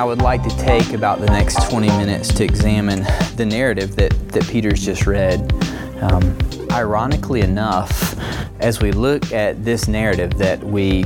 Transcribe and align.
I 0.00 0.04
would 0.04 0.22
like 0.22 0.42
to 0.44 0.56
take 0.56 0.94
about 0.94 1.20
the 1.20 1.26
next 1.26 1.68
20 1.68 1.88
minutes 1.88 2.32
to 2.32 2.42
examine 2.42 3.02
the 3.36 3.44
narrative 3.44 3.96
that, 3.96 4.12
that 4.30 4.48
Peter's 4.48 4.82
just 4.82 5.06
read. 5.06 5.52
Um, 6.00 6.38
ironically 6.70 7.42
enough, 7.42 8.18
as 8.60 8.80
we 8.80 8.92
look 8.92 9.30
at 9.30 9.62
this 9.62 9.88
narrative 9.88 10.38
that 10.38 10.64
we, 10.64 11.04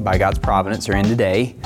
by 0.00 0.18
God's 0.18 0.38
providence, 0.38 0.86
are 0.90 0.96
in 0.96 1.06
today, 1.06 1.56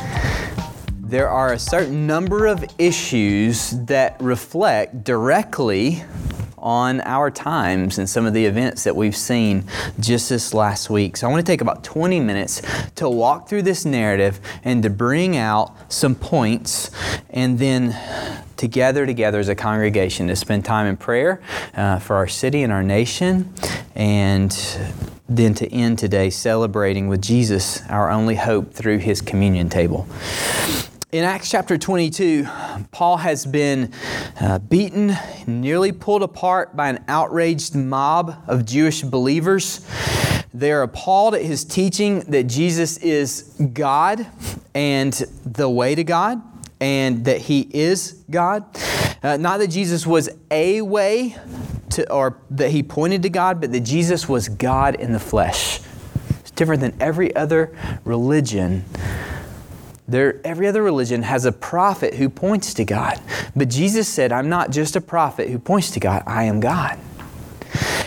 there 1.01 1.29
are 1.29 1.55
a 1.55 1.59
certain 1.59 2.07
number 2.07 2.47
of 2.47 2.65
issues 2.79 3.71
that 3.87 4.17
reflect 4.21 5.03
directly 5.03 6.05
on 6.65 7.03
our 7.03 7.31
times 7.31 7.99
and 7.99 8.09
some 8.09 8.25
of 8.25 8.33
the 8.33 8.47
events 8.47 8.85
that 8.85 8.97
we've 8.97 9.15
seen 9.15 9.63
just 10.01 10.31
this 10.31 10.55
last 10.55 10.89
week. 10.89 11.19
So 11.19 11.29
I 11.29 11.31
want 11.31 11.45
to 11.45 11.53
take 11.53 11.61
about 11.61 11.85
20 11.85 12.19
minutes 12.21 12.63
to 12.97 13.09
walk 13.09 13.49
through 13.49 13.63
this 13.63 13.85
narrative 13.85 14.41
and 14.65 14.83
to 14.83 14.89
bring 14.89 15.37
out 15.37 15.93
some 15.93 16.15
points 16.15 16.91
and 17.29 17.59
then 17.59 17.95
to 18.57 18.67
gather 18.67 19.05
together 19.05 19.39
as 19.39 19.51
a 19.51 19.55
congregation 19.55 20.27
to 20.29 20.37
spend 20.37 20.65
time 20.65 20.87
in 20.87 20.97
prayer 20.97 21.43
uh, 21.75 21.99
for 21.99 22.17
our 22.17 22.29
city 22.29 22.63
and 22.63 22.73
our 22.73 22.83
nation 22.83 23.53
and 23.95 24.79
then 25.29 25.53
to 25.55 25.71
end 25.71 25.99
today 25.99 26.31
celebrating 26.31 27.09
with 27.09 27.21
Jesus, 27.21 27.83
our 27.91 28.11
only 28.11 28.37
hope 28.37 28.73
through 28.73 28.99
his 28.99 29.21
communion 29.21 29.69
table. 29.69 30.09
In 31.15 31.23
Acts 31.23 31.49
chapter 31.49 31.79
22, 31.79 32.45
Paul 32.91 33.19
has 33.19 33.47
been 33.47 33.93
uh, 34.41 34.59
beaten, 34.59 35.17
nearly 35.47 35.93
pulled 35.93 36.25
apart 36.25 36.75
by 36.75 36.89
an 36.89 37.05
outraged 37.07 37.77
mob 37.77 38.43
of 38.49 38.65
Jewish 38.65 39.03
believers. 39.03 39.89
They 40.53 40.73
are 40.73 40.83
appalled 40.83 41.37
at 41.37 41.43
his 41.43 41.65
teaching 41.65 42.19
that 42.33 42.49
Jesus 42.49 42.97
is 42.97 43.43
God 43.73 44.27
and 44.75 45.13
the 45.47 45.71
way 45.71 45.95
to 45.95 46.03
God, 46.03 46.43
and 46.81 47.25
that 47.27 47.43
he 47.43 47.61
is 47.73 48.25
God. 48.29 48.65
Uh, 49.23 49.37
not 49.37 49.59
that 49.59 49.69
Jesus 49.69 50.05
was 50.05 50.29
a 50.51 50.81
way 50.83 51.37
to, 51.91 52.13
or 52.13 52.39
that 52.51 52.73
he 52.73 52.83
pointed 52.83 53.23
to 53.23 53.31
God, 53.31 53.61
but 53.61 53.71
that 53.71 53.83
Jesus 53.83 54.29
was 54.29 54.49
God 54.49 54.97
in 54.97 55.13
the 55.13 55.21
flesh. 55.21 55.79
It's 56.41 56.51
different 56.51 56.81
than 56.81 57.01
every 57.01 57.37
other 57.37 57.73
religion 58.03 58.85
there, 60.07 60.41
every 60.45 60.67
other 60.67 60.83
religion 60.83 61.23
has 61.23 61.45
a 61.45 61.53
prophet 61.53 62.15
who 62.15 62.29
points 62.29 62.75
to 62.75 62.85
God. 62.85 63.21
But 63.57 63.69
Jesus 63.69 64.09
said, 64.09 64.33
I'm 64.33 64.49
not 64.49 64.71
just 64.71 64.97
a 64.97 65.01
prophet 65.01 65.49
who 65.49 65.59
points 65.59 65.91
to 65.93 66.01
God, 66.01 66.23
I 66.27 66.45
am 66.45 66.61
God. 66.61 66.99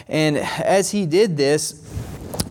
And 0.07 0.37
as 0.37 0.91
he 0.91 1.05
did 1.05 1.37
this, 1.37 1.86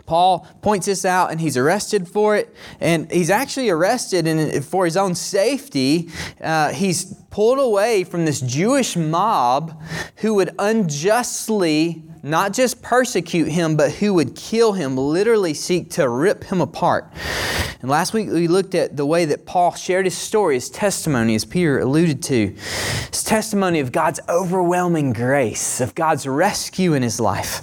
Paul 0.06 0.46
points 0.62 0.86
this 0.86 1.04
out 1.04 1.30
and 1.30 1.40
he's 1.40 1.56
arrested 1.56 2.08
for 2.08 2.36
it. 2.36 2.54
And 2.80 3.10
he's 3.10 3.30
actually 3.30 3.68
arrested 3.68 4.26
and 4.26 4.64
for 4.64 4.84
his 4.84 4.96
own 4.96 5.14
safety. 5.14 6.10
Uh, 6.40 6.72
he's 6.72 7.14
pulled 7.30 7.58
away 7.58 8.04
from 8.04 8.24
this 8.24 8.40
Jewish 8.40 8.96
mob 8.96 9.82
who 10.16 10.34
would 10.34 10.54
unjustly 10.58 12.02
not 12.22 12.52
just 12.52 12.82
persecute 12.82 13.48
him, 13.48 13.76
but 13.76 13.92
who 13.92 14.12
would 14.14 14.34
kill 14.34 14.72
him, 14.72 14.96
literally 14.96 15.54
seek 15.54 15.90
to 15.90 16.08
rip 16.08 16.42
him 16.44 16.60
apart. 16.60 17.12
And 17.80 17.88
last 17.88 18.12
week 18.12 18.28
we 18.28 18.48
looked 18.48 18.74
at 18.74 18.96
the 18.96 19.06
way 19.06 19.26
that 19.26 19.46
Paul 19.46 19.74
shared 19.74 20.06
his 20.06 20.18
story, 20.18 20.54
his 20.54 20.68
testimony, 20.68 21.36
as 21.36 21.44
Peter 21.44 21.78
alluded 21.78 22.22
to. 22.24 22.48
His 23.12 23.22
testimony 23.22 23.78
of 23.78 23.92
God's 23.92 24.18
overwhelming 24.28 25.12
grace, 25.12 25.80
of 25.80 25.94
God's 25.94 26.26
rescue 26.26 26.94
in 26.94 27.02
his 27.04 27.20
life. 27.20 27.62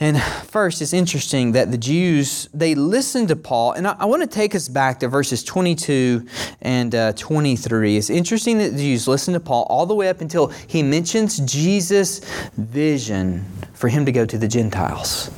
And 0.00 0.20
first, 0.20 0.82
it's 0.82 0.92
interesting 0.92 1.52
that 1.52 1.70
the 1.70 1.78
Jews, 1.78 2.48
they 2.52 2.74
listened 2.74 3.28
to 3.28 3.36
Paul. 3.36 3.72
And 3.72 3.86
I, 3.86 3.96
I 4.00 4.04
want 4.06 4.22
to 4.22 4.28
take 4.28 4.54
us 4.54 4.68
back 4.68 4.98
to 5.00 5.08
verses 5.08 5.44
22 5.44 6.26
and 6.62 6.94
uh, 6.94 7.12
23. 7.12 7.96
It's 7.96 8.10
interesting 8.10 8.58
that 8.58 8.72
the 8.72 8.78
Jews 8.78 9.06
listened 9.06 9.34
to 9.34 9.40
Paul 9.40 9.66
all 9.70 9.86
the 9.86 9.94
way 9.94 10.08
up 10.08 10.20
until 10.20 10.48
he 10.48 10.82
mentions 10.82 11.38
Jesus' 11.38 12.20
vision 12.56 13.44
for 13.72 13.88
him 13.88 14.04
to 14.04 14.12
go 14.12 14.26
to 14.26 14.36
the 14.36 14.48
Gentiles. 14.48 15.30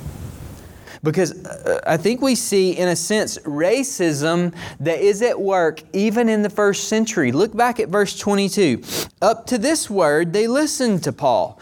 Because 1.06 1.46
uh, 1.46 1.80
I 1.86 1.96
think 1.96 2.20
we 2.20 2.34
see, 2.34 2.72
in 2.72 2.88
a 2.88 2.96
sense, 2.96 3.38
racism 3.38 4.52
that 4.80 4.98
is 4.98 5.22
at 5.22 5.40
work 5.40 5.80
even 5.92 6.28
in 6.28 6.42
the 6.42 6.50
first 6.50 6.88
century. 6.88 7.30
Look 7.30 7.56
back 7.56 7.78
at 7.78 7.88
verse 7.88 8.18
22. 8.18 8.82
Up 9.22 9.46
to 9.46 9.56
this 9.56 9.88
word, 9.88 10.32
they 10.32 10.48
listened 10.48 11.04
to 11.04 11.12
Paul. 11.12 11.60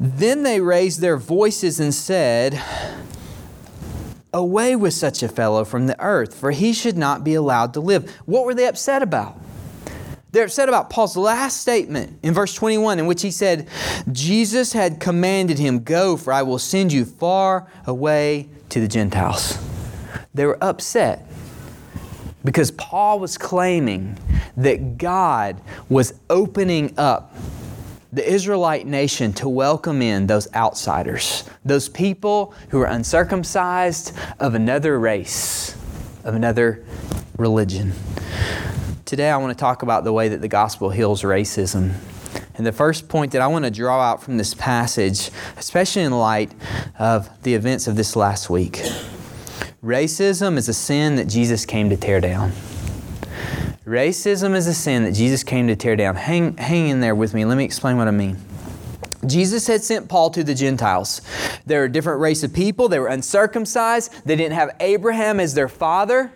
Then 0.00 0.42
they 0.42 0.60
raised 0.60 1.00
their 1.00 1.16
voices 1.16 1.78
and 1.78 1.94
said, 1.94 2.60
Away 4.34 4.74
with 4.74 4.94
such 4.94 5.22
a 5.22 5.28
fellow 5.28 5.64
from 5.64 5.86
the 5.86 6.00
earth, 6.00 6.34
for 6.34 6.50
he 6.50 6.72
should 6.72 6.96
not 6.96 7.22
be 7.22 7.34
allowed 7.34 7.74
to 7.74 7.80
live. 7.80 8.10
What 8.26 8.44
were 8.44 8.54
they 8.54 8.66
upset 8.66 9.00
about? 9.00 9.38
They're 10.32 10.46
upset 10.46 10.68
about 10.68 10.90
Paul's 10.90 11.16
last 11.16 11.60
statement 11.60 12.18
in 12.22 12.34
verse 12.34 12.54
21, 12.54 12.98
in 12.98 13.06
which 13.06 13.22
he 13.22 13.30
said, 13.30 13.68
Jesus 14.10 14.72
had 14.72 14.98
commanded 14.98 15.58
him, 15.58 15.84
Go, 15.84 16.16
for 16.16 16.32
I 16.32 16.42
will 16.42 16.58
send 16.58 16.92
you 16.92 17.04
far 17.04 17.68
away 17.86 18.48
to 18.72 18.80
the 18.80 18.88
Gentiles. 18.88 19.58
They 20.32 20.46
were 20.46 20.56
upset 20.62 21.26
because 22.42 22.70
Paul 22.70 23.20
was 23.20 23.36
claiming 23.36 24.18
that 24.56 24.96
God 24.96 25.60
was 25.90 26.14
opening 26.30 26.94
up 26.98 27.34
the 28.14 28.26
Israelite 28.26 28.86
nation 28.86 29.34
to 29.34 29.48
welcome 29.48 30.00
in 30.00 30.26
those 30.26 30.52
outsiders, 30.54 31.44
those 31.66 31.90
people 31.90 32.54
who 32.70 32.80
are 32.80 32.86
uncircumcised 32.86 34.16
of 34.40 34.54
another 34.54 34.98
race, 34.98 35.76
of 36.24 36.34
another 36.34 36.82
religion. 37.36 37.92
Today, 39.04 39.30
I 39.30 39.36
want 39.36 39.56
to 39.56 39.60
talk 39.60 39.82
about 39.82 40.04
the 40.04 40.12
way 40.14 40.28
that 40.28 40.40
the 40.40 40.48
gospel 40.48 40.88
heals 40.88 41.22
racism. 41.22 41.92
And 42.54 42.66
the 42.66 42.72
first 42.72 43.08
point 43.08 43.32
that 43.32 43.40
I 43.40 43.46
want 43.46 43.64
to 43.64 43.70
draw 43.70 44.00
out 44.00 44.22
from 44.22 44.36
this 44.36 44.54
passage, 44.54 45.30
especially 45.56 46.02
in 46.02 46.12
light 46.12 46.52
of 46.98 47.30
the 47.42 47.54
events 47.54 47.86
of 47.86 47.96
this 47.96 48.16
last 48.16 48.50
week 48.50 48.82
racism 49.82 50.56
is 50.56 50.68
a 50.68 50.74
sin 50.74 51.16
that 51.16 51.26
Jesus 51.26 51.66
came 51.66 51.90
to 51.90 51.96
tear 51.96 52.20
down. 52.20 52.52
Racism 53.84 54.54
is 54.54 54.68
a 54.68 54.74
sin 54.74 55.02
that 55.04 55.12
Jesus 55.12 55.42
came 55.42 55.66
to 55.66 55.74
tear 55.74 55.96
down. 55.96 56.14
Hang, 56.14 56.56
hang 56.56 56.88
in 56.88 57.00
there 57.00 57.16
with 57.16 57.34
me. 57.34 57.44
Let 57.44 57.58
me 57.58 57.64
explain 57.64 57.96
what 57.96 58.06
I 58.06 58.12
mean. 58.12 58.36
Jesus 59.26 59.66
had 59.66 59.82
sent 59.82 60.08
Paul 60.08 60.30
to 60.30 60.44
the 60.44 60.54
Gentiles. 60.54 61.20
They're 61.66 61.84
a 61.84 61.92
different 61.92 62.20
race 62.20 62.44
of 62.44 62.52
people. 62.52 62.88
They 62.88 63.00
were 63.00 63.08
uncircumcised. 63.08 64.24
They 64.24 64.36
didn't 64.36 64.54
have 64.54 64.70
Abraham 64.78 65.40
as 65.40 65.54
their 65.54 65.68
father, 65.68 66.32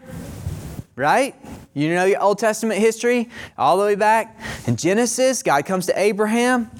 right? 0.97 1.34
You 1.76 1.94
know 1.94 2.06
your 2.06 2.22
Old 2.22 2.38
Testament 2.38 2.81
history 2.81 3.28
all 3.59 3.76
the 3.76 3.84
way 3.84 3.97
back. 3.97 4.41
In 4.66 4.76
Genesis, 4.76 5.42
God 5.42 5.66
comes 5.66 5.84
to 5.87 6.00
Abraham, 6.00 6.70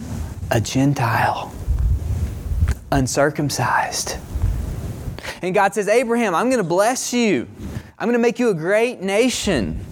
a 0.51 0.59
Gentile, 0.59 1.53
uncircumcised. 2.91 4.17
And 5.43 5.55
God 5.55 5.75
says, 5.75 5.87
Abraham, 5.87 6.35
I'm 6.35 6.47
going 6.47 6.62
to 6.62 6.69
bless 6.69 7.12
you. 7.12 7.47
I'm 7.99 8.09
going 8.09 8.15
to 8.15 8.23
make 8.23 8.39
you 8.39 8.49
a 8.49 8.55
great 8.55 9.03
nation. 9.03 9.85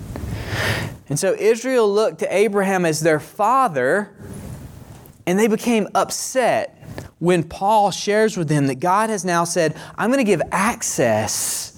And 1.11 1.19
so 1.19 1.35
Israel 1.35 1.93
looked 1.93 2.21
to 2.21 2.35
Abraham 2.35 2.87
as 2.87 3.01
their 3.01 3.21
father, 3.21 4.11
and 5.27 5.39
they 5.39 5.49
became 5.49 5.87
upset 5.95 6.83
when 7.19 7.43
Paul 7.43 7.91
shares 7.91 8.39
with 8.39 8.49
them 8.49 8.69
that 8.69 8.77
God 8.77 9.11
has 9.11 9.23
now 9.23 9.45
said, 9.45 9.77
I'm 9.99 10.09
going 10.11 10.25
to 10.25 10.25
give 10.25 10.41
access 10.51 11.74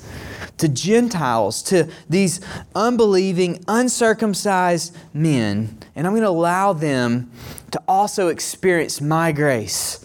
to 0.59 0.69
Gentiles, 0.69 1.63
to 1.65 1.91
these 2.09 2.41
unbelieving, 2.75 3.63
uncircumcised 3.69 4.97
men, 5.13 5.79
and 5.95 6.07
I'm 6.07 6.13
going 6.13 6.23
to 6.23 6.29
allow 6.29 6.73
them 6.73 7.31
to 7.73 7.83
also 7.87 8.29
experience 8.29 9.01
my 9.01 9.33
grace. 9.33 10.05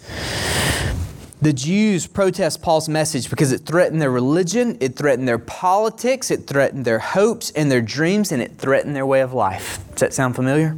The 1.40 1.52
Jews 1.52 2.06
protest 2.06 2.62
Paul's 2.62 2.88
message 2.88 3.28
because 3.28 3.50
it 3.50 3.66
threatened 3.66 4.00
their 4.00 4.12
religion, 4.12 4.78
it 4.80 4.94
threatened 4.94 5.26
their 5.26 5.38
politics, 5.38 6.30
it 6.30 6.46
threatened 6.46 6.84
their 6.84 7.00
hopes 7.00 7.50
and 7.50 7.68
their 7.70 7.80
dreams, 7.80 8.30
and 8.30 8.40
it 8.40 8.58
threatened 8.58 8.94
their 8.94 9.06
way 9.06 9.22
of 9.22 9.32
life. 9.32 9.80
Does 9.90 10.00
that 10.00 10.14
sound 10.14 10.36
familiar? 10.36 10.76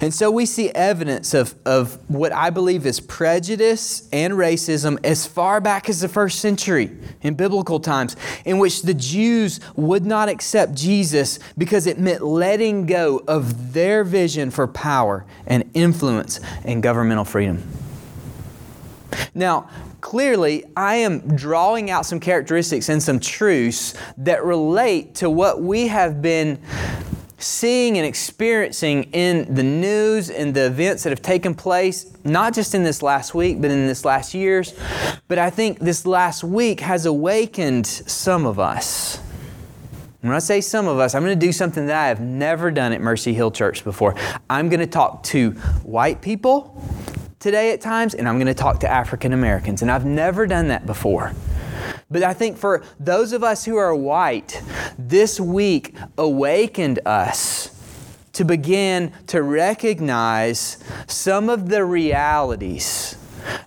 And 0.00 0.14
so 0.14 0.30
we 0.30 0.46
see 0.46 0.70
evidence 0.70 1.34
of, 1.34 1.54
of 1.66 1.98
what 2.08 2.32
I 2.32 2.48
believe 2.48 2.86
is 2.86 3.00
prejudice 3.00 4.08
and 4.12 4.32
racism 4.32 4.98
as 5.04 5.26
far 5.26 5.60
back 5.60 5.90
as 5.90 6.00
the 6.00 6.08
first 6.08 6.38
century 6.38 6.90
in 7.20 7.34
biblical 7.34 7.78
times, 7.80 8.16
in 8.46 8.58
which 8.58 8.82
the 8.82 8.94
Jews 8.94 9.60
would 9.76 10.06
not 10.06 10.30
accept 10.30 10.74
Jesus 10.74 11.38
because 11.58 11.86
it 11.86 11.98
meant 11.98 12.22
letting 12.22 12.86
go 12.86 13.22
of 13.28 13.74
their 13.74 14.02
vision 14.02 14.50
for 14.50 14.66
power 14.66 15.26
and 15.46 15.70
influence 15.74 16.40
and 16.64 16.82
governmental 16.82 17.24
freedom. 17.24 17.62
Now, 19.34 19.68
clearly, 20.00 20.64
I 20.76 20.96
am 20.96 21.36
drawing 21.36 21.90
out 21.90 22.06
some 22.06 22.20
characteristics 22.20 22.88
and 22.88 23.02
some 23.02 23.20
truths 23.20 23.94
that 24.16 24.44
relate 24.44 25.16
to 25.16 25.28
what 25.28 25.60
we 25.60 25.88
have 25.88 26.22
been 26.22 26.58
seeing 27.42 27.96
and 27.96 28.06
experiencing 28.06 29.04
in 29.12 29.54
the 29.54 29.62
news 29.62 30.30
and 30.30 30.54
the 30.54 30.66
events 30.66 31.02
that 31.04 31.10
have 31.10 31.22
taken 31.22 31.54
place, 31.54 32.06
not 32.24 32.54
just 32.54 32.74
in 32.74 32.82
this 32.82 33.02
last 33.02 33.34
week, 33.34 33.60
but 33.60 33.70
in 33.70 33.86
this 33.86 34.04
last 34.04 34.34
years. 34.34 34.74
But 35.28 35.38
I 35.38 35.50
think 35.50 35.78
this 35.78 36.06
last 36.06 36.44
week 36.44 36.80
has 36.80 37.06
awakened 37.06 37.86
some 37.86 38.46
of 38.46 38.58
us. 38.58 39.20
When 40.20 40.34
I 40.34 40.38
say 40.38 40.60
some 40.60 40.86
of 40.86 40.98
us, 40.98 41.14
I'm 41.14 41.24
going 41.24 41.38
to 41.38 41.46
do 41.46 41.52
something 41.52 41.86
that 41.86 41.96
I 41.96 42.08
have 42.08 42.20
never 42.20 42.70
done 42.70 42.92
at 42.92 43.00
Mercy 43.00 43.32
Hill 43.32 43.50
Church 43.50 43.84
before. 43.84 44.14
I'm 44.50 44.68
going 44.68 44.80
to 44.80 44.86
talk 44.86 45.22
to 45.24 45.52
white 45.82 46.20
people 46.20 46.84
today 47.38 47.72
at 47.72 47.80
times, 47.80 48.14
and 48.14 48.28
I'm 48.28 48.36
going 48.36 48.46
to 48.46 48.54
talk 48.54 48.80
to 48.80 48.88
African 48.88 49.32
Americans. 49.32 49.80
And 49.80 49.90
I've 49.90 50.04
never 50.04 50.46
done 50.46 50.68
that 50.68 50.84
before. 50.84 51.32
But 52.10 52.24
I 52.24 52.32
think 52.32 52.58
for 52.58 52.82
those 52.98 53.32
of 53.32 53.44
us 53.44 53.64
who 53.64 53.76
are 53.76 53.94
white, 53.94 54.60
this 54.98 55.38
week 55.38 55.94
awakened 56.18 56.98
us 57.06 57.76
to 58.32 58.44
begin 58.44 59.12
to 59.28 59.42
recognize 59.42 60.78
some 61.06 61.48
of 61.48 61.68
the 61.68 61.84
realities 61.84 63.16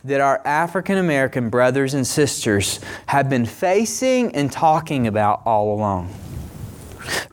that 0.03 0.21
our 0.21 0.41
African 0.45 0.97
American 0.97 1.49
brothers 1.49 1.93
and 1.93 2.05
sisters 2.05 2.79
have 3.07 3.29
been 3.29 3.45
facing 3.45 4.35
and 4.35 4.51
talking 4.51 5.07
about 5.07 5.41
all 5.45 5.73
along. 5.73 6.13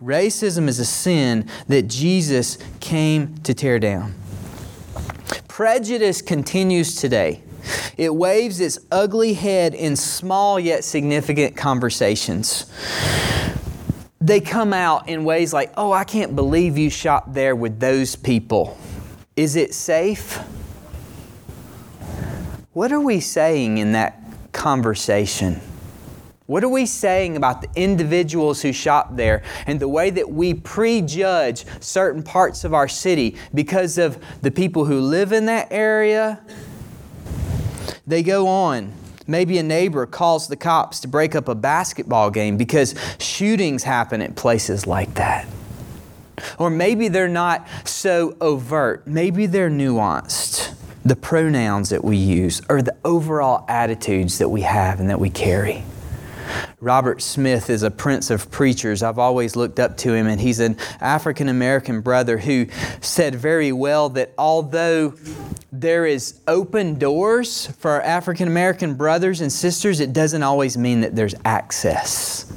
Racism 0.00 0.68
is 0.68 0.78
a 0.78 0.84
sin 0.84 1.48
that 1.68 1.82
Jesus 1.82 2.58
came 2.80 3.36
to 3.38 3.52
tear 3.52 3.78
down. 3.78 4.14
Prejudice 5.48 6.22
continues 6.22 6.94
today. 6.94 7.42
It 7.96 8.14
waves 8.14 8.60
its 8.60 8.78
ugly 8.90 9.34
head 9.34 9.74
in 9.74 9.96
small 9.96 10.58
yet 10.58 10.84
significant 10.84 11.56
conversations. 11.56 12.66
They 14.20 14.40
come 14.40 14.72
out 14.72 15.08
in 15.08 15.24
ways 15.24 15.52
like, 15.52 15.72
oh, 15.76 15.92
I 15.92 16.04
can't 16.04 16.36
believe 16.36 16.76
you 16.76 16.90
shot 16.90 17.32
there 17.32 17.56
with 17.56 17.80
those 17.80 18.16
people. 18.16 18.78
Is 19.36 19.56
it 19.56 19.72
safe? 19.72 20.38
What 22.72 22.92
are 22.92 23.00
we 23.00 23.20
saying 23.20 23.78
in 23.78 23.92
that 23.92 24.22
conversation? 24.52 25.60
What 26.50 26.64
are 26.64 26.68
we 26.68 26.84
saying 26.84 27.36
about 27.36 27.62
the 27.62 27.68
individuals 27.76 28.60
who 28.60 28.72
shop 28.72 29.14
there 29.14 29.42
and 29.66 29.78
the 29.78 29.86
way 29.88 30.10
that 30.10 30.28
we 30.28 30.52
prejudge 30.52 31.64
certain 31.78 32.24
parts 32.24 32.64
of 32.64 32.74
our 32.74 32.88
city 32.88 33.36
because 33.54 33.98
of 33.98 34.18
the 34.42 34.50
people 34.50 34.84
who 34.84 35.00
live 35.00 35.32
in 35.32 35.46
that 35.46 35.68
area? 35.70 36.40
They 38.10 38.24
go 38.24 38.48
on. 38.48 38.92
Maybe 39.28 39.56
a 39.58 39.62
neighbor 39.62 40.04
calls 40.04 40.48
the 40.48 40.56
cops 40.56 40.98
to 41.00 41.08
break 41.08 41.36
up 41.36 41.46
a 41.46 41.54
basketball 41.54 42.32
game 42.32 42.56
because 42.56 42.96
shootings 43.20 43.84
happen 43.84 44.20
at 44.20 44.34
places 44.34 44.84
like 44.84 45.14
that. 45.14 45.46
Or 46.58 46.70
maybe 46.70 47.06
they're 47.06 47.28
not 47.28 47.68
so 47.84 48.36
overt, 48.40 49.06
maybe 49.06 49.46
they're 49.46 49.70
nuanced. 49.70 50.74
The 51.04 51.14
pronouns 51.14 51.90
that 51.90 52.02
we 52.02 52.16
use 52.16 52.60
or 52.68 52.82
the 52.82 52.96
overall 53.04 53.64
attitudes 53.68 54.38
that 54.38 54.48
we 54.48 54.62
have 54.62 54.98
and 54.98 55.08
that 55.08 55.20
we 55.20 55.30
carry. 55.30 55.84
Robert 56.80 57.20
Smith 57.20 57.68
is 57.70 57.82
a 57.82 57.90
prince 57.90 58.30
of 58.30 58.50
preachers. 58.50 59.02
I've 59.02 59.18
always 59.18 59.56
looked 59.56 59.78
up 59.78 59.96
to 59.98 60.14
him, 60.14 60.26
and 60.26 60.40
he's 60.40 60.60
an 60.60 60.76
African 61.00 61.48
American 61.48 62.00
brother 62.00 62.38
who 62.38 62.66
said 63.00 63.34
very 63.34 63.72
well 63.72 64.08
that 64.10 64.32
although 64.38 65.14
there 65.72 66.06
is 66.06 66.40
open 66.48 66.98
doors 66.98 67.66
for 67.78 67.92
our 67.92 68.02
African 68.02 68.48
American 68.48 68.94
brothers 68.94 69.40
and 69.40 69.52
sisters, 69.52 70.00
it 70.00 70.12
doesn't 70.12 70.42
always 70.42 70.76
mean 70.76 71.00
that 71.02 71.14
there's 71.14 71.34
access. 71.44 72.50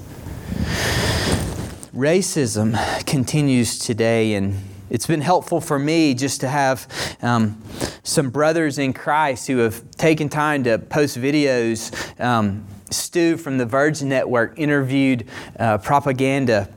Racism 1.94 2.76
continues 3.06 3.78
today, 3.78 4.34
and 4.34 4.56
it's 4.90 5.06
been 5.06 5.22
helpful 5.22 5.62
for 5.62 5.78
me 5.78 6.14
just 6.16 6.42
to 6.42 6.48
have 6.48 6.88
um, 7.22 7.62
some 8.04 8.30
brothers 8.30 8.80
in 8.80 8.94
Christ 8.94 9.48
who 9.48 9.58
have 9.58 9.90
taken 9.92 10.28
time 10.28 10.64
to 10.64 10.80
post 10.80 11.18
videos. 11.18 11.92
Um, 12.20 12.66
Stu 12.94 13.38
from 13.38 13.58
the 13.58 13.66
Verge 13.66 14.02
Network 14.04 14.58
interviewed 14.58 15.28
uh, 15.60 15.78
propaganda 15.80 16.70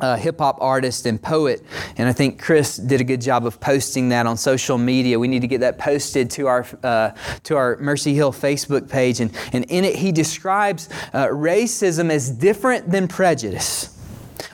uh, 0.00 0.16
hip 0.16 0.38
hop 0.38 0.58
artist 0.60 1.06
and 1.06 1.20
poet. 1.20 1.64
And 1.96 2.08
I 2.08 2.12
think 2.12 2.40
Chris 2.40 2.76
did 2.76 3.00
a 3.00 3.04
good 3.04 3.20
job 3.20 3.46
of 3.46 3.60
posting 3.60 4.10
that 4.10 4.26
on 4.26 4.36
social 4.36 4.78
media. 4.78 5.18
We 5.18 5.28
need 5.28 5.40
to 5.40 5.46
get 5.46 5.60
that 5.60 5.78
posted 5.78 6.30
to 6.32 6.46
our, 6.46 6.66
uh, 6.82 7.10
to 7.44 7.56
our 7.56 7.76
Mercy 7.78 8.14
Hill 8.14 8.32
Facebook 8.32 8.88
page. 8.88 9.20
And, 9.20 9.34
and 9.52 9.64
in 9.64 9.84
it, 9.84 9.96
he 9.96 10.12
describes 10.12 10.88
uh, 11.12 11.26
racism 11.28 12.10
as 12.10 12.30
different 12.30 12.90
than 12.90 13.08
prejudice. 13.08 13.92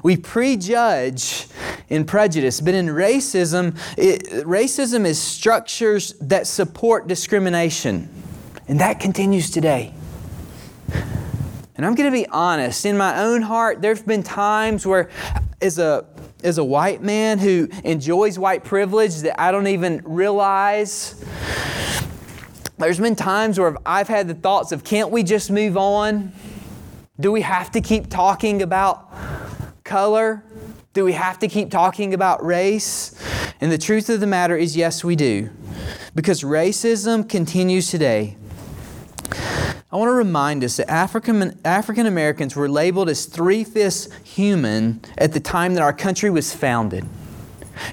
We 0.03 0.17
prejudge 0.17 1.47
in 1.89 2.05
prejudice, 2.05 2.61
but 2.61 2.75
in 2.75 2.87
racism, 2.87 3.77
it, 3.97 4.23
racism 4.45 5.05
is 5.05 5.21
structures 5.21 6.15
that 6.21 6.47
support 6.47 7.07
discrimination. 7.09 8.09
And 8.69 8.81
that 8.81 9.01
continues 9.01 9.51
today. 9.51 9.95
And 11.83 11.89
I'm 11.89 11.97
going 11.97 12.09
to 12.09 12.17
be 12.17 12.29
honest, 12.29 12.87
in 12.87 12.97
my 12.97 13.25
own 13.25 13.43
heart, 13.43 13.83
there 13.83 13.93
have 13.93 14.07
been 14.07 14.23
times 14.23 14.87
where, 14.87 15.11
as 15.61 15.81
a, 15.81 16.07
as 16.45 16.59
a 16.59 16.65
white 16.65 17.03
man 17.03 17.41
who 17.41 17.69
enjoys 17.83 18.39
white 18.39 18.63
privilege 18.63 19.17
that 19.23 19.41
I 19.41 19.51
don't 19.51 19.67
even 19.67 20.01
realize, 20.05 21.21
there's 22.79 23.01
been 23.01 23.17
times 23.17 23.59
where 23.59 23.77
I've 23.85 24.07
had 24.07 24.29
the 24.29 24.35
thoughts 24.35 24.71
of, 24.71 24.85
can't 24.85 25.11
we 25.11 25.25
just 25.25 25.51
move 25.51 25.77
on? 25.77 26.31
Do 27.19 27.33
we 27.33 27.41
have 27.41 27.73
to 27.73 27.81
keep 27.81 28.09
talking 28.09 28.63
about 28.63 29.13
color? 29.83 30.45
Do 30.93 31.05
we 31.05 31.15
have 31.15 31.41
to 31.41 31.49
keep 31.49 31.73
talking 31.73 32.15
about 32.15 32.45
race? 32.45 33.21
And 33.61 33.73
the 33.73 33.79
truth 33.79 34.09
of 34.09 34.21
the 34.21 34.29
matter 34.29 34.57
is, 34.57 34.77
yes, 34.77 35.03
we 35.03 35.17
do. 35.17 35.51
Because 36.15 36.45
racism 36.45 37.29
continues 37.29 37.91
today. 37.91 38.37
I 39.93 39.97
want 39.97 40.09
to 40.09 40.15
remind 40.15 40.65
us 40.65 40.79
that 40.79 40.91
African, 40.91 41.61
African 41.67 42.07
Americans 42.07 42.57
were 42.57 42.67
labeled 42.67 43.11
as 43.11 43.27
three 43.27 43.63
fifths 43.63 44.09
human 44.25 45.03
at 45.19 45.35
the 45.35 45.41
time 45.41 45.75
that 45.75 45.83
our 45.83 45.93
country 45.93 46.31
was 46.31 46.55
founded. 46.55 47.05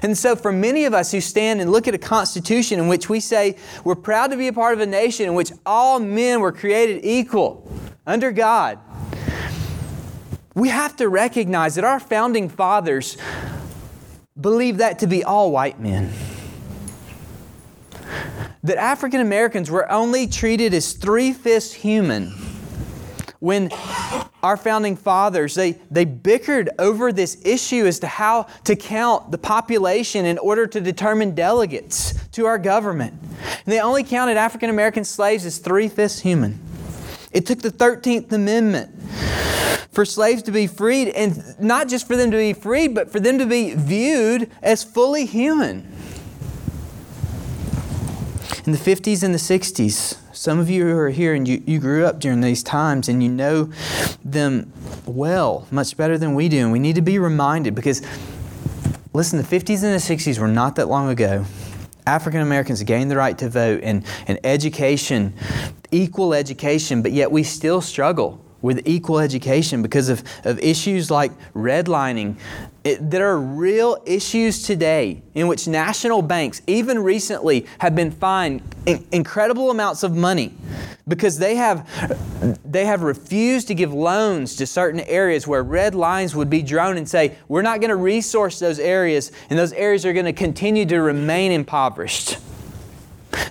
And 0.00 0.16
so, 0.16 0.34
for 0.34 0.50
many 0.50 0.86
of 0.86 0.94
us 0.94 1.12
who 1.12 1.20
stand 1.20 1.60
and 1.60 1.70
look 1.70 1.86
at 1.86 1.94
a 1.94 1.98
constitution 1.98 2.78
in 2.78 2.88
which 2.88 3.10
we 3.10 3.20
say 3.20 3.56
we're 3.84 3.96
proud 3.96 4.30
to 4.30 4.38
be 4.38 4.48
a 4.48 4.52
part 4.52 4.72
of 4.72 4.80
a 4.80 4.86
nation 4.86 5.26
in 5.26 5.34
which 5.34 5.52
all 5.66 6.00
men 6.00 6.40
were 6.40 6.52
created 6.52 7.04
equal 7.04 7.70
under 8.06 8.32
God, 8.32 8.78
we 10.54 10.70
have 10.70 10.96
to 10.96 11.08
recognize 11.08 11.74
that 11.74 11.84
our 11.84 12.00
founding 12.00 12.48
fathers 12.48 13.18
believed 14.40 14.78
that 14.78 14.98
to 15.00 15.06
be 15.06 15.22
all 15.22 15.50
white 15.50 15.80
men 15.80 16.10
that 18.62 18.76
African 18.76 19.20
Americans 19.20 19.70
were 19.70 19.90
only 19.90 20.26
treated 20.26 20.74
as 20.74 20.92
three 20.92 21.32
fifths 21.32 21.72
human. 21.72 22.32
When 23.38 23.70
our 24.42 24.56
founding 24.56 24.96
fathers 24.96 25.54
they, 25.54 25.72
they 25.90 26.04
bickered 26.04 26.70
over 26.78 27.12
this 27.12 27.40
issue 27.44 27.86
as 27.86 27.98
to 28.00 28.06
how 28.06 28.44
to 28.64 28.76
count 28.76 29.30
the 29.30 29.38
population 29.38 30.26
in 30.26 30.38
order 30.38 30.66
to 30.66 30.80
determine 30.80 31.34
delegates 31.34 32.14
to 32.32 32.46
our 32.46 32.58
government. 32.58 33.14
And 33.20 33.66
they 33.66 33.80
only 33.80 34.04
counted 34.04 34.36
african 34.36 34.70
american 34.70 35.04
slaves 35.04 35.44
as 35.44 35.58
three-fifths 35.58 36.20
human. 36.20 36.58
It 37.32 37.46
took 37.46 37.60
the 37.60 37.70
13th 37.70 38.32
amendment 38.32 38.94
for 39.92 40.04
slaves 40.04 40.42
to 40.42 40.52
be 40.52 40.66
freed 40.66 41.08
and 41.08 41.58
not 41.58 41.88
just 41.88 42.06
for 42.06 42.16
them 42.16 42.30
to 42.30 42.36
be 42.36 42.52
freed 42.52 42.94
but 42.94 43.10
for 43.10 43.20
them 43.20 43.38
to 43.38 43.46
be 43.46 43.74
viewed 43.74 44.50
as 44.62 44.84
fully 44.84 45.26
human 45.26 45.90
in 48.66 48.72
the 48.72 48.78
50s 48.78 49.22
and 49.22 49.32
the 49.32 49.38
60s. 49.38 50.16
Some 50.34 50.58
of 50.58 50.68
you 50.68 50.84
who 50.84 50.96
are 50.96 51.10
here 51.10 51.34
and 51.34 51.46
you, 51.46 51.62
you 51.66 51.78
grew 51.78 52.04
up 52.04 52.20
during 52.20 52.40
these 52.40 52.62
times 52.62 53.08
and 53.08 53.22
you 53.22 53.28
know 53.28 53.70
them 54.24 54.72
well, 55.06 55.66
much 55.70 55.96
better 55.96 56.18
than 56.18 56.34
we 56.34 56.48
do. 56.48 56.58
And 56.58 56.72
we 56.72 56.78
need 56.78 56.94
to 56.96 57.02
be 57.02 57.18
reminded 57.18 57.74
because, 57.74 58.02
listen, 59.12 59.38
the 59.38 59.44
50s 59.44 59.82
and 59.82 59.94
the 59.94 59.98
60s 59.98 60.38
were 60.38 60.48
not 60.48 60.76
that 60.76 60.88
long 60.88 61.08
ago. 61.08 61.44
African 62.06 62.40
Americans 62.40 62.82
gained 62.82 63.10
the 63.10 63.16
right 63.16 63.36
to 63.38 63.48
vote 63.48 63.80
and, 63.82 64.04
and 64.26 64.38
education, 64.44 65.34
equal 65.90 66.34
education, 66.34 67.02
but 67.02 67.12
yet 67.12 67.30
we 67.30 67.42
still 67.42 67.80
struggle 67.80 68.44
with 68.62 68.82
equal 68.86 69.18
education 69.18 69.82
because 69.82 70.08
of, 70.08 70.22
of 70.44 70.58
issues 70.60 71.10
like 71.10 71.32
redlining. 71.54 72.36
It, 72.82 73.10
there 73.10 73.28
are 73.28 73.38
real 73.38 74.02
issues 74.06 74.62
today 74.62 75.22
in 75.34 75.48
which 75.48 75.68
national 75.68 76.22
banks, 76.22 76.62
even 76.66 76.98
recently, 76.98 77.66
have 77.78 77.94
been 77.94 78.10
fined 78.10 78.62
in, 78.86 79.06
incredible 79.12 79.70
amounts 79.70 80.02
of 80.02 80.16
money 80.16 80.54
because 81.06 81.38
they 81.38 81.56
have, 81.56 81.86
they 82.64 82.86
have 82.86 83.02
refused 83.02 83.68
to 83.68 83.74
give 83.74 83.92
loans 83.92 84.56
to 84.56 84.66
certain 84.66 85.00
areas 85.00 85.46
where 85.46 85.62
red 85.62 85.94
lines 85.94 86.34
would 86.34 86.48
be 86.48 86.62
drawn 86.62 86.96
and 86.96 87.06
say, 87.06 87.36
we're 87.48 87.62
not 87.62 87.80
going 87.80 87.90
to 87.90 87.96
resource 87.96 88.58
those 88.58 88.78
areas, 88.78 89.30
and 89.50 89.58
those 89.58 89.74
areas 89.74 90.06
are 90.06 90.14
going 90.14 90.24
to 90.24 90.32
continue 90.32 90.86
to 90.86 91.02
remain 91.02 91.52
impoverished. 91.52 92.38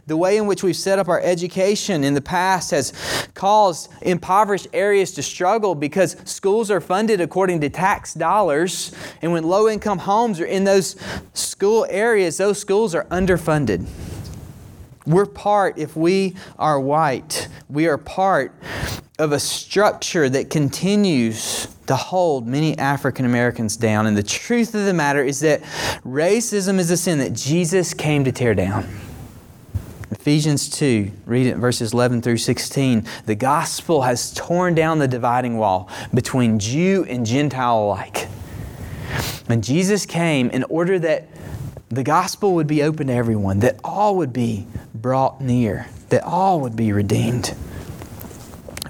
The 0.07 0.17
way 0.17 0.37
in 0.37 0.47
which 0.47 0.63
we've 0.63 0.75
set 0.75 0.99
up 0.99 1.07
our 1.07 1.21
education 1.21 2.03
in 2.03 2.13
the 2.13 2.21
past 2.21 2.71
has 2.71 2.93
caused 3.33 3.91
impoverished 4.01 4.67
areas 4.73 5.11
to 5.11 5.23
struggle 5.23 5.75
because 5.75 6.17
schools 6.25 6.71
are 6.71 6.81
funded 6.81 7.21
according 7.21 7.61
to 7.61 7.69
tax 7.69 8.13
dollars. 8.13 8.93
And 9.21 9.31
when 9.31 9.43
low 9.43 9.69
income 9.69 9.99
homes 9.99 10.39
are 10.39 10.45
in 10.45 10.63
those 10.63 10.95
school 11.33 11.85
areas, 11.89 12.37
those 12.37 12.59
schools 12.59 12.95
are 12.95 13.05
underfunded. 13.05 13.87
We're 15.05 15.25
part, 15.25 15.77
if 15.77 15.95
we 15.95 16.35
are 16.57 16.79
white, 16.79 17.47
we 17.69 17.87
are 17.87 17.97
part 17.97 18.53
of 19.17 19.31
a 19.31 19.39
structure 19.39 20.29
that 20.29 20.49
continues 20.49 21.67
to 21.87 21.95
hold 21.95 22.47
many 22.47 22.77
African 22.77 23.25
Americans 23.25 23.75
down. 23.75 24.05
And 24.05 24.15
the 24.15 24.23
truth 24.23 24.75
of 24.75 24.85
the 24.85 24.93
matter 24.93 25.23
is 25.23 25.39
that 25.39 25.61
racism 26.05 26.77
is 26.79 26.91
a 26.91 26.97
sin 26.97 27.19
that 27.19 27.33
Jesus 27.33 27.93
came 27.93 28.23
to 28.23 28.31
tear 28.31 28.53
down. 28.53 28.87
Ephesians 30.11 30.69
2, 30.69 31.11
read 31.25 31.45
it 31.45 31.57
verses 31.57 31.93
11 31.93 32.23
through 32.23 32.37
16. 32.37 33.05
The 33.25 33.35
gospel 33.35 34.01
has 34.01 34.33
torn 34.33 34.73
down 34.73 34.97
the 34.97 35.07
dividing 35.07 35.57
wall 35.57 35.89
between 36.13 36.57
Jew 36.57 37.05
and 37.07 37.25
Gentile 37.25 37.77
alike. 37.77 38.27
And 39.47 39.63
Jesus 39.63 40.05
came 40.05 40.49
in 40.49 40.63
order 40.63 40.97
that 40.99 41.27
the 41.89 42.03
gospel 42.03 42.55
would 42.55 42.67
be 42.67 42.81
open 42.81 43.07
to 43.07 43.13
everyone, 43.13 43.59
that 43.59 43.79
all 43.83 44.17
would 44.17 44.33
be 44.33 44.67
brought 44.93 45.41
near, 45.41 45.87
that 46.09 46.23
all 46.23 46.61
would 46.61 46.75
be 46.75 46.91
redeemed. 46.91 47.55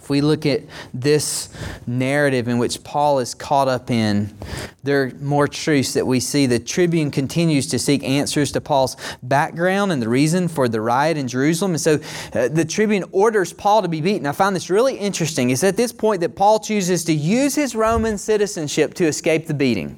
If 0.10 0.12
we 0.12 0.22
look 0.22 0.48
at 0.48 0.64
this 0.92 1.50
narrative 1.86 2.48
in 2.48 2.58
which 2.58 2.84
Paul 2.84 3.20
is 3.20 3.36
caught 3.36 3.68
up 3.68 3.92
in, 3.92 4.36
there 4.82 5.04
are 5.04 5.12
more 5.22 5.48
truths 5.48 5.94
that 5.94 6.08
we 6.08 6.20
see. 6.20 6.48
The 6.48 6.58
tribune 6.58 7.12
continues 7.12 7.68
to 7.68 7.78
seek 7.78 8.04
answers 8.04 8.52
to 8.54 8.60
Paul's 8.60 8.98
background 9.22 9.92
and 9.92 10.02
the 10.02 10.10
reason 10.10 10.48
for 10.48 10.68
the 10.68 10.82
riot 10.82 11.16
in 11.16 11.28
Jerusalem. 11.28 11.74
And 11.74 11.82
so 11.82 12.00
uh, 12.34 12.48
the 12.48 12.66
tribune 12.66 13.06
orders 13.12 13.54
Paul 13.54 13.84
to 13.84 13.88
be 13.88 14.02
beaten. 14.02 14.26
I 14.26 14.32
find 14.32 14.56
this 14.56 14.72
really 14.72 14.98
interesting. 14.98 15.52
It's 15.52 15.64
at 15.64 15.78
this 15.78 15.92
point 15.92 16.22
that 16.22 16.36
Paul 16.36 16.60
chooses 16.60 17.04
to 17.04 17.14
use 17.14 17.54
his 17.54 17.76
Roman 17.76 18.18
citizenship 18.18 18.96
to 18.96 19.06
escape 19.06 19.46
the 19.46 19.54
beating 19.54 19.96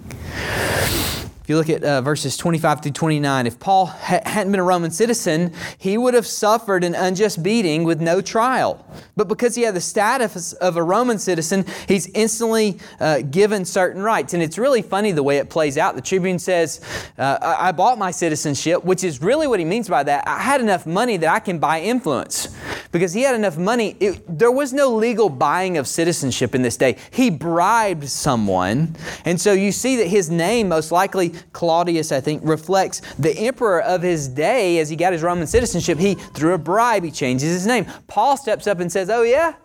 you 1.51 1.57
look 1.57 1.69
at 1.69 1.83
uh, 1.83 2.01
verses 2.01 2.37
25 2.37 2.81
through 2.81 2.91
29, 2.93 3.45
if 3.45 3.59
Paul 3.59 3.85
ha- 3.85 4.21
hadn't 4.25 4.51
been 4.51 4.59
a 4.59 4.63
Roman 4.63 4.89
citizen, 4.89 5.53
he 5.77 5.97
would 5.97 6.13
have 6.13 6.25
suffered 6.25 6.83
an 6.83 6.95
unjust 6.95 7.43
beating 7.43 7.83
with 7.83 8.01
no 8.01 8.21
trial. 8.21 8.85
But 9.15 9.27
because 9.27 9.55
he 9.55 9.63
had 9.63 9.75
the 9.75 9.81
status 9.81 10.53
of 10.53 10.77
a 10.77 10.83
Roman 10.83 11.19
citizen, 11.19 11.65
he's 11.87 12.07
instantly 12.07 12.79
uh, 12.99 13.21
given 13.21 13.65
certain 13.65 14.01
rights. 14.01 14.33
And 14.33 14.41
it's 14.41 14.57
really 14.57 14.81
funny 14.81 15.11
the 15.11 15.23
way 15.23 15.37
it 15.37 15.49
plays 15.49 15.77
out. 15.77 15.95
The 15.95 16.01
tribune 16.01 16.39
says, 16.39 16.81
uh, 17.17 17.37
I 17.41 17.71
bought 17.71 17.97
my 17.97 18.11
citizenship, 18.11 18.83
which 18.83 19.03
is 19.03 19.21
really 19.21 19.47
what 19.47 19.59
he 19.59 19.65
means 19.65 19.89
by 19.89 20.03
that. 20.03 20.27
I 20.27 20.39
had 20.39 20.61
enough 20.61 20.85
money 20.85 21.17
that 21.17 21.29
I 21.29 21.39
can 21.39 21.59
buy 21.59 21.81
influence. 21.81 22.47
Because 22.91 23.13
he 23.13 23.21
had 23.21 23.35
enough 23.35 23.57
money, 23.57 23.95
it, 23.99 24.23
there 24.27 24.51
was 24.51 24.73
no 24.73 24.93
legal 24.93 25.29
buying 25.29 25.77
of 25.77 25.87
citizenship 25.87 26.55
in 26.55 26.61
this 26.61 26.77
day. 26.77 26.97
He 27.11 27.29
bribed 27.29 28.09
someone. 28.09 28.95
And 29.23 29.39
so 29.39 29.53
you 29.53 29.71
see 29.71 29.97
that 29.97 30.07
his 30.07 30.29
name 30.29 30.67
most 30.69 30.91
likely 30.91 31.33
Claudius, 31.53 32.11
I 32.11 32.21
think, 32.21 32.41
reflects 32.43 33.01
the 33.15 33.37
emperor 33.37 33.81
of 33.81 34.01
his 34.01 34.27
day 34.27 34.79
as 34.79 34.89
he 34.89 34.95
got 34.95 35.13
his 35.13 35.21
Roman 35.23 35.47
citizenship. 35.47 35.97
He, 35.97 36.15
through 36.15 36.53
a 36.53 36.57
bribe, 36.57 37.03
he 37.03 37.11
changes 37.11 37.49
his 37.51 37.67
name. 37.67 37.85
Paul 38.07 38.37
steps 38.37 38.67
up 38.67 38.79
and 38.79 38.91
says, 38.91 39.09
Oh, 39.09 39.23
yeah, 39.23 39.55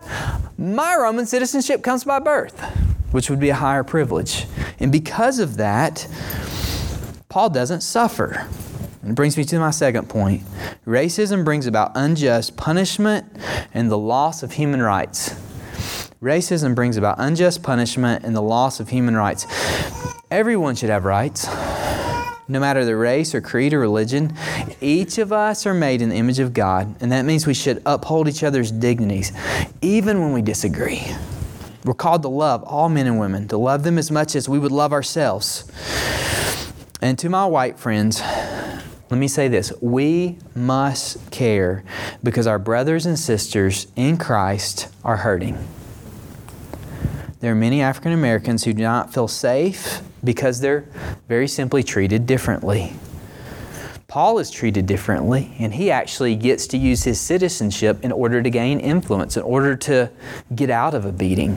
my 0.59 0.97
Roman 0.97 1.27
citizenship 1.27 1.83
comes 1.83 2.05
by 2.05 2.19
birth, 2.19 2.59
which 3.13 3.31
would 3.31 3.41
be 3.41 3.51
a 3.51 3.55
higher 3.55 3.85
privilege. 3.85 4.47
And 4.79 4.91
because 4.93 5.39
of 5.39 5.57
that, 5.57 6.07
Paul 7.29 7.51
doesn't 7.51 7.83
suffer. 7.83 8.47
And 9.03 9.13
it 9.13 9.15
brings 9.15 9.37
me 9.37 9.45
to 9.45 9.59
my 9.59 9.71
second 9.71 10.09
point. 10.09 10.43
Racism 10.87 11.45
brings 11.45 11.67
about 11.67 11.93
unjust 11.95 12.57
punishment 12.57 13.25
and 13.73 13.91
the 13.91 13.99
loss 13.99 14.43
of 14.43 14.53
human 14.53 14.83
rights. 14.83 15.35
Racism 16.23 16.75
brings 16.75 16.97
about 16.97 17.17
unjust 17.19 17.63
punishment 17.63 18.25
and 18.25 18.35
the 18.35 18.41
loss 18.41 18.81
of 18.81 18.89
human 18.89 19.15
rights. 19.15 19.47
Everyone 20.29 20.75
should 20.75 20.91
have 20.91 21.05
rights, 21.05 21.47
no 22.49 22.59
matter 22.59 22.85
the 22.85 22.97
race 22.97 23.33
or 23.33 23.41
creed 23.41 23.73
or 23.73 23.79
religion. 23.79 24.35
Each 24.81 25.19
of 25.19 25.33
us 25.33 25.67
are 25.67 25.75
made 25.75 26.03
in 26.03 26.09
the 26.09 26.17
image 26.17 26.41
of 26.41 26.53
God, 26.53 26.97
and 27.01 27.13
that 27.13 27.25
means 27.25 27.47
we 27.47 27.55
should 27.55 27.81
uphold 27.87 28.27
each 28.27 28.43
other's 28.43 28.73
dignities, 28.73 29.31
even 29.83 30.21
when 30.21 30.33
we 30.33 30.43
disagree. 30.43 31.07
We're 31.85 31.95
called 31.95 32.23
to 32.23 32.29
love 32.29 32.65
all 32.65 32.89
men 32.89 33.07
and 33.07 33.21
women, 33.21 33.47
to 33.49 33.57
love 33.57 33.85
them 33.85 33.99
as 33.99 34.11
much 34.11 34.35
as 34.35 34.49
we 34.49 34.59
would 34.59 34.73
love 34.73 34.93
ourselves. 34.93 35.71
And 37.01 37.17
to 37.21 37.29
my 37.29 37.47
white 37.47 37.79
friends, 37.79 38.21
let 38.21 39.19
me 39.19 39.29
say 39.29 39.47
this 39.47 39.73
we 39.81 40.39
must 40.57 41.31
care 41.31 41.85
because 42.25 42.49
our 42.49 42.59
brothers 42.59 43.07
and 43.07 43.17
sisters 43.17 43.87
in 43.95 44.17
Christ 44.17 44.89
are 45.05 45.19
hurting. 45.19 45.57
There 47.39 47.53
are 47.53 47.55
many 47.55 47.81
African 47.81 48.11
Americans 48.11 48.65
who 48.65 48.73
do 48.73 48.83
not 48.83 49.15
feel 49.15 49.29
safe 49.29 50.03
because 50.27 50.61
they're 50.61 50.87
very 51.29 51.49
simply 51.49 51.83
treated 51.83 52.27
differently. 52.27 52.93
Paul 54.09 54.39
is 54.39 54.51
treated 54.51 54.87
differently, 54.87 55.55
and 55.59 55.75
he 55.75 55.91
actually 55.91 56.37
gets 56.37 56.67
to 56.69 56.79
use 56.79 57.03
his 57.03 57.21
citizenship 57.21 58.05
in 58.05 58.13
order 58.13 58.43
to 58.43 58.51
gain 58.51 58.79
influence, 58.79 59.37
in 59.37 59.43
order 59.43 59.75
to 59.77 60.11
get 60.55 60.71
out 60.71 60.95
of 60.95 61.05
a 61.05 61.13
beating. 61.13 61.57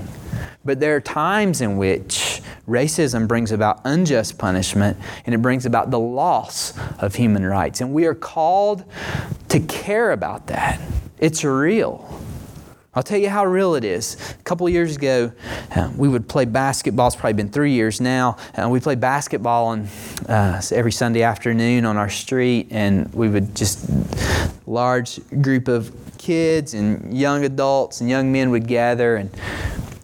But 0.65 0.79
there 0.79 0.95
are 0.95 1.01
times 1.01 1.61
in 1.61 1.77
which 1.77 2.41
racism 2.67 3.27
brings 3.27 3.51
about 3.51 3.81
unjust 3.85 4.37
punishment 4.37 4.97
and 5.25 5.33
it 5.33 5.41
brings 5.41 5.65
about 5.65 5.89
the 5.89 5.99
loss 5.99 6.77
of 6.99 7.15
human 7.15 7.45
rights. 7.45 7.81
And 7.81 7.93
we 7.93 8.05
are 8.05 8.13
called 8.13 8.83
to 9.49 9.59
care 9.61 10.11
about 10.11 10.47
that. 10.47 10.79
It's 11.17 11.43
real. 11.43 12.21
I'll 12.99 13.03
tell 13.03 13.17
you 13.17 13.29
how 13.29 13.45
real 13.45 13.75
it 13.75 13.85
is. 13.85 14.17
A 14.31 14.43
couple 14.43 14.67
years 14.67 14.97
ago, 14.97 15.31
uh, 15.73 15.89
we 15.95 16.09
would 16.09 16.27
play 16.27 16.43
basketball. 16.43 17.07
It's 17.07 17.15
probably 17.15 17.31
been 17.31 17.47
three 17.47 17.71
years 17.71 18.01
now. 18.01 18.35
Uh, 18.53 18.67
we 18.67 18.81
played 18.81 18.99
basketball 18.99 19.67
on, 19.67 19.87
uh, 20.27 20.61
every 20.73 20.91
Sunday 20.91 21.21
afternoon 21.21 21.85
on 21.85 21.95
our 21.95 22.09
street, 22.09 22.67
and 22.71 23.09
we 23.13 23.29
would 23.29 23.55
just, 23.55 23.89
large 24.67 25.21
group 25.41 25.69
of 25.69 25.95
kids 26.17 26.73
and 26.73 27.17
young 27.17 27.45
adults 27.45 28.01
and 28.01 28.09
young 28.09 28.33
men 28.33 28.49
would 28.49 28.67
gather. 28.67 29.15
And 29.15 29.29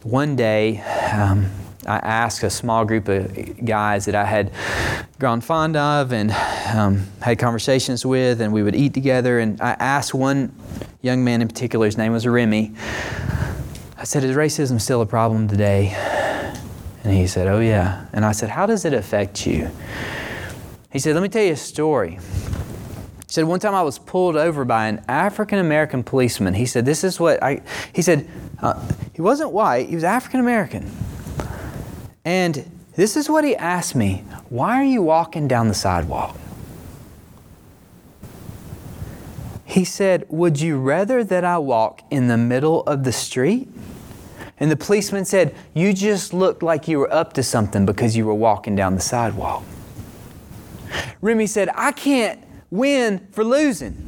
one 0.03 0.37
day, 0.37 0.79
um, 1.11 1.47
I 1.85 1.97
asked 1.97 2.43
a 2.43 2.49
small 2.49 2.85
group 2.85 3.07
of 3.07 3.65
guys 3.65 4.05
that 4.05 4.15
I 4.15 4.25
had 4.25 4.51
grown 5.19 5.41
fond 5.41 5.77
of 5.77 6.11
and 6.11 6.31
um, 6.73 7.05
had 7.21 7.39
conversations 7.39 8.05
with, 8.05 8.41
and 8.41 8.51
we 8.51 8.63
would 8.63 8.75
eat 8.75 8.93
together. 8.93 9.39
And 9.39 9.61
I 9.61 9.71
asked 9.71 10.13
one 10.13 10.53
young 11.01 11.23
man 11.23 11.41
in 11.41 11.47
particular, 11.47 11.85
his 11.85 11.97
name 11.97 12.11
was 12.11 12.27
Remy. 12.27 12.73
I 13.97 14.03
said, 14.03 14.23
Is 14.23 14.35
racism 14.35 14.81
still 14.81 15.01
a 15.01 15.05
problem 15.05 15.47
today? 15.47 15.93
And 17.03 17.13
he 17.13 17.27
said, 17.27 17.47
Oh, 17.47 17.59
yeah. 17.59 18.07
And 18.13 18.25
I 18.25 18.31
said, 18.31 18.49
How 18.49 18.65
does 18.65 18.83
it 18.85 18.93
affect 18.93 19.45
you? 19.45 19.69
He 20.91 20.99
said, 20.99 21.13
Let 21.13 21.21
me 21.21 21.29
tell 21.29 21.43
you 21.43 21.53
a 21.53 21.57
story. 21.57 22.11
He 22.11 22.19
said, 23.27 23.45
One 23.45 23.59
time 23.59 23.75
I 23.75 23.83
was 23.83 23.99
pulled 23.99 24.35
over 24.35 24.65
by 24.65 24.87
an 24.87 25.03
African 25.07 25.59
American 25.59 26.03
policeman. 26.03 26.55
He 26.55 26.65
said, 26.65 26.85
This 26.85 27.03
is 27.03 27.19
what 27.19 27.41
I, 27.43 27.61
he 27.93 28.01
said, 28.01 28.27
uh, 28.61 28.83
he 29.13 29.21
wasn't 29.21 29.51
white, 29.51 29.87
he 29.89 29.95
was 29.95 30.03
African 30.03 30.39
American. 30.39 30.91
And 32.25 32.69
this 32.95 33.15
is 33.15 33.29
what 33.29 33.43
he 33.43 33.55
asked 33.55 33.95
me 33.95 34.23
Why 34.49 34.81
are 34.81 34.83
you 34.83 35.03
walking 35.03 35.47
down 35.47 35.67
the 35.67 35.75
sidewalk? 35.75 36.35
He 39.63 39.85
said, 39.85 40.25
Would 40.29 40.59
you 40.59 40.79
rather 40.79 41.23
that 41.23 41.45
I 41.45 41.59
walk 41.59 42.01
in 42.09 42.27
the 42.27 42.37
middle 42.37 42.81
of 42.83 43.03
the 43.03 43.11
street? 43.11 43.69
And 44.57 44.71
the 44.71 44.77
policeman 44.77 45.25
said, 45.25 45.55
You 45.73 45.93
just 45.93 46.33
looked 46.33 46.63
like 46.63 46.87
you 46.87 46.97
were 46.99 47.13
up 47.13 47.33
to 47.33 47.43
something 47.43 47.85
because 47.85 48.17
you 48.17 48.25
were 48.25 48.33
walking 48.33 48.75
down 48.75 48.95
the 48.95 49.01
sidewalk. 49.01 49.63
Remy 51.21 51.47
said, 51.47 51.69
I 51.75 51.91
can't 51.91 52.41
win 52.71 53.27
for 53.31 53.43
losing. 53.43 54.01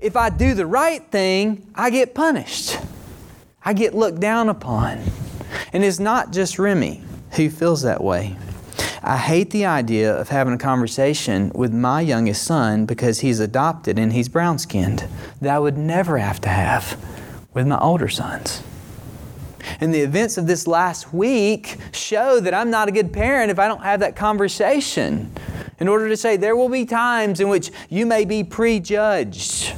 If 0.00 0.16
I 0.16 0.30
do 0.30 0.54
the 0.54 0.66
right 0.66 1.02
thing, 1.10 1.70
I 1.74 1.90
get 1.90 2.14
punished. 2.14 2.78
I 3.64 3.72
get 3.72 3.94
looked 3.94 4.20
down 4.20 4.48
upon. 4.48 5.00
And 5.72 5.84
it's 5.84 6.00
not 6.00 6.32
just 6.32 6.58
Remy 6.58 7.02
who 7.36 7.50
feels 7.50 7.82
that 7.82 8.02
way. 8.02 8.36
I 9.02 9.18
hate 9.18 9.50
the 9.50 9.66
idea 9.66 10.14
of 10.14 10.30
having 10.30 10.54
a 10.54 10.58
conversation 10.58 11.52
with 11.54 11.74
my 11.74 12.00
youngest 12.00 12.42
son 12.42 12.86
because 12.86 13.20
he's 13.20 13.38
adopted 13.38 13.98
and 13.98 14.12
he's 14.12 14.28
brown 14.28 14.58
skinned 14.58 15.06
that 15.42 15.54
I 15.54 15.58
would 15.58 15.76
never 15.76 16.16
have 16.16 16.40
to 16.42 16.48
have 16.48 16.98
with 17.52 17.66
my 17.66 17.78
older 17.78 18.08
sons. 18.08 18.62
And 19.80 19.92
the 19.92 20.00
events 20.00 20.38
of 20.38 20.46
this 20.46 20.66
last 20.66 21.12
week 21.12 21.76
show 21.92 22.40
that 22.40 22.54
I'm 22.54 22.70
not 22.70 22.88
a 22.88 22.92
good 22.92 23.12
parent 23.12 23.50
if 23.50 23.58
I 23.58 23.68
don't 23.68 23.82
have 23.82 24.00
that 24.00 24.16
conversation 24.16 25.30
in 25.78 25.88
order 25.88 26.08
to 26.08 26.16
say 26.16 26.36
there 26.36 26.56
will 26.56 26.68
be 26.68 26.86
times 26.86 27.40
in 27.40 27.48
which 27.48 27.70
you 27.90 28.06
may 28.06 28.24
be 28.24 28.42
prejudged 28.42 29.74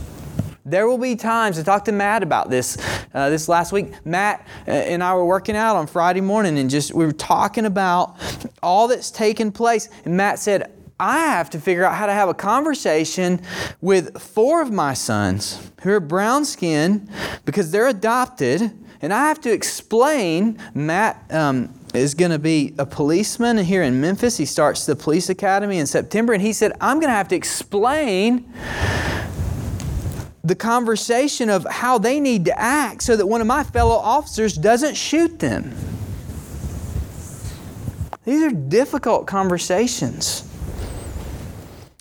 there 0.66 0.88
will 0.88 0.98
be 0.98 1.14
times, 1.14 1.60
I 1.60 1.62
talked 1.62 1.84
to 1.86 1.92
Matt 1.92 2.24
about 2.24 2.50
this 2.50 2.76
uh, 3.14 3.30
this 3.30 3.48
last 3.48 3.70
week. 3.70 4.04
Matt 4.04 4.46
uh, 4.66 4.72
and 4.72 5.02
I 5.02 5.14
were 5.14 5.24
working 5.24 5.54
out 5.54 5.76
on 5.76 5.86
Friday 5.86 6.20
morning 6.20 6.58
and 6.58 6.68
just 6.68 6.92
we 6.92 7.06
were 7.06 7.12
talking 7.12 7.64
about 7.64 8.16
all 8.64 8.88
that's 8.88 9.12
taken 9.12 9.52
place. 9.52 9.88
And 10.04 10.16
Matt 10.16 10.40
said, 10.40 10.72
I 10.98 11.18
have 11.18 11.50
to 11.50 11.60
figure 11.60 11.84
out 11.84 11.94
how 11.94 12.06
to 12.06 12.12
have 12.12 12.28
a 12.28 12.34
conversation 12.34 13.42
with 13.80 14.20
four 14.20 14.60
of 14.60 14.72
my 14.72 14.92
sons 14.92 15.70
who 15.82 15.92
are 15.92 16.00
brown 16.00 16.44
skinned 16.44 17.08
because 17.44 17.70
they're 17.70 17.86
adopted. 17.86 18.72
And 19.02 19.12
I 19.12 19.28
have 19.28 19.40
to 19.42 19.52
explain, 19.52 20.58
Matt 20.74 21.22
um, 21.30 21.78
is 21.94 22.14
going 22.14 22.30
to 22.30 22.38
be 22.38 22.74
a 22.78 22.86
policeman 22.86 23.58
here 23.58 23.82
in 23.82 24.00
Memphis. 24.00 24.38
He 24.38 24.46
starts 24.46 24.86
the 24.86 24.96
police 24.96 25.28
academy 25.28 25.78
in 25.78 25.86
September. 25.86 26.32
And 26.32 26.42
he 26.42 26.54
said, 26.54 26.72
I'm 26.80 26.98
going 26.98 27.10
to 27.10 27.16
have 27.16 27.28
to 27.28 27.36
explain 27.36 28.52
the 30.46 30.54
conversation 30.54 31.50
of 31.50 31.66
how 31.68 31.98
they 31.98 32.20
need 32.20 32.44
to 32.44 32.56
act 32.58 33.02
so 33.02 33.16
that 33.16 33.26
one 33.26 33.40
of 33.40 33.48
my 33.48 33.64
fellow 33.64 33.96
officers 33.96 34.54
doesn't 34.54 34.94
shoot 34.94 35.40
them. 35.40 35.74
These 38.24 38.42
are 38.44 38.50
difficult 38.50 39.26
conversations. 39.26 40.48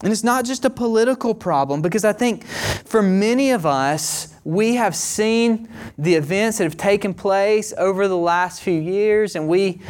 And 0.04 0.12
it's 0.12 0.24
not 0.24 0.46
just 0.46 0.64
a 0.64 0.70
political 0.70 1.34
problem 1.34 1.82
because 1.82 2.06
I 2.06 2.14
think 2.14 2.46
for 2.46 3.02
many 3.02 3.50
of 3.50 3.66
us, 3.66 4.36
we 4.44 4.76
have 4.76 4.96
seen 4.96 5.68
the 5.98 6.14
events 6.14 6.60
that 6.60 6.66
have 6.66 6.78
taken 6.78 7.16
place 7.16 7.74
over 7.78 8.08
the 8.08 8.18
last 8.18 8.62
few 8.62 8.80
years 8.80 9.36
and 9.36 9.48
we 9.48 9.82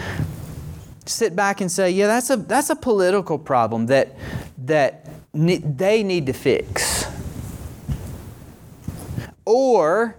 sit 1.05 1.35
back 1.35 1.59
and 1.59 1.69
say, 1.69 1.91
yeah, 1.91 2.07
that's 2.07 2.29
a, 2.29 2.38
that's 2.38 2.69
a 2.69 2.75
political 2.75 3.38
problem 3.38 3.88
that, 3.88 4.15
that 4.59 5.09
ne- 5.33 5.57
they 5.57 6.03
need 6.03 6.25
to 6.27 6.33
fix. 6.33 7.04
Or 9.45 10.15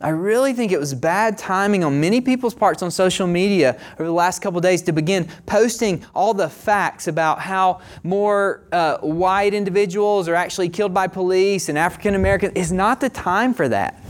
I 0.00 0.10
really 0.10 0.52
think 0.52 0.70
it 0.70 0.78
was 0.78 0.92
bad 0.92 1.38
timing 1.38 1.82
on 1.82 1.98
many 1.98 2.20
people's 2.20 2.54
parts 2.54 2.82
on 2.82 2.90
social 2.90 3.26
media 3.26 3.80
over 3.94 4.04
the 4.04 4.12
last 4.12 4.42
couple 4.42 4.60
days 4.60 4.82
to 4.82 4.92
begin 4.92 5.28
posting 5.46 6.04
all 6.14 6.34
the 6.34 6.48
facts 6.48 7.08
about 7.08 7.40
how 7.40 7.80
more 8.02 8.66
uh, 8.70 8.98
white 8.98 9.54
individuals 9.54 10.28
are 10.28 10.34
actually 10.34 10.68
killed 10.68 10.92
by 10.92 11.06
police 11.06 11.70
and 11.70 11.78
African 11.78 12.14
Americans. 12.14 12.52
It's 12.54 12.70
not 12.70 13.00
the 13.00 13.08
time 13.08 13.54
for 13.54 13.68
that. 13.68 14.02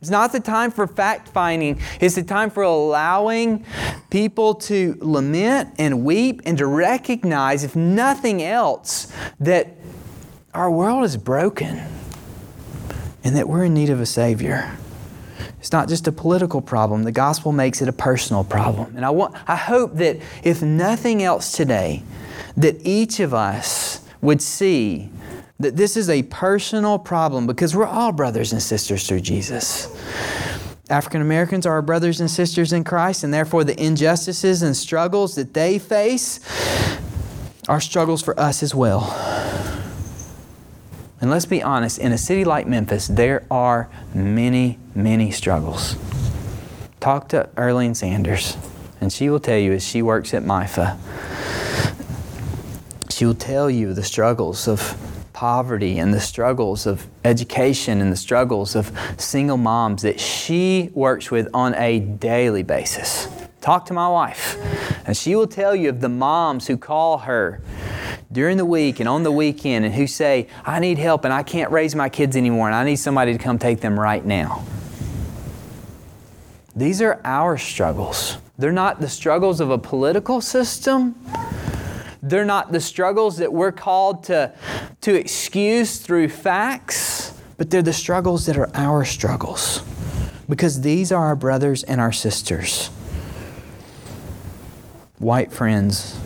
It's 0.00 0.10
not 0.10 0.32
the 0.32 0.40
time 0.40 0.70
for 0.70 0.86
fact 0.86 1.28
finding. 1.28 1.80
It's 2.00 2.14
the 2.14 2.22
time 2.22 2.48
for 2.48 2.62
allowing 2.62 3.66
people 4.10 4.54
to 4.54 4.96
lament 5.00 5.74
and 5.78 6.04
weep 6.04 6.40
and 6.46 6.56
to 6.58 6.66
recognize, 6.66 7.64
if 7.64 7.74
nothing 7.74 8.42
else, 8.42 9.12
that 9.40 9.76
our 10.54 10.70
world 10.70 11.04
is 11.04 11.16
broken 11.16 11.82
and 13.24 13.36
that 13.36 13.48
we're 13.48 13.64
in 13.64 13.74
need 13.74 13.90
of 13.90 14.00
a 14.00 14.06
Savior. 14.06 14.76
It's 15.58 15.72
not 15.72 15.88
just 15.88 16.08
a 16.08 16.12
political 16.12 16.60
problem. 16.60 17.02
The 17.02 17.12
gospel 17.12 17.52
makes 17.52 17.82
it 17.82 17.88
a 17.88 17.92
personal 17.92 18.44
problem. 18.44 18.96
And 18.96 19.04
I 19.04 19.10
want 19.10 19.34
I 19.46 19.56
hope 19.56 19.96
that 19.96 20.18
if 20.42 20.62
nothing 20.62 21.22
else 21.22 21.52
today, 21.52 22.02
that 22.56 22.84
each 22.86 23.20
of 23.20 23.34
us 23.34 24.00
would 24.22 24.40
see 24.40 25.10
that 25.58 25.76
this 25.76 25.96
is 25.96 26.08
a 26.08 26.22
personal 26.24 26.98
problem 26.98 27.46
because 27.46 27.76
we're 27.76 27.86
all 27.86 28.12
brothers 28.12 28.52
and 28.52 28.62
sisters 28.62 29.06
through 29.06 29.20
Jesus. 29.20 29.94
African 30.88 31.20
Americans 31.20 31.66
are 31.66 31.74
our 31.74 31.82
brothers 31.82 32.20
and 32.20 32.30
sisters 32.30 32.72
in 32.72 32.82
Christ, 32.82 33.22
and 33.22 33.32
therefore 33.32 33.62
the 33.62 33.80
injustices 33.80 34.62
and 34.62 34.76
struggles 34.76 35.36
that 35.36 35.54
they 35.54 35.78
face 35.78 36.40
are 37.68 37.80
struggles 37.80 38.22
for 38.22 38.38
us 38.40 38.62
as 38.62 38.74
well. 38.74 39.00
And 41.20 41.28
let's 41.30 41.44
be 41.44 41.62
honest, 41.62 41.98
in 41.98 42.12
a 42.12 42.18
city 42.18 42.44
like 42.44 42.66
Memphis, 42.66 43.06
there 43.06 43.44
are 43.50 43.90
many, 44.14 44.78
many 44.94 45.30
struggles. 45.30 45.96
Talk 46.98 47.28
to 47.28 47.48
Erlene 47.56 47.94
Sanders, 47.94 48.56
and 49.00 49.12
she 49.12 49.28
will 49.28 49.40
tell 49.40 49.58
you 49.58 49.72
as 49.72 49.86
she 49.86 50.00
works 50.00 50.32
at 50.32 50.42
MIFA, 50.42 50.98
she 53.10 53.26
will 53.26 53.34
tell 53.34 53.68
you 53.68 53.92
the 53.92 54.02
struggles 54.02 54.66
of 54.66 54.96
poverty 55.34 55.98
and 55.98 56.14
the 56.14 56.20
struggles 56.20 56.86
of 56.86 57.06
education 57.24 58.00
and 58.00 58.10
the 58.10 58.16
struggles 58.16 58.74
of 58.74 58.90
single 59.18 59.58
moms 59.58 60.02
that 60.02 60.18
she 60.18 60.90
works 60.94 61.30
with 61.30 61.48
on 61.52 61.74
a 61.74 62.00
daily 62.00 62.62
basis. 62.62 63.28
Talk 63.60 63.84
to 63.86 63.92
my 63.92 64.08
wife, 64.08 64.56
and 65.06 65.14
she 65.14 65.36
will 65.36 65.46
tell 65.46 65.76
you 65.76 65.90
of 65.90 66.00
the 66.00 66.08
moms 66.08 66.66
who 66.66 66.78
call 66.78 67.18
her 67.18 67.60
during 68.32 68.56
the 68.56 68.64
week 68.64 69.00
and 69.00 69.08
on 69.08 69.22
the 69.22 69.32
weekend 69.32 69.84
and 69.84 69.94
who 69.94 70.06
say, 70.06 70.46
I 70.64 70.78
need 70.78 70.98
help 70.98 71.24
and 71.24 71.32
I 71.32 71.42
can't 71.42 71.70
raise 71.70 71.94
my 71.94 72.08
kids 72.08 72.36
anymore 72.36 72.68
and 72.68 72.74
I 72.74 72.84
need 72.84 72.96
somebody 72.96 73.32
to 73.32 73.38
come 73.38 73.58
take 73.58 73.80
them 73.80 73.98
right 73.98 74.24
now. 74.24 74.64
These 76.76 77.02
are 77.02 77.20
our 77.24 77.58
struggles. 77.58 78.38
They're 78.56 78.72
not 78.72 79.00
the 79.00 79.08
struggles 79.08 79.60
of 79.60 79.70
a 79.70 79.78
political 79.78 80.40
system. 80.40 81.16
They're 82.22 82.44
not 82.44 82.70
the 82.70 82.80
struggles 82.80 83.38
that 83.38 83.52
we're 83.52 83.72
called 83.72 84.24
to, 84.24 84.52
to 85.00 85.14
excuse 85.14 85.98
through 85.98 86.28
facts, 86.28 87.34
but 87.56 87.70
they're 87.70 87.82
the 87.82 87.92
struggles 87.92 88.46
that 88.46 88.56
are 88.56 88.70
our 88.74 89.04
struggles. 89.04 89.82
Because 90.48 90.82
these 90.82 91.10
are 91.10 91.24
our 91.24 91.36
brothers 91.36 91.82
and 91.82 92.00
our 92.00 92.12
sisters. 92.12 92.88
White 95.18 95.52
friends, 95.52 96.18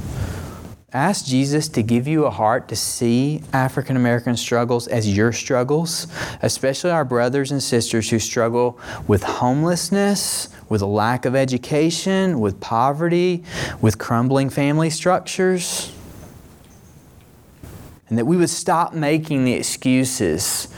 Ask 0.95 1.27
Jesus 1.27 1.67
to 1.71 1.83
give 1.83 2.07
you 2.07 2.25
a 2.25 2.31
heart 2.31 2.69
to 2.69 2.77
see 2.77 3.43
African 3.53 3.97
American 3.97 4.37
struggles 4.37 4.87
as 4.87 5.17
your 5.17 5.33
struggles, 5.33 6.07
especially 6.41 6.93
our 6.93 7.05
brothers 7.05 7.51
and 7.51 7.61
sisters 7.61 8.09
who 8.11 8.21
struggle 8.21 8.79
with 9.09 9.25
homelessness, 9.25 10.51
with 10.69 10.83
a 10.83 10.87
lack 10.87 11.25
of 11.25 11.35
education, 11.35 12.39
with 12.39 12.61
poverty, 12.61 13.43
with 13.81 13.99
crumbling 13.99 14.49
family 14.51 14.89
structures. 14.89 15.93
And 18.09 18.17
that 18.17 18.27
we 18.27 18.37
would 18.37 18.51
stop 18.51 18.95
making 18.95 19.45
the 19.45 19.55
excuses 19.55 20.69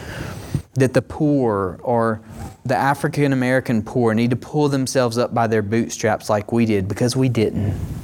that 0.73 0.95
the 0.95 1.03
poor 1.03 1.79
or 1.83 2.23
the 2.65 2.77
African 2.77 3.35
American 3.35 3.83
poor 3.83 4.15
need 4.15 4.31
to 4.31 4.37
pull 4.37 4.71
themselves 4.71 5.19
up 5.19 5.35
by 5.35 5.47
their 5.47 5.63
bootstraps 5.63 6.31
like 6.31 6.53
we 6.53 6.65
did 6.65 6.89
because 6.89 7.15
we 7.15 7.29
didn't. 7.29 7.96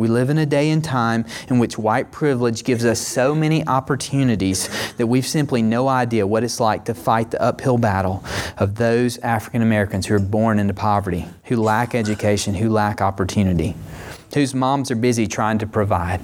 We 0.00 0.08
live 0.08 0.30
in 0.30 0.38
a 0.38 0.46
day 0.46 0.70
and 0.70 0.82
time 0.82 1.26
in 1.50 1.58
which 1.58 1.76
white 1.76 2.10
privilege 2.10 2.64
gives 2.64 2.86
us 2.86 2.98
so 2.98 3.34
many 3.34 3.66
opportunities 3.66 4.70
that 4.94 5.08
we've 5.08 5.26
simply 5.26 5.60
no 5.60 5.88
idea 5.88 6.26
what 6.26 6.42
it's 6.42 6.58
like 6.58 6.86
to 6.86 6.94
fight 6.94 7.32
the 7.32 7.42
uphill 7.42 7.76
battle 7.76 8.24
of 8.56 8.76
those 8.76 9.18
African 9.18 9.60
Americans 9.60 10.06
who 10.06 10.14
are 10.14 10.18
born 10.18 10.58
into 10.58 10.72
poverty, 10.72 11.26
who 11.44 11.56
lack 11.56 11.94
education, 11.94 12.54
who 12.54 12.70
lack 12.70 13.02
opportunity, 13.02 13.76
whose 14.32 14.54
moms 14.54 14.90
are 14.90 14.96
busy 14.96 15.26
trying 15.26 15.58
to 15.58 15.66
provide 15.66 16.22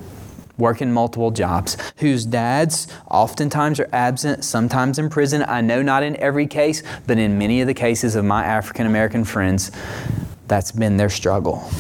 working 0.57 0.91
multiple 0.91 1.31
jobs, 1.31 1.77
whose 1.99 2.25
dads 2.25 2.89
oftentimes 3.11 3.79
are 3.79 3.91
absent, 3.93 4.43
sometimes 4.43 4.99
in 4.99 5.11
prison. 5.11 5.45
I 5.47 5.61
know 5.61 5.83
not 5.83 6.03
in 6.03 6.17
every 6.17 6.47
case, 6.47 6.83
but 7.07 7.19
in 7.19 7.37
many 7.37 7.61
of 7.61 7.67
the 7.67 7.75
cases 7.75 8.17
of 8.17 8.25
my 8.25 8.43
African 8.43 8.87
American 8.87 9.23
friends, 9.23 9.71
that's 10.49 10.73
been 10.73 10.97
their 10.97 11.11
struggle. 11.11 11.71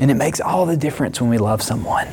And 0.00 0.10
it 0.10 0.14
makes 0.14 0.40
all 0.40 0.66
the 0.66 0.76
difference 0.76 1.20
when 1.20 1.30
we 1.30 1.38
love 1.38 1.62
someone. 1.62 2.08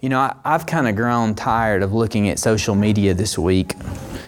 You 0.00 0.08
know, 0.10 0.20
I, 0.20 0.36
have 0.44 0.66
kind 0.66 0.86
of 0.86 0.96
grown 0.96 1.34
tired 1.34 1.82
of 1.82 1.92
looking 1.92 2.28
at 2.28 2.38
social 2.38 2.74
media 2.74 3.14
this 3.14 3.38
week. 3.38 3.74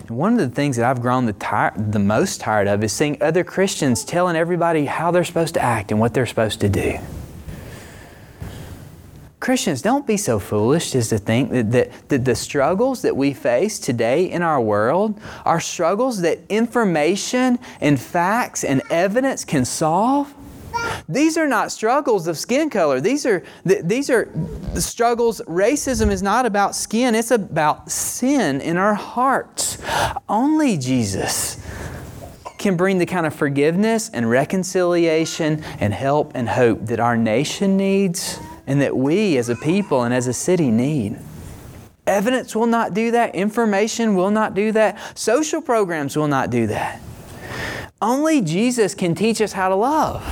And 0.09 0.17
one 0.17 0.33
of 0.33 0.39
the 0.39 0.49
things 0.49 0.77
that 0.77 0.85
I've 0.85 1.03
grown 1.03 1.27
the, 1.27 1.33
tir- 1.35 1.75
the 1.77 1.99
most 1.99 2.41
tired 2.41 2.69
of 2.69 2.83
is 2.83 2.93
seeing 2.93 3.21
other 3.23 3.45
Christians 3.45 4.05
telling 4.05 4.37
everybody 4.37 4.87
how 4.87 5.11
they're 5.11 5.25
supposed 5.25 5.55
to 5.55 5.63
act 5.63 5.91
and 5.91 6.01
what 6.01 6.15
they're 6.15 6.27
supposed 6.27 6.61
to 6.61 6.69
do. 6.69 6.99
Christians, 9.39 9.83
don't 9.83 10.07
be 10.07 10.17
so 10.17 10.39
foolish 10.39 10.95
as 10.95 11.11
to 11.11 11.19
think 11.19 11.51
that, 11.51 11.71
that, 11.73 12.09
that, 12.09 12.25
the 12.25 12.35
struggles 12.35 13.03
that 13.03 13.17
we 13.17 13.33
face 13.33 13.79
today 13.79 14.31
in 14.31 14.43
our 14.43 14.61
world 14.61 15.21
are 15.45 15.61
struggles 15.61 16.23
that 16.23 16.41
information 16.49 17.59
and 17.81 18.01
facts 18.01 18.65
and 18.65 18.83
evidence 18.91 19.45
can 19.45 19.65
solve. 19.65 20.35
These 21.09 21.37
are 21.37 21.47
not 21.47 21.71
struggles 21.71 22.27
of 22.27 22.37
skin 22.37 22.69
color. 22.69 23.01
These 23.01 23.27
are, 23.27 23.45
these 23.65 24.11
are 24.11 24.29
struggles. 24.75 25.41
Racism 25.43 26.11
is 26.11 26.23
not 26.23 26.47
about 26.47 26.75
skin, 26.75 27.15
it's 27.15 27.31
about 27.31 27.91
sin 27.91 28.61
in 28.61 28.77
our 28.77 28.95
hearts. 28.95 29.79
Only 30.29 30.77
Jesus 30.77 31.59
can 32.59 32.77
bring 32.77 32.99
the 32.99 33.07
kind 33.07 33.27
of 33.27 33.35
forgiveness 33.35 34.11
and 34.13 34.29
reconciliation 34.29 35.63
and 35.79 35.93
help 35.93 36.33
and 36.35 36.49
hope 36.49 36.87
that 36.87 36.99
our 36.99 37.17
nation 37.17 37.77
needs 37.77 38.41
and 38.67 38.81
that 38.81 38.97
we 38.97 39.37
as 39.37 39.49
a 39.49 39.57
people 39.57 40.03
and 40.03 40.13
as 40.13 40.27
a 40.27 40.33
city 40.33 40.71
need. 40.71 41.19
Evidence 42.07 42.55
will 42.55 42.67
not 42.67 42.95
do 42.95 43.11
that. 43.11 43.35
Information 43.35 44.15
will 44.15 44.31
not 44.31 44.55
do 44.55 44.73
that. 44.73 44.99
Social 45.19 45.61
programs 45.61 46.17
will 46.17 46.29
not 46.29 46.51
do 46.51 46.67
that. 46.69 47.01
Only 48.01 48.41
Jesus 48.41 48.95
can 48.95 49.15
teach 49.15 49.41
us 49.41 49.53
how 49.53 49.69
to 49.69 49.75
love. 49.75 50.25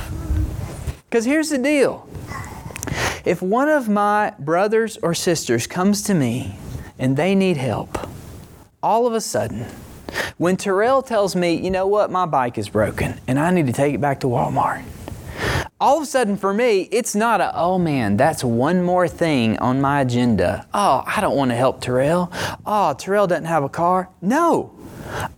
Because 1.15 1.23
here's 1.23 1.47
the 1.47 1.57
deal 1.57 2.09
if 3.23 3.41
one 3.41 3.69
of 3.69 3.87
my 3.87 4.33
brothers 4.37 4.97
or 4.97 5.13
sisters 5.13 5.65
comes 5.65 6.01
to 6.01 6.13
me 6.13 6.59
and 6.99 7.15
they 7.15 7.35
need 7.35 7.55
help, 7.55 7.97
all 8.83 9.07
of 9.07 9.13
a 9.13 9.21
sudden, 9.21 9.65
when 10.37 10.57
Terrell 10.57 11.01
tells 11.01 11.33
me, 11.33 11.53
you 11.55 11.71
know 11.71 11.87
what, 11.87 12.11
my 12.11 12.25
bike 12.25 12.57
is 12.57 12.67
broken 12.67 13.17
and 13.29 13.39
I 13.39 13.49
need 13.51 13.65
to 13.67 13.71
take 13.71 13.95
it 13.95 14.01
back 14.01 14.19
to 14.19 14.27
Walmart, 14.27 14.83
all 15.79 15.95
of 15.95 16.03
a 16.03 16.05
sudden 16.05 16.35
for 16.35 16.53
me, 16.53 16.89
it's 16.91 17.15
not 17.15 17.39
a, 17.39 17.55
oh 17.55 17.79
man, 17.79 18.17
that's 18.17 18.43
one 18.43 18.83
more 18.83 19.07
thing 19.07 19.57
on 19.59 19.79
my 19.79 20.01
agenda. 20.01 20.67
Oh, 20.73 21.01
I 21.07 21.21
don't 21.21 21.37
want 21.37 21.51
to 21.51 21.55
help 21.55 21.79
Terrell. 21.79 22.29
Oh, 22.65 22.93
Terrell 22.93 23.25
doesn't 23.25 23.45
have 23.45 23.63
a 23.63 23.69
car. 23.69 24.09
No, 24.21 24.77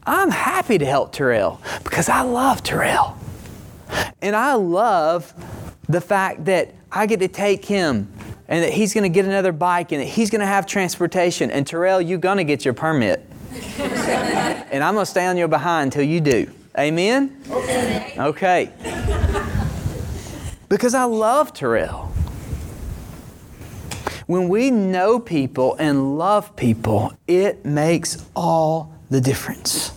I'm 0.08 0.32
happy 0.32 0.80
to 0.80 0.88
help 0.88 1.12
Terrell 1.12 1.62
because 1.84 2.10
I 2.10 2.22
love 2.22 2.64
Terrell. 2.64 3.16
And 4.24 4.36
I 4.36 4.56
love 4.56 5.36
the 5.90 6.02
fact 6.02 6.46
that 6.46 6.74
I 6.92 7.06
get 7.06 7.20
to 7.20 7.28
take 7.28 7.66
him 7.66 8.12
and 8.48 8.64
that 8.64 8.74
he's 8.74 8.94
going 8.94 9.04
to 9.04 9.10
get 9.10 9.26
another 9.26 9.52
bike 9.52 9.92
and 9.92 10.02
that 10.02 10.08
he's 10.08 10.30
going 10.30 10.42
to 10.42 10.48
have 10.48 10.66
transportation. 10.66 11.52
And 11.52 11.66
Terrell, 11.66 12.02
you're 12.02 12.18
going 12.18 12.38
to 12.38 12.44
get 12.44 12.64
your 12.64 12.74
permit. 12.74 13.26
and 13.80 14.84
I'm 14.84 14.94
going 14.94 15.06
to 15.06 15.10
stay 15.10 15.26
on 15.26 15.38
your 15.38 15.48
behind 15.48 15.88
until 15.88 16.04
you 16.04 16.22
do. 16.22 16.50
Amen? 16.78 17.42
Okay. 17.50 18.14
Okay. 18.18 18.72
Because 20.70 20.94
I 20.94 21.06
love 21.06 21.54
Terrell. 21.54 22.12
When 24.28 24.50
we 24.50 24.72
know 24.72 25.20
people 25.20 25.76
and 25.80 26.18
love 26.18 26.56
people, 26.56 27.14
it 27.28 27.66
makes 27.66 28.26
all 28.36 28.94
the 29.10 29.22
difference. 29.22 29.92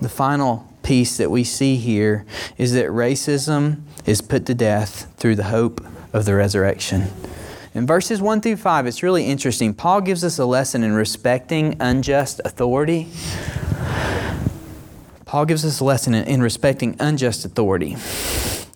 The 0.00 0.08
final 0.08 0.72
piece 0.84 1.16
that 1.16 1.30
we 1.30 1.42
see 1.42 1.76
here 1.76 2.24
is 2.56 2.72
that 2.74 2.86
racism 2.86 3.82
is 4.08 4.22
put 4.22 4.46
to 4.46 4.54
death 4.54 5.12
through 5.18 5.36
the 5.36 5.44
hope 5.44 5.84
of 6.14 6.24
the 6.24 6.34
resurrection. 6.34 7.06
In 7.74 7.86
verses 7.86 8.22
1 8.22 8.40
through 8.40 8.56
5, 8.56 8.86
it's 8.86 9.02
really 9.02 9.26
interesting. 9.26 9.74
Paul 9.74 10.00
gives 10.00 10.24
us 10.24 10.38
a 10.38 10.46
lesson 10.46 10.82
in 10.82 10.94
respecting 10.94 11.76
unjust 11.78 12.40
authority. 12.42 13.08
Paul 15.26 15.44
gives 15.44 15.62
us 15.62 15.80
a 15.80 15.84
lesson 15.84 16.14
in, 16.14 16.42
respecting 16.42 16.96
unjust 16.98 17.44
authority. 17.44 17.96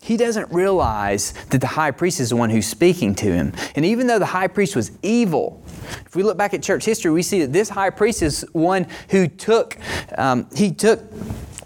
He 0.03 0.17
doesn't 0.17 0.51
realize 0.51 1.33
that 1.49 1.61
the 1.61 1.67
high 1.67 1.89
priest 1.89 2.19
is 2.19 2.29
the 2.29 2.35
one 2.35 2.51
who's 2.51 2.67
speaking 2.67 3.15
to 3.15 3.33
him. 3.33 3.53
And 3.75 3.83
even 3.85 4.05
though 4.05 4.19
the 4.19 4.27
high 4.27 4.47
priest 4.47 4.75
was 4.75 4.91
evil, 5.01 5.63
if 6.05 6.15
we 6.15 6.21
look 6.21 6.37
back 6.37 6.53
at 6.53 6.61
church 6.61 6.85
history, 6.85 7.09
we 7.09 7.23
see 7.23 7.41
that 7.41 7.51
this 7.51 7.69
high 7.69 7.89
priest 7.89 8.21
is 8.21 8.45
one 8.51 8.85
who 9.09 9.27
took, 9.27 9.79
um, 10.15 10.47
he 10.55 10.71
took 10.71 11.01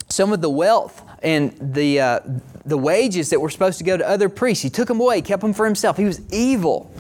some 0.08 0.32
of 0.32 0.40
the 0.40 0.50
wealth 0.50 1.02
and 1.22 1.54
the, 1.60 2.00
uh, 2.00 2.20
the 2.68 2.78
wages 2.78 3.30
that 3.30 3.40
were 3.40 3.50
supposed 3.50 3.78
to 3.78 3.84
go 3.84 3.96
to 3.96 4.08
other 4.08 4.28
priests. 4.28 4.62
He 4.62 4.70
took 4.70 4.90
them 4.90 5.00
away, 5.00 5.22
kept 5.22 5.42
them 5.42 5.54
for 5.54 5.66
himself. 5.66 5.98
He 5.98 6.04
was 6.04 6.22
evil. 6.32 6.92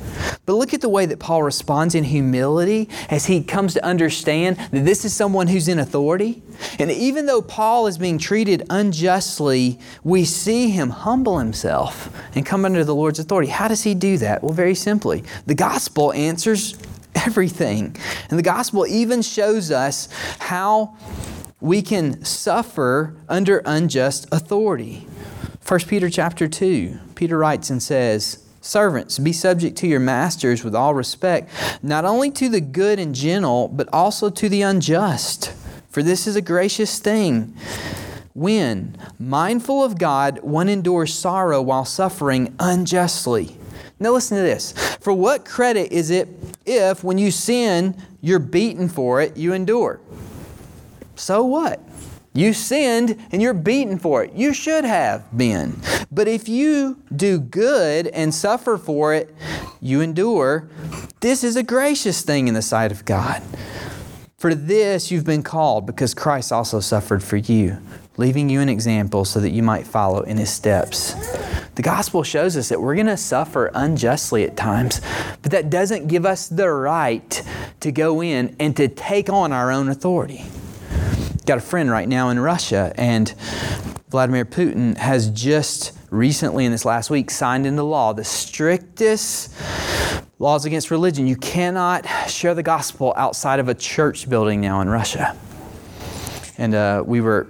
But 0.46 0.54
look 0.54 0.74
at 0.74 0.80
the 0.80 0.90
way 0.90 1.06
that 1.06 1.20
Paul 1.20 1.44
responds 1.44 1.94
in 1.94 2.06
humility 2.06 2.90
as 3.10 3.26
he 3.26 3.44
comes 3.44 3.74
to 3.74 3.84
understand 3.86 4.58
that 4.72 4.86
this 4.86 5.04
is 5.04 5.14
someone 5.14 5.48
who's 5.48 5.68
in 5.68 5.78
authority. 5.78 6.42
And 6.80 6.90
even 6.90 7.26
though 7.26 7.42
Paul 7.42 7.88
is 7.88 7.98
being 7.98 8.18
treated 8.18 8.66
unjustly, 8.70 9.78
we 10.06 10.24
see 10.24 10.70
him 10.70 10.90
humble 10.90 11.38
himself 11.38 12.10
and 12.34 12.46
come 12.46 12.64
under 12.64 12.86
the 12.86 12.96
Lord's 12.96 13.20
authority. 13.20 13.50
How 13.50 13.68
does 13.68 13.84
he 13.84 13.94
do 13.94 14.18
that? 14.20 14.42
Well, 14.42 14.54
very 14.54 14.76
simply, 14.76 15.26
the 15.46 15.56
gospel 15.56 16.14
answers 16.14 16.78
everything. 17.14 17.96
And 18.30 18.40
the 18.40 18.44
gospel 18.44 18.88
even 18.88 19.22
shows 19.22 19.70
us 19.70 20.08
how 20.40 20.96
we 21.60 21.82
can 21.82 22.24
suffer 22.24 23.16
under 23.28 23.62
unjust 23.66 24.28
authority. 24.32 25.08
1 25.68 25.82
Peter 25.82 26.10
chapter 26.10 26.48
2, 26.48 26.98
Peter 27.16 27.38
writes 27.38 27.70
and 27.70 27.84
says, 27.84 28.42
Servants, 28.62 29.20
be 29.20 29.34
subject 29.34 29.78
to 29.78 29.86
your 29.86 30.00
masters 30.00 30.64
with 30.64 30.74
all 30.74 30.94
respect, 30.94 31.50
not 31.84 32.06
only 32.06 32.32
to 32.32 32.48
the 32.48 32.62
good 32.62 33.00
and 33.00 33.14
gentle, 33.14 33.68
but 33.68 33.90
also 33.92 34.30
to 34.30 34.48
the 34.48 34.62
unjust. 34.62 35.54
For 35.90 36.02
this 36.02 36.26
is 36.26 36.38
a 36.38 36.42
gracious 36.42 37.00
thing. 37.00 37.54
When, 38.34 38.98
mindful 39.20 39.84
of 39.84 39.98
God, 39.98 40.40
one 40.40 40.70
endures 40.70 41.14
sorrow 41.14 41.62
while 41.62 41.84
suffering 41.84 42.56
unjustly. 42.60 43.58
Now, 44.00 44.12
listen 44.12 44.38
to 44.38 44.44
this. 44.44 44.72
For 45.02 45.12
what 45.12 45.44
credit 45.44 45.92
is 45.92 46.12
it 46.12 46.30
if, 46.66 47.04
when 47.04 47.18
you 47.18 47.30
sin, 47.30 48.02
you're 48.22 48.40
beaten 48.40 48.88
for 48.88 49.20
it, 49.20 49.36
you 49.36 49.52
endure? 49.52 50.00
So 51.18 51.44
what? 51.44 51.82
You 52.38 52.54
sinned 52.54 53.18
and 53.32 53.42
you're 53.42 53.56
beaten 53.56 53.98
for 53.98 54.24
it. 54.24 54.32
You 54.34 54.54
should 54.54 54.86
have 54.86 55.36
been. 55.36 55.82
But 56.12 56.28
if 56.28 56.48
you 56.48 57.02
do 57.16 57.40
good 57.40 58.06
and 58.06 58.32
suffer 58.32 58.78
for 58.78 59.16
it, 59.16 59.34
you 59.82 60.02
endure. 60.02 60.70
This 61.20 61.44
is 61.44 61.56
a 61.56 61.64
gracious 61.64 62.22
thing 62.22 62.48
in 62.48 62.54
the 62.54 62.62
sight 62.62 62.92
of 62.92 63.06
God. 63.06 63.42
For 64.38 64.54
this 64.54 65.10
you've 65.10 65.26
been 65.26 65.42
called 65.42 65.88
because 65.88 66.14
Christ 66.14 66.52
also 66.52 66.80
suffered 66.80 67.24
for 67.24 67.38
you, 67.38 67.82
leaving 68.18 68.50
you 68.50 68.62
an 68.62 68.70
example 68.70 69.26
so 69.26 69.40
that 69.40 69.50
you 69.50 69.64
might 69.64 69.88
follow 69.88 70.22
in 70.22 70.38
his 70.38 70.52
steps. 70.52 71.16
The 71.74 71.82
gospel 71.82 72.22
shows 72.22 72.56
us 72.56 72.70
that 72.70 72.80
we're 72.80 72.94
going 72.94 73.08
to 73.08 73.18
suffer 73.18 73.72
unjustly 73.74 74.44
at 74.44 74.56
times, 74.56 75.02
but 75.42 75.52
that 75.54 75.72
doesn't 75.72 76.08
give 76.08 76.24
us 76.24 76.50
the 76.50 76.70
right 76.70 77.42
to 77.80 77.92
go 77.92 78.22
in 78.22 78.56
and 78.60 78.78
to 78.78 78.88
take 78.90 79.28
on 79.28 79.52
our 79.52 79.72
own 79.72 79.90
authority 79.90 80.46
got 81.48 81.58
a 81.58 81.62
friend 81.62 81.90
right 81.90 82.10
now 82.10 82.28
in 82.30 82.38
Russia, 82.38 82.94
and 82.98 83.34
Vladimir 84.10 84.44
Putin 84.44 84.98
has 84.98 85.30
just 85.30 85.94
recently, 86.10 86.66
in 86.66 86.74
this 86.74 86.84
last 86.84 87.10
week, 87.10 87.32
signed 87.32 87.66
into 87.66 87.84
law 87.84 88.12
the 88.12 88.26
strictest 88.26 89.54
laws 90.40 90.66
against 90.66 90.92
religion. 90.92 91.26
You 91.26 91.38
cannot 91.38 92.06
share 92.28 92.54
the 92.54 92.64
gospel 92.64 93.14
outside 93.16 93.60
of 93.62 93.70
a 93.70 93.74
church 93.74 94.30
building 94.30 94.60
now 94.60 94.82
in 94.82 94.90
Russia. 94.90 95.38
And 96.58 96.76
uh, 96.76 97.04
we 97.06 97.22
were, 97.22 97.48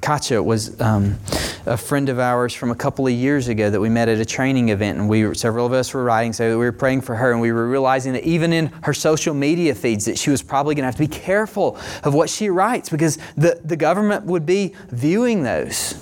Katya 0.00 0.42
was. 0.42 0.80
Um, 0.80 1.18
a 1.66 1.76
friend 1.76 2.08
of 2.08 2.18
ours 2.18 2.52
from 2.52 2.70
a 2.70 2.74
couple 2.74 3.06
of 3.06 3.12
years 3.12 3.48
ago 3.48 3.70
that 3.70 3.80
we 3.80 3.88
met 3.88 4.08
at 4.08 4.18
a 4.18 4.24
training 4.24 4.68
event, 4.68 4.98
and 4.98 5.08
we 5.08 5.34
several 5.34 5.64
of 5.64 5.72
us 5.72 5.94
were 5.94 6.04
writing, 6.04 6.32
so 6.32 6.50
we 6.58 6.64
were 6.64 6.72
praying 6.72 7.00
for 7.00 7.14
her, 7.14 7.32
and 7.32 7.40
we 7.40 7.52
were 7.52 7.68
realizing 7.68 8.12
that 8.12 8.24
even 8.24 8.52
in 8.52 8.66
her 8.82 8.92
social 8.92 9.34
media 9.34 9.74
feeds, 9.74 10.04
that 10.04 10.18
she 10.18 10.30
was 10.30 10.42
probably 10.42 10.74
going 10.74 10.82
to 10.82 10.86
have 10.86 10.96
to 10.96 11.02
be 11.02 11.08
careful 11.08 11.78
of 12.02 12.12
what 12.12 12.28
she 12.28 12.50
writes 12.50 12.90
because 12.90 13.18
the, 13.36 13.60
the 13.64 13.76
government 13.76 14.24
would 14.26 14.44
be 14.44 14.74
viewing 14.90 15.42
those. 15.42 15.98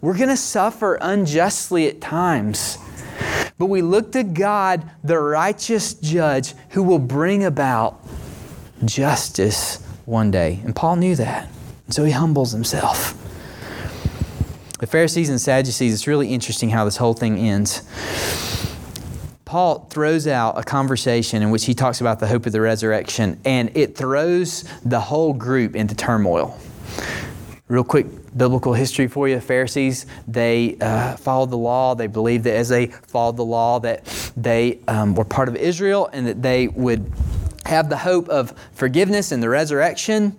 We're 0.00 0.16
going 0.16 0.28
to 0.30 0.36
suffer 0.36 0.98
unjustly 1.00 1.88
at 1.88 2.00
times. 2.00 2.78
But 3.58 3.66
we 3.66 3.82
look 3.82 4.12
to 4.12 4.22
God, 4.22 4.88
the 5.04 5.18
righteous 5.18 5.92
judge, 5.94 6.54
who 6.70 6.82
will 6.82 6.98
bring 6.98 7.44
about 7.44 8.02
justice 8.86 9.84
one 10.06 10.30
day. 10.30 10.60
And 10.64 10.74
Paul 10.74 10.96
knew 10.96 11.14
that. 11.16 11.50
So 11.90 12.04
he 12.04 12.12
humbles 12.12 12.52
himself. 12.52 13.14
The 14.80 14.86
Pharisees 14.86 15.28
and 15.28 15.38
Sadducees, 15.38 15.92
it's 15.92 16.06
really 16.06 16.32
interesting 16.32 16.70
how 16.70 16.86
this 16.86 16.96
whole 16.96 17.12
thing 17.12 17.36
ends. 17.36 17.82
Paul 19.44 19.86
throws 19.90 20.26
out 20.26 20.58
a 20.58 20.62
conversation 20.62 21.42
in 21.42 21.50
which 21.50 21.66
he 21.66 21.74
talks 21.74 22.00
about 22.00 22.18
the 22.18 22.26
hope 22.26 22.46
of 22.46 22.52
the 22.52 22.62
resurrection, 22.62 23.38
and 23.44 23.70
it 23.76 23.94
throws 23.94 24.64
the 24.82 24.98
whole 24.98 25.34
group 25.34 25.76
into 25.76 25.94
turmoil. 25.94 26.58
Real 27.68 27.84
quick 27.84 28.06
biblical 28.34 28.72
history 28.72 29.06
for 29.06 29.28
you 29.28 29.38
Pharisees, 29.38 30.06
they 30.26 30.78
uh, 30.80 31.14
followed 31.18 31.50
the 31.50 31.58
law. 31.58 31.94
They 31.94 32.06
believed 32.06 32.44
that 32.44 32.54
as 32.54 32.70
they 32.70 32.86
followed 32.86 33.36
the 33.36 33.44
law, 33.44 33.80
that 33.80 34.06
they 34.34 34.78
um, 34.88 35.14
were 35.14 35.26
part 35.26 35.50
of 35.50 35.56
Israel 35.56 36.08
and 36.10 36.26
that 36.26 36.40
they 36.40 36.68
would 36.68 37.12
have 37.66 37.90
the 37.90 37.98
hope 37.98 38.30
of 38.30 38.54
forgiveness 38.72 39.30
and 39.30 39.42
the 39.42 39.48
resurrection. 39.50 40.38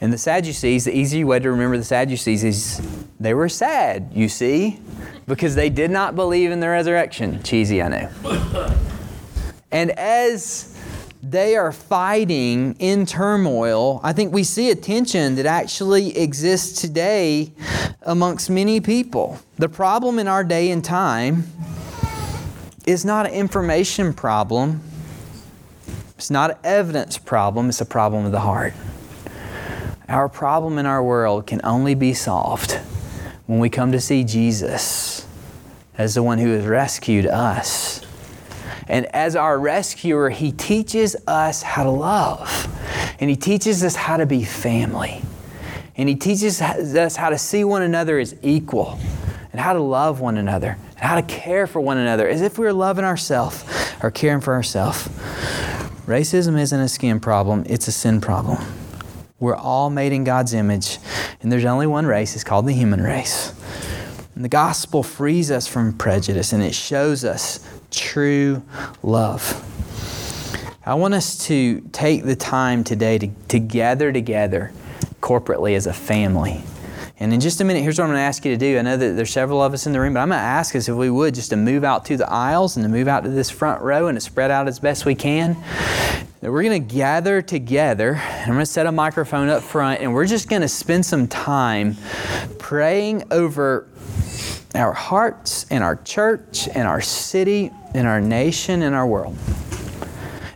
And 0.00 0.12
the 0.12 0.18
Sadducees, 0.18 0.84
the 0.84 0.96
easy 0.96 1.24
way 1.24 1.38
to 1.38 1.50
remember 1.50 1.78
the 1.78 1.84
Sadducees 1.84 2.44
is 2.44 2.82
they 3.18 3.32
were 3.32 3.48
sad, 3.48 4.10
you 4.12 4.28
see, 4.28 4.78
because 5.26 5.54
they 5.54 5.70
did 5.70 5.90
not 5.90 6.14
believe 6.14 6.50
in 6.50 6.60
the 6.60 6.68
resurrection. 6.68 7.42
Cheesy, 7.42 7.82
I 7.82 7.88
know. 7.88 8.74
And 9.72 9.90
as 9.92 10.78
they 11.22 11.56
are 11.56 11.72
fighting 11.72 12.76
in 12.78 13.06
turmoil, 13.06 14.00
I 14.04 14.12
think 14.12 14.32
we 14.32 14.44
see 14.44 14.70
a 14.70 14.76
tension 14.76 15.34
that 15.36 15.46
actually 15.46 16.16
exists 16.16 16.80
today 16.80 17.52
amongst 18.02 18.50
many 18.50 18.80
people. 18.80 19.40
The 19.56 19.68
problem 19.68 20.18
in 20.18 20.28
our 20.28 20.44
day 20.44 20.70
and 20.70 20.84
time 20.84 21.44
is 22.86 23.04
not 23.04 23.26
an 23.26 23.32
information 23.32 24.12
problem, 24.12 24.80
it's 26.16 26.30
not 26.30 26.50
an 26.50 26.56
evidence 26.62 27.18
problem, 27.18 27.70
it's 27.70 27.80
a 27.80 27.86
problem 27.86 28.24
of 28.24 28.32
the 28.32 28.40
heart. 28.40 28.74
Our 30.08 30.28
problem 30.28 30.78
in 30.78 30.86
our 30.86 31.02
world 31.02 31.46
can 31.46 31.60
only 31.64 31.94
be 31.94 32.14
solved 32.14 32.72
when 33.46 33.58
we 33.58 33.68
come 33.68 33.92
to 33.92 34.00
see 34.00 34.22
Jesus 34.22 35.26
as 35.98 36.14
the 36.14 36.22
one 36.22 36.38
who 36.38 36.52
has 36.52 36.64
rescued 36.64 37.26
us. 37.26 38.02
And 38.88 39.06
as 39.06 39.34
our 39.34 39.58
rescuer, 39.58 40.30
He 40.30 40.52
teaches 40.52 41.16
us 41.26 41.62
how 41.62 41.82
to 41.82 41.90
love. 41.90 42.72
And 43.18 43.28
He 43.28 43.36
teaches 43.36 43.82
us 43.82 43.96
how 43.96 44.16
to 44.16 44.26
be 44.26 44.44
family. 44.44 45.22
And 45.96 46.08
He 46.08 46.14
teaches 46.14 46.62
us 46.62 47.16
how 47.16 47.30
to 47.30 47.38
see 47.38 47.64
one 47.64 47.82
another 47.82 48.18
as 48.18 48.36
equal 48.42 48.98
and 49.52 49.60
how 49.60 49.72
to 49.72 49.80
love 49.80 50.20
one 50.20 50.36
another 50.36 50.76
and 50.90 51.00
how 51.00 51.16
to 51.16 51.22
care 51.22 51.66
for 51.66 51.80
one 51.80 51.96
another 51.96 52.28
as 52.28 52.42
if 52.42 52.58
we 52.58 52.66
were 52.66 52.72
loving 52.72 53.04
ourselves 53.04 53.64
or 54.02 54.10
caring 54.10 54.40
for 54.40 54.54
ourselves. 54.54 55.08
Racism 56.06 56.58
isn't 56.60 56.78
a 56.78 56.88
skin 56.88 57.18
problem, 57.18 57.64
it's 57.66 57.88
a 57.88 57.92
sin 57.92 58.20
problem. 58.20 58.58
We're 59.38 59.56
all 59.56 59.90
made 59.90 60.12
in 60.12 60.24
God's 60.24 60.54
image, 60.54 60.98
and 61.42 61.52
there's 61.52 61.66
only 61.66 61.86
one 61.86 62.06
race, 62.06 62.34
it's 62.34 62.44
called 62.44 62.66
the 62.66 62.72
human 62.72 63.02
race. 63.02 63.52
And 64.34 64.44
the 64.44 64.48
gospel 64.48 65.02
frees 65.02 65.50
us 65.50 65.66
from 65.66 65.94
prejudice 65.94 66.52
and 66.52 66.62
it 66.62 66.74
shows 66.74 67.24
us 67.24 67.66
true 67.90 68.62
love. 69.02 69.62
I 70.84 70.94
want 70.94 71.14
us 71.14 71.46
to 71.46 71.80
take 71.92 72.24
the 72.24 72.36
time 72.36 72.84
today 72.84 73.18
to, 73.18 73.28
to 73.48 73.58
gather 73.58 74.12
together 74.12 74.72
corporately 75.20 75.74
as 75.74 75.86
a 75.86 75.92
family. 75.92 76.62
And 77.18 77.32
in 77.32 77.40
just 77.40 77.62
a 77.62 77.64
minute, 77.64 77.82
here's 77.82 77.98
what 77.98 78.04
I'm 78.04 78.10
going 78.10 78.18
to 78.18 78.22
ask 78.22 78.44
you 78.44 78.52
to 78.52 78.58
do. 78.58 78.78
I 78.78 78.82
know 78.82 78.96
that 78.96 79.16
there's 79.16 79.30
several 79.30 79.62
of 79.62 79.72
us 79.72 79.86
in 79.86 79.92
the 79.94 80.00
room, 80.00 80.14
but 80.14 80.20
I'm 80.20 80.28
going 80.28 80.38
to 80.38 80.44
ask 80.44 80.76
us 80.76 80.86
if 80.86 80.94
we 80.94 81.08
would 81.08 81.34
just 81.34 81.48
to 81.50 81.56
move 81.56 81.82
out 81.82 82.04
to 82.06 82.18
the 82.18 82.30
aisles 82.30 82.76
and 82.76 82.84
to 82.84 82.90
move 82.90 83.08
out 83.08 83.24
to 83.24 83.30
this 83.30 83.48
front 83.48 83.80
row 83.82 84.08
and 84.08 84.16
to 84.16 84.20
spread 84.20 84.50
out 84.50 84.68
as 84.68 84.78
best 84.78 85.06
we 85.06 85.14
can. 85.14 85.56
That 86.46 86.52
we're 86.52 86.62
going 86.62 86.86
to 86.86 86.94
gather 86.94 87.42
together. 87.42 88.14
I'm 88.14 88.46
going 88.46 88.60
to 88.60 88.66
set 88.66 88.86
a 88.86 88.92
microphone 88.92 89.48
up 89.48 89.64
front 89.64 90.00
and 90.00 90.14
we're 90.14 90.26
just 90.26 90.48
going 90.48 90.62
to 90.62 90.68
spend 90.68 91.04
some 91.04 91.26
time 91.26 91.96
praying 92.60 93.24
over 93.32 93.88
our 94.72 94.92
hearts 94.92 95.66
and 95.70 95.82
our 95.82 95.96
church 95.96 96.68
and 96.68 96.86
our 96.86 97.00
city 97.00 97.72
and 97.94 98.06
our 98.06 98.20
nation 98.20 98.82
and 98.82 98.94
our 98.94 99.08
world. 99.08 99.36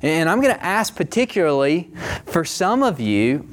And 0.00 0.29
I'm 0.29 0.40
going 0.40 0.55
to 0.55 0.64
ask 0.64 0.94
particularly 0.94 1.90
for 2.26 2.44
some 2.44 2.85
of 2.85 3.00
you 3.00 3.48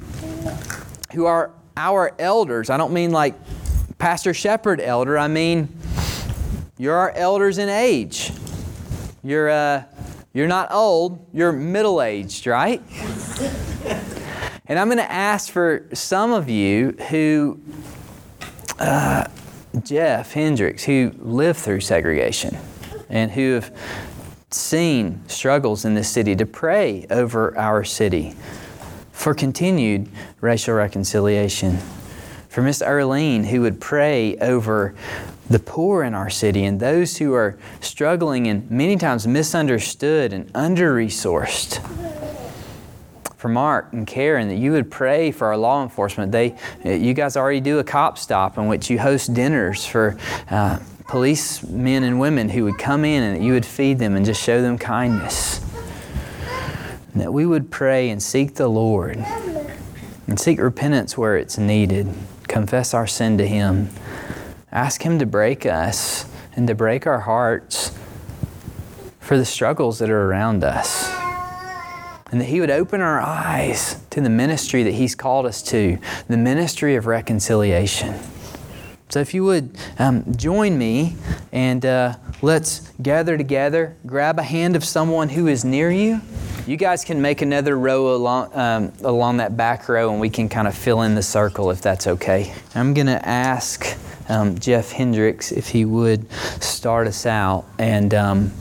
who 1.14 1.26
are 1.26 1.50
our 1.76 2.14
elders. 2.20 2.70
I 2.70 2.76
don't 2.76 2.92
mean 2.92 3.10
like 3.10 3.34
Pastor 3.98 4.32
Shepherd 4.32 4.80
elder, 4.80 5.18
I 5.18 5.26
mean 5.26 5.76
you're 6.78 6.94
our 6.94 7.10
elders 7.10 7.58
in 7.58 7.68
age. 7.68 8.30
You're, 9.24 9.50
uh, 9.50 9.82
you're 10.38 10.46
not 10.46 10.70
old, 10.70 11.18
you're 11.32 11.50
middle 11.50 12.00
aged, 12.00 12.46
right? 12.46 12.80
and 14.66 14.78
I'm 14.78 14.86
going 14.86 14.98
to 14.98 15.10
ask 15.10 15.50
for 15.50 15.88
some 15.92 16.30
of 16.30 16.48
you 16.48 16.92
who, 17.10 17.60
uh, 18.78 19.24
Jeff 19.82 20.32
Hendricks, 20.32 20.84
who 20.84 21.12
lived 21.18 21.58
through 21.58 21.80
segregation 21.80 22.56
and 23.08 23.32
who 23.32 23.54
have 23.54 23.76
seen 24.52 25.20
struggles 25.26 25.84
in 25.84 25.94
this 25.94 26.08
city 26.08 26.36
to 26.36 26.46
pray 26.46 27.04
over 27.10 27.58
our 27.58 27.82
city 27.82 28.36
for 29.10 29.34
continued 29.34 30.08
racial 30.40 30.74
reconciliation. 30.76 31.78
For 32.58 32.62
Miss 32.62 32.82
Earlene, 32.82 33.44
who 33.44 33.60
would 33.60 33.80
pray 33.80 34.36
over 34.38 34.92
the 35.48 35.60
poor 35.60 36.02
in 36.02 36.12
our 36.12 36.28
city 36.28 36.64
and 36.64 36.80
those 36.80 37.18
who 37.18 37.32
are 37.32 37.56
struggling 37.80 38.48
and 38.48 38.68
many 38.68 38.96
times 38.96 39.28
misunderstood 39.28 40.32
and 40.32 40.50
under 40.56 40.92
resourced. 40.92 41.78
For 43.36 43.48
Mark 43.48 43.92
and 43.92 44.08
Karen, 44.08 44.48
that 44.48 44.56
you 44.56 44.72
would 44.72 44.90
pray 44.90 45.30
for 45.30 45.46
our 45.46 45.56
law 45.56 45.84
enforcement. 45.84 46.32
They, 46.32 46.56
you 46.84 47.14
guys 47.14 47.36
already 47.36 47.60
do 47.60 47.78
a 47.78 47.84
cop 47.84 48.18
stop 48.18 48.58
in 48.58 48.66
which 48.66 48.90
you 48.90 48.98
host 48.98 49.32
dinners 49.32 49.86
for 49.86 50.18
uh, 50.50 50.80
policemen 51.06 52.02
and 52.02 52.18
women 52.18 52.48
who 52.48 52.64
would 52.64 52.78
come 52.78 53.04
in 53.04 53.22
and 53.22 53.36
that 53.36 53.44
you 53.44 53.52
would 53.52 53.66
feed 53.66 54.00
them 54.00 54.16
and 54.16 54.26
just 54.26 54.42
show 54.42 54.60
them 54.62 54.78
kindness. 54.78 55.60
And 57.12 57.22
that 57.22 57.32
we 57.32 57.46
would 57.46 57.70
pray 57.70 58.10
and 58.10 58.20
seek 58.20 58.56
the 58.56 58.66
Lord 58.66 59.24
and 60.26 60.40
seek 60.40 60.58
repentance 60.58 61.16
where 61.16 61.36
it's 61.36 61.56
needed, 61.56 62.12
confess 62.48 62.94
our 62.94 63.06
sin 63.06 63.38
to 63.38 63.46
Him, 63.46 63.90
ask 64.72 65.02
Him 65.02 65.18
to 65.18 65.26
break 65.26 65.66
us 65.66 66.24
and 66.56 66.66
to 66.66 66.74
break 66.74 67.06
our 67.06 67.20
hearts 67.20 67.96
for 69.20 69.36
the 69.36 69.44
struggles 69.44 69.98
that 69.98 70.10
are 70.10 70.24
around 70.24 70.64
us. 70.64 71.08
And 72.30 72.40
that 72.40 72.46
He 72.46 72.60
would 72.60 72.70
open 72.70 73.00
our 73.00 73.20
eyes 73.20 74.02
to 74.10 74.20
the 74.20 74.30
ministry 74.30 74.82
that 74.82 74.94
He's 74.94 75.14
called 75.14 75.46
us 75.46 75.62
to, 75.64 75.98
the 76.28 76.36
ministry 76.36 76.96
of 76.96 77.06
reconciliation. 77.06 78.18
So, 79.10 79.20
if 79.20 79.32
you 79.32 79.44
would 79.44 79.76
um, 79.98 80.24
join 80.36 80.76
me 80.76 81.16
and 81.50 81.84
uh, 81.86 82.16
let's 82.42 82.90
gather 83.00 83.38
together, 83.38 83.96
grab 84.04 84.38
a 84.38 84.42
hand 84.42 84.76
of 84.76 84.84
someone 84.84 85.30
who 85.30 85.46
is 85.46 85.64
near 85.64 85.90
you. 85.90 86.20
You 86.68 86.76
guys 86.76 87.02
can 87.02 87.22
make 87.22 87.40
another 87.40 87.78
row 87.78 88.14
along, 88.14 88.54
um, 88.54 88.92
along 89.00 89.38
that 89.38 89.56
back 89.56 89.88
row 89.88 90.10
and 90.10 90.20
we 90.20 90.28
can 90.28 90.50
kind 90.50 90.68
of 90.68 90.76
fill 90.76 91.00
in 91.00 91.14
the 91.14 91.22
circle 91.22 91.70
if 91.70 91.80
that's 91.80 92.06
okay. 92.06 92.52
I'm 92.74 92.92
going 92.92 93.06
to 93.06 93.26
ask 93.26 93.96
um, 94.28 94.58
Jeff 94.58 94.92
Hendricks 94.92 95.50
if 95.50 95.68
he 95.68 95.86
would 95.86 96.30
start 96.62 97.06
us 97.06 97.24
out 97.24 97.64
and 97.78 98.12
um, 98.12 98.52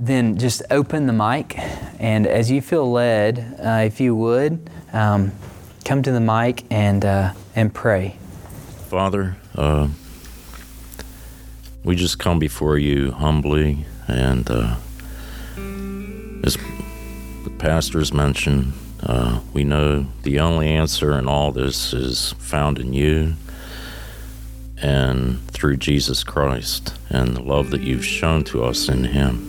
then 0.00 0.36
just 0.36 0.64
open 0.72 1.06
the 1.06 1.12
mic. 1.12 1.56
And 2.00 2.26
as 2.26 2.50
you 2.50 2.60
feel 2.60 2.90
led, 2.90 3.60
uh, 3.64 3.84
if 3.86 4.00
you 4.00 4.16
would, 4.16 4.68
um, 4.92 5.30
come 5.84 6.02
to 6.02 6.10
the 6.10 6.18
mic 6.18 6.64
and, 6.72 7.04
uh, 7.04 7.34
and 7.54 7.72
pray. 7.72 8.16
Father, 8.88 9.36
uh, 9.54 9.86
we 11.84 11.94
just 11.94 12.18
come 12.18 12.40
before 12.40 12.78
you 12.78 13.12
humbly, 13.12 13.86
and 14.08 14.50
uh, 14.50 14.74
as 16.42 16.56
the 17.44 17.50
pastors 17.58 18.12
mentioned, 18.12 18.72
uh, 19.02 19.40
we 19.52 19.64
know 19.64 20.06
the 20.22 20.40
only 20.40 20.68
answer 20.68 21.18
in 21.18 21.26
all 21.26 21.52
this 21.52 21.92
is 21.92 22.34
found 22.38 22.78
in 22.78 22.92
you 22.92 23.34
and 24.82 25.46
through 25.50 25.76
Jesus 25.76 26.24
Christ 26.24 26.94
and 27.08 27.36
the 27.36 27.42
love 27.42 27.70
that 27.70 27.82
you've 27.82 28.04
shown 28.04 28.44
to 28.44 28.64
us 28.64 28.88
in 28.88 29.04
Him. 29.04 29.46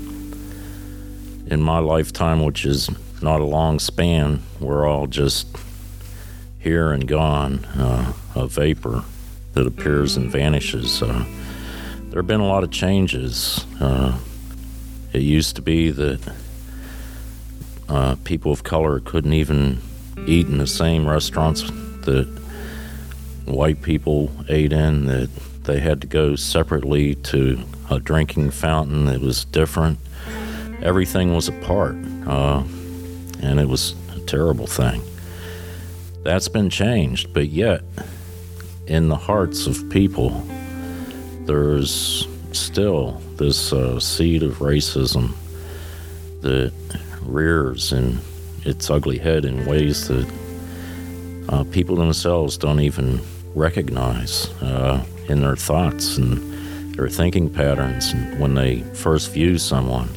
In 1.48 1.62
my 1.62 1.80
lifetime, 1.80 2.44
which 2.44 2.66
is 2.66 2.90
not 3.22 3.42
a 3.42 3.46
long 3.46 3.80
span, 3.80 4.42
we're 4.60 4.88
all 4.88 5.08
just 5.08 5.48
here 6.60 6.92
and 6.92 7.08
gone, 7.08 7.66
uh, 7.66 8.14
a 8.36 8.48
vapor 8.48 9.04
that 9.54 9.68
appears 9.68 10.16
and 10.16 10.32
vanishes. 10.32 11.02
Uh, 11.02 11.26
there 12.10 12.22
have 12.22 12.28
been 12.28 12.40
a 12.40 12.48
lot 12.48 12.64
of 12.64 12.72
changes. 12.72 13.66
Uh, 13.80 14.18
it 15.14 15.22
used 15.22 15.56
to 15.56 15.62
be 15.62 15.92
that 15.92 16.34
uh, 17.92 18.16
people 18.24 18.54
of 18.54 18.64
color 18.64 19.02
couldn't 19.02 19.34
even 19.34 19.82
eat 20.26 20.48
in 20.48 20.60
the 20.60 20.68
same 20.68 21.06
restaurants 21.06 21.62
that 21.62 22.26
white 23.46 23.82
people 23.82 24.32
ate 24.48 24.72
in, 24.72 25.06
that 25.08 25.30
they 25.64 25.80
had 25.80 26.00
to 26.00 26.08
go 26.08 26.38
separately 26.38 27.16
to 27.16 27.62
a 27.90 28.00
drinking 28.00 28.50
fountain 28.50 29.06
that 29.06 29.20
was 29.20 29.44
different. 29.44 30.00
Everything 30.82 31.36
was 31.36 31.50
apart, 31.50 31.96
uh, 32.26 32.64
and 33.42 33.60
it 33.60 33.68
was 33.68 33.94
a 34.16 34.20
terrible 34.22 34.68
thing. 34.68 35.02
That's 36.24 36.48
been 36.48 36.70
changed, 36.70 37.34
but 37.34 37.50
yet, 37.50 37.82
in 38.88 39.10
the 39.10 39.18
hearts 39.18 39.68
of 39.68 39.90
people, 39.90 40.30
there's 41.42 42.26
still 42.54 43.22
this 43.36 43.74
uh, 43.74 44.00
seed 44.00 44.44
of 44.44 44.60
racism 44.60 45.34
that 46.42 46.72
rears 47.26 47.94
in 47.94 48.20
its 48.64 48.90
ugly 48.90 49.18
head 49.18 49.46
in 49.46 49.66
ways 49.66 50.08
that 50.08 50.32
uh, 51.50 51.64
people 51.66 51.96
themselves 51.96 52.58
don't 52.58 52.80
even 52.80 53.20
recognize 53.56 54.50
uh, 54.62 55.04
in 55.28 55.42
their 55.42 55.56
thoughts 55.56 56.18
and 56.18 56.96
their 56.96 57.10
thinking 57.10 57.50
patterns 57.50 58.14
when 58.38 58.54
they 58.54 58.82
first 58.94 59.32
view 59.32 59.58
someone. 59.58 60.10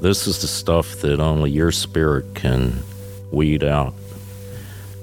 This 0.00 0.26
is 0.26 0.40
the 0.40 0.48
stuff 0.48 1.00
that 1.00 1.20
only 1.20 1.50
your 1.50 1.72
spirit 1.72 2.34
can 2.34 2.82
weed 3.30 3.64
out, 3.64 3.94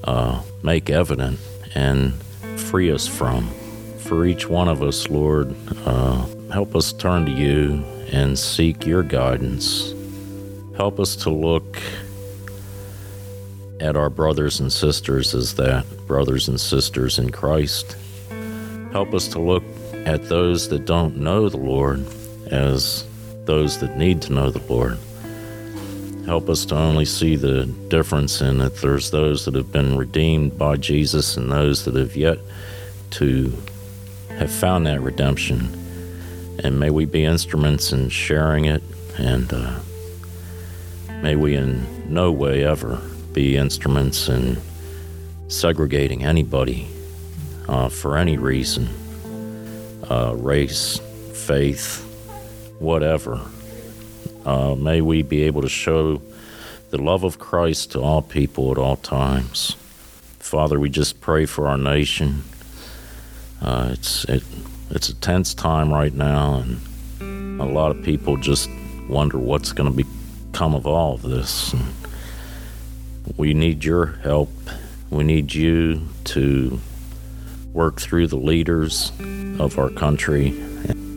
uh, 0.04 0.42
make 0.64 0.90
evident, 0.90 1.40
and 1.76 2.14
free 2.58 2.92
us 2.92 3.08
from. 3.08 3.50
For 4.00 4.26
each 4.26 4.48
one 4.48 4.68
of 4.68 4.84
us, 4.84 5.10
Lord, 5.10 5.56
uh, 5.86 6.26
help 6.52 6.76
us 6.76 6.94
turn 6.94 7.26
to 7.26 7.32
you 7.32 7.84
and 8.12 8.38
seek 8.38 8.86
your 8.86 9.04
guidance. 9.04 9.94
Help 10.76 11.00
us 11.00 11.16
to 11.18 11.30
look 11.30 11.78
at 13.80 13.96
our 13.96 14.10
brothers 14.10 14.60
and 14.60 14.72
sisters 14.72 15.34
as 15.34 15.56
that 15.56 15.86
brothers 16.08 16.48
and 16.48 16.60
sisters 16.60 17.18
in 17.20 17.32
Christ. 17.32 17.98
Help 18.92 19.14
us 19.14 19.28
to 19.30 19.40
look 19.40 19.64
at 20.06 20.24
those 20.30 20.70
that 20.70 20.86
don't 20.86 21.18
know 21.18 21.50
the 21.50 21.58
Lord 21.58 22.06
as 22.48 23.06
those 23.46 23.80
that 23.80 23.98
need 23.98 24.22
to 24.24 24.34
know 24.34 24.50
the 24.50 24.62
Lord. 24.72 24.98
Help 26.26 26.50
us 26.50 26.66
to 26.66 26.76
only 26.76 27.06
see 27.06 27.36
the 27.36 27.66
difference 27.66 28.42
in 28.42 28.60
that 28.60 28.78
there's 28.78 29.12
those 29.12 29.46
that 29.46 29.56
have 29.56 29.72
been 29.72 29.98
redeemed 29.98 30.58
by 30.58 30.78
Jesus 30.78 31.36
and 31.36 31.52
those 31.52 31.86
that 31.86 31.96
have 31.96 32.16
yet 32.16 32.38
to 33.12 33.52
have 34.30 34.52
found 34.52 34.86
that 34.86 35.02
redemption. 35.02 35.78
And 36.64 36.80
may 36.80 36.90
we 36.92 37.06
be 37.06 37.26
instruments 37.26 37.92
in 37.92 38.10
sharing 38.10 38.66
it, 38.66 38.84
and 39.18 39.52
uh, 39.52 39.80
may 41.22 41.36
we 41.36 41.56
in 41.56 42.14
no 42.14 42.32
way 42.32 42.64
ever 42.64 43.00
be 43.34 43.56
instruments 43.56 44.28
in 44.28 44.58
segregating 45.48 46.24
anybody 46.24 46.88
uh, 47.68 47.90
for 47.90 48.18
any 48.18 48.38
reason 48.38 48.88
uh, 50.10 50.34
race, 50.36 51.00
faith, 51.34 52.04
whatever. 52.80 53.40
Uh, 54.46 54.76
may 54.76 55.00
we 55.00 55.22
be 55.22 55.44
able 55.44 55.62
to 55.62 55.70
show 55.70 56.22
the 56.90 56.98
love 56.98 57.24
of 57.24 57.40
Christ 57.40 57.92
to 57.92 58.02
all 58.02 58.22
people 58.22 58.72
at 58.72 58.78
all 58.78 58.98
times. 58.98 59.78
Father, 60.40 60.80
we 60.80 60.90
just 60.90 61.22
pray 61.22 61.46
for 61.46 61.68
our 61.68 61.78
nation. 61.78 62.44
Uh, 63.62 63.90
it's 63.94 64.26
it, 64.26 64.44
it's 64.90 65.08
a 65.08 65.16
tense 65.16 65.54
time 65.54 65.94
right 65.94 66.14
now, 66.14 66.56
and 66.56 67.62
a 67.62 67.66
lot 67.66 67.92
of 67.92 68.04
people 68.04 68.36
just 68.36 68.70
wonder 69.08 69.38
what's 69.38 69.72
going 69.72 69.90
to 69.90 69.96
become 70.52 70.76
of 70.76 70.86
all 70.86 71.16
of 71.16 71.22
this. 71.22 71.74
And 71.74 71.94
we 73.38 73.54
need 73.54 73.84
your 73.84 74.08
help. 74.24 74.52
We 75.10 75.24
need 75.24 75.54
you 75.54 76.08
to 76.26 76.80
work 77.74 78.00
through 78.00 78.28
the 78.28 78.38
leaders 78.38 79.12
of 79.60 79.80
our 79.80 79.90
country, 79.90 80.52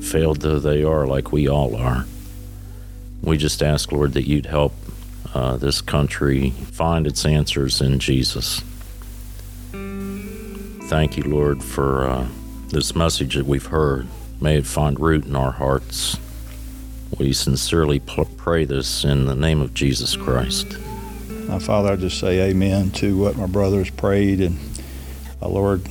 failed 0.03 0.41
though 0.41 0.59
they 0.59 0.83
are, 0.85 1.07
like 1.07 1.33
we 1.33 1.49
all 1.49 1.77
are. 1.77 2.07
We 3.23 3.37
just 3.37 3.63
ask, 3.63 3.93
Lord, 3.93 4.13
that 4.13 4.27
you'd 4.27 4.47
help 4.47 4.73
uh, 5.35 5.57
this 5.57 5.81
country 5.81 6.51
find 6.51 7.07
its 7.07 7.27
answers 7.27 7.81
in 7.81 7.99
Jesus. 7.99 8.63
Thank 10.89 11.17
you, 11.17 11.25
Lord, 11.25 11.63
for 11.63 12.09
uh, 12.09 12.29
this 12.69 12.95
message 12.95 13.35
that 13.35 13.47
we've 13.47 13.67
heard. 13.67 14.07
May 14.41 14.59
it 14.59 14.67
find 14.67 14.99
root 15.01 15.25
in 15.25 15.35
our 15.35 15.53
hearts. 15.53 16.19
We 17.19 17.33
sincerely 17.33 18.01
pray 18.01 18.65
this 18.65 19.05
in 19.05 19.27
the 19.27 19.37
name 19.37 19.61
of 19.61 19.73
Jesus 19.73 20.17
Christ. 20.17 20.77
Now, 21.49 21.61
Father, 21.61 21.93
I 21.93 21.97
just 21.97 22.19
say 22.19 22.51
amen 22.51 22.91
to 22.93 23.17
what 23.17 23.37
my 23.37 23.47
brothers 23.47 23.89
prayed. 23.89 24.41
And 24.41 24.59
uh, 25.41 25.49
Lord, 25.49 25.87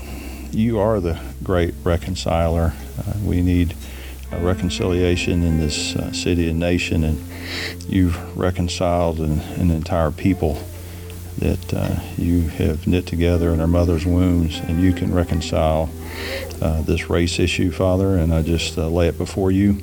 you 0.52 0.80
are 0.80 1.00
the 1.00 1.18
great 1.42 1.76
reconciler. 1.84 2.74
Uh, 3.00 3.14
we 3.24 3.42
need 3.42 3.74
reconciliation 4.40 5.44
in 5.44 5.60
this 5.60 5.96
uh, 5.96 6.12
city 6.12 6.50
and 6.50 6.60
nation, 6.60 7.06
and 7.06 7.24
you've 7.88 8.38
reconciled 8.38 9.20
an, 9.20 9.40
an 9.40 9.72
entire 9.72 10.12
people 10.12 10.62
that 11.38 11.74
uh, 11.74 12.00
you 12.18 12.48
have 12.50 12.86
knit 12.86 13.06
together 13.06 13.54
in 13.54 13.62
our 13.62 13.68
mother's 13.68 14.06
wombs, 14.06 14.60
and 14.60 14.82
you 14.82 14.92
can 14.92 15.14
reconcile 15.14 15.90
uh, 16.62 16.82
this 16.82 17.10
race 17.10 17.40
issue, 17.40 17.72
Father. 17.72 18.18
And 18.18 18.34
I 18.34 18.42
just 18.42 18.78
uh, 18.78 18.88
lay 18.90 19.08
it 19.08 19.18
before 19.18 19.52
you. 19.52 19.80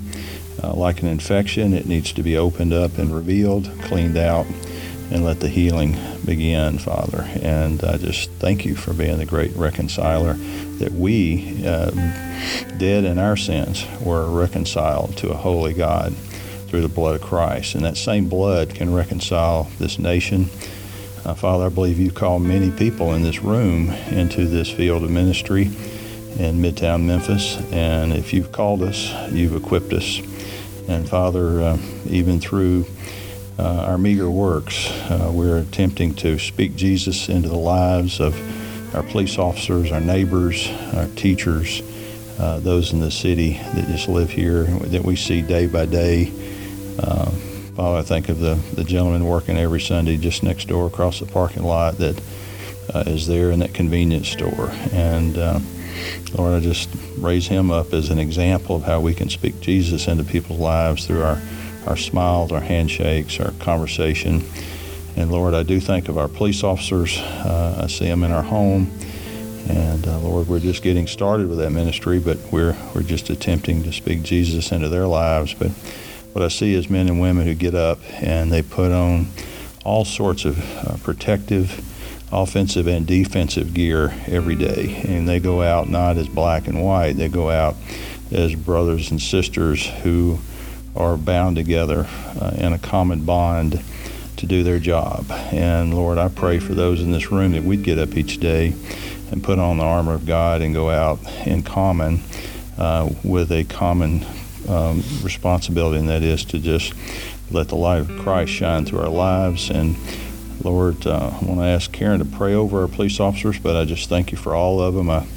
Uh, 0.63 0.75
like 0.75 1.03
an 1.03 1.09
infection, 1.09 1.73
it 1.73 1.87
needs 1.87 2.13
to 2.13 2.23
be 2.23 2.37
opened 2.37 2.73
up 2.73 2.99
and 2.99 3.15
revealed, 3.15 3.71
cleaned 3.83 4.17
out, 4.17 4.47
and 5.11 5.25
let 5.25 5.41
the 5.41 5.49
healing 5.49 5.97
begin, 6.25 6.79
Father. 6.79 7.29
And 7.43 7.83
I 7.83 7.97
just 7.97 8.31
thank 8.33 8.65
you 8.65 8.77
for 8.77 8.93
being 8.93 9.19
the 9.19 9.27
great 9.27 9.55
reconciler 9.57 10.35
that 10.79 10.93
we, 10.93 11.65
uh, 11.67 11.91
dead 12.79 13.05
in 13.05 13.19
our 13.19 13.37
sins, 13.37 13.85
were 14.01 14.27
reconciled 14.27 15.17
to 15.19 15.31
a 15.31 15.37
holy 15.37 15.75
God 15.75 16.15
through 16.69 16.83
the 16.83 16.89
blood 16.89 17.17
of 17.17 17.23
Christ. 17.23 17.75
And 17.75 17.85
that 17.85 17.97
same 17.97 18.29
blood 18.29 18.75
can 18.75 18.95
reconcile 18.95 19.71
this 19.79 19.99
nation. 19.99 20.49
Uh, 21.25 21.35
Father, 21.35 21.67
I 21.67 21.69
believe 21.69 21.99
you've 21.99 22.15
called 22.15 22.43
many 22.43 22.71
people 22.71 23.13
in 23.15 23.23
this 23.23 23.43
room 23.43 23.91
into 24.11 24.47
this 24.47 24.71
field 24.71 25.03
of 25.03 25.11
ministry 25.11 25.65
in 26.39 26.63
Midtown 26.63 27.05
Memphis. 27.05 27.59
And 27.73 28.13
if 28.13 28.33
you've 28.33 28.53
called 28.53 28.83
us, 28.83 29.13
you've 29.33 29.57
equipped 29.57 29.93
us. 29.93 30.21
And 30.91 31.09
Father, 31.09 31.61
uh, 31.61 31.79
even 32.09 32.41
through 32.41 32.85
uh, 33.61 33.85
our 33.87 33.97
meager 33.97 34.29
works, 34.29 34.91
uh, 35.09 35.31
we're 35.33 35.59
attempting 35.59 36.15
to 36.17 36.37
speak 36.37 36.75
Jesus 36.75 37.29
into 37.29 37.49
the 37.49 37.57
lives 37.57 38.19
of 38.19 38.35
our 38.93 39.05
police 39.05 39.39
officers, 39.39 39.93
our 39.93 40.01
neighbors, 40.01 40.69
our 40.97 41.07
teachers, 41.15 41.81
uh, 42.41 42.59
those 42.59 42.93
in 42.93 42.99
the 42.99 43.11
city 43.11 43.53
that 43.53 43.87
just 43.87 44.09
live 44.09 44.31
here 44.31 44.65
that 44.65 45.05
we 45.05 45.15
see 45.15 45.43
day 45.43 45.69
by 45.69 45.87
day. 45.87 46.33
Uh, 46.99 47.31
Father, 47.77 47.99
I 47.99 48.03
think 48.03 48.29
of 48.29 48.41
the, 48.41 48.57
the 48.75 48.83
gentleman 48.83 49.25
working 49.25 49.57
every 49.57 49.81
Sunday 49.81 50.17
just 50.17 50.43
next 50.43 50.67
door 50.67 50.89
across 50.89 51.21
the 51.21 51.27
parking 51.27 51.63
lot 51.63 51.99
that 51.99 52.21
uh, 52.93 53.05
is 53.07 53.29
there 53.29 53.53
in 53.53 53.61
that 53.61 53.75
convenience 53.75 54.29
store. 54.29 54.73
And 54.93 55.39
Lord, 56.37 56.55
I 56.55 56.61
just 56.61 56.89
raise 57.19 57.49
him 57.49 57.71
up 57.71 57.93
as 57.93 58.11
an 58.11 58.19
example 58.19 58.77
of 58.77 58.83
how 58.83 59.01
we 59.01 59.15
can 59.15 59.29
speak 59.29 59.61
Jesus 59.61 60.09
into 60.09 60.25
people's 60.25 60.59
lives 60.59 61.07
through 61.07 61.23
our, 61.23 61.41
our 61.87 61.97
smiles, 61.97 62.53
our 62.53 62.61
handshakes, 62.61 63.41
our 63.41 63.53
conversation. 63.53 64.43
And 65.17 65.31
Lord, 65.31 65.55
I 65.55 65.63
do 65.63 65.81
think 65.81 66.09
of 66.09 66.17
our 66.19 66.29
police 66.29 66.63
officers. 66.63 67.19
Uh, 67.19 67.83
I 67.85 67.87
see 67.89 68.07
them 68.07 68.23
in 68.23 68.33
our 68.33 68.43
home. 68.43 68.91
And 69.69 70.07
uh, 70.07 70.19
Lord, 70.21 70.49
we're 70.49 70.61
just 70.61 70.83
getting 70.83 71.07
started 71.07 71.49
with 71.49 71.59
that 71.59 71.71
ministry, 71.71 72.19
but 72.19 72.39
we're, 72.51 72.77
we're 72.95 73.03
just 73.03 73.31
attempting 73.31 73.83
to 73.85 73.93
speak 73.93 74.23
Jesus 74.23 74.73
into 74.73 74.89
their 74.89 75.07
lives. 75.07 75.55
But 75.55 75.71
what 76.33 76.45
I 76.45 76.49
see 76.49 76.75
is 76.75 76.89
men 76.89 77.09
and 77.09 77.21
women 77.21 77.47
who 77.47 77.55
get 77.55 77.75
up 77.75 77.99
and 78.23 78.51
they 78.51 78.63
put 78.63 78.93
on 78.93 79.29
all 79.85 80.05
sorts 80.05 80.45
of 80.45 80.59
uh, 80.87 80.97
protective, 81.03 81.81
offensive, 82.33 82.87
and 82.87 83.07
defensive 83.07 83.75
gear 83.75 84.15
every 84.27 84.55
day. 84.55 85.03
And 85.07 85.29
they 85.29 85.41
go 85.41 85.63
out 85.63 85.89
not 85.89 86.17
as 86.17 86.29
black 86.29 86.69
and 86.69 86.83
white, 86.85 87.15
they 87.15 87.29
go 87.29 87.51
out 87.51 87.77
as 88.31 88.55
brothers 88.55 89.11
and 89.11 89.21
sisters 89.21 89.87
who 89.87 90.39
are 90.95 91.17
bound 91.17 91.57
together 91.57 92.07
uh, 92.41 92.53
in 92.57 92.73
a 92.73 92.79
common 92.79 93.25
bond 93.25 93.83
to 94.37 94.47
do 94.47 94.63
their 94.63 94.79
job. 94.79 95.27
And 95.31 95.95
Lord, 95.95 96.19
I 96.19 96.29
pray 96.29 96.59
for 96.59 96.75
those 96.75 97.01
in 97.03 97.13
this 97.13 97.31
room 97.31 97.53
that 97.53 97.63
we'd 97.63 97.83
get 97.83 97.99
up 97.99 98.17
each 98.17 98.39
day 98.39 98.75
and 99.31 99.43
put 99.43 99.59
on 99.59 99.79
the 99.79 99.85
armor 99.85 100.15
of 100.15 100.27
God 100.27 100.63
and 100.63 100.75
go 100.75 100.91
out 100.91 101.21
in 101.47 101.63
common 101.63 102.21
uh, 102.79 103.11
with 103.23 103.53
a 103.53 103.65
common 103.65 104.25
um, 104.69 105.03
responsibility, 105.23 105.99
and 105.99 106.09
that 106.09 106.23
is 106.23 106.45
to 106.47 106.59
just 106.59 106.95
let 107.51 107.69
the 107.69 107.77
light 107.77 108.01
of 108.01 108.09
Christ 108.21 108.53
shine 108.53 108.85
through 108.85 109.01
our 109.01 109.09
lives. 109.09 109.71
And 109.71 109.97
Lord, 110.63 111.07
uh, 111.07 111.39
I 111.41 111.45
want 111.45 111.61
to 111.61 111.67
ask 111.67 111.93
Karen 111.93 112.19
to 112.19 112.25
pray 112.25 112.55
over 112.55 112.83
our 112.83 112.89
police 112.89 113.21
officers, 113.21 113.59
but 113.59 113.77
I 113.77 113.85
just 113.85 114.09
thank 114.09 114.33
you 114.33 114.39
for 114.39 114.55
all 114.55 114.81
of 114.81 114.95
them. 114.95 115.09
I've 115.09 115.29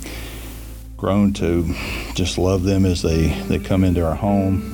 grown 0.97 1.33
to 1.33 1.73
just 2.13 2.38
love 2.38 2.63
them 2.63 2.86
as 2.86 3.01
they, 3.01 3.27
they 3.47 3.59
come 3.59 3.83
into 3.83 4.05
our 4.05 4.15
home 4.15 4.73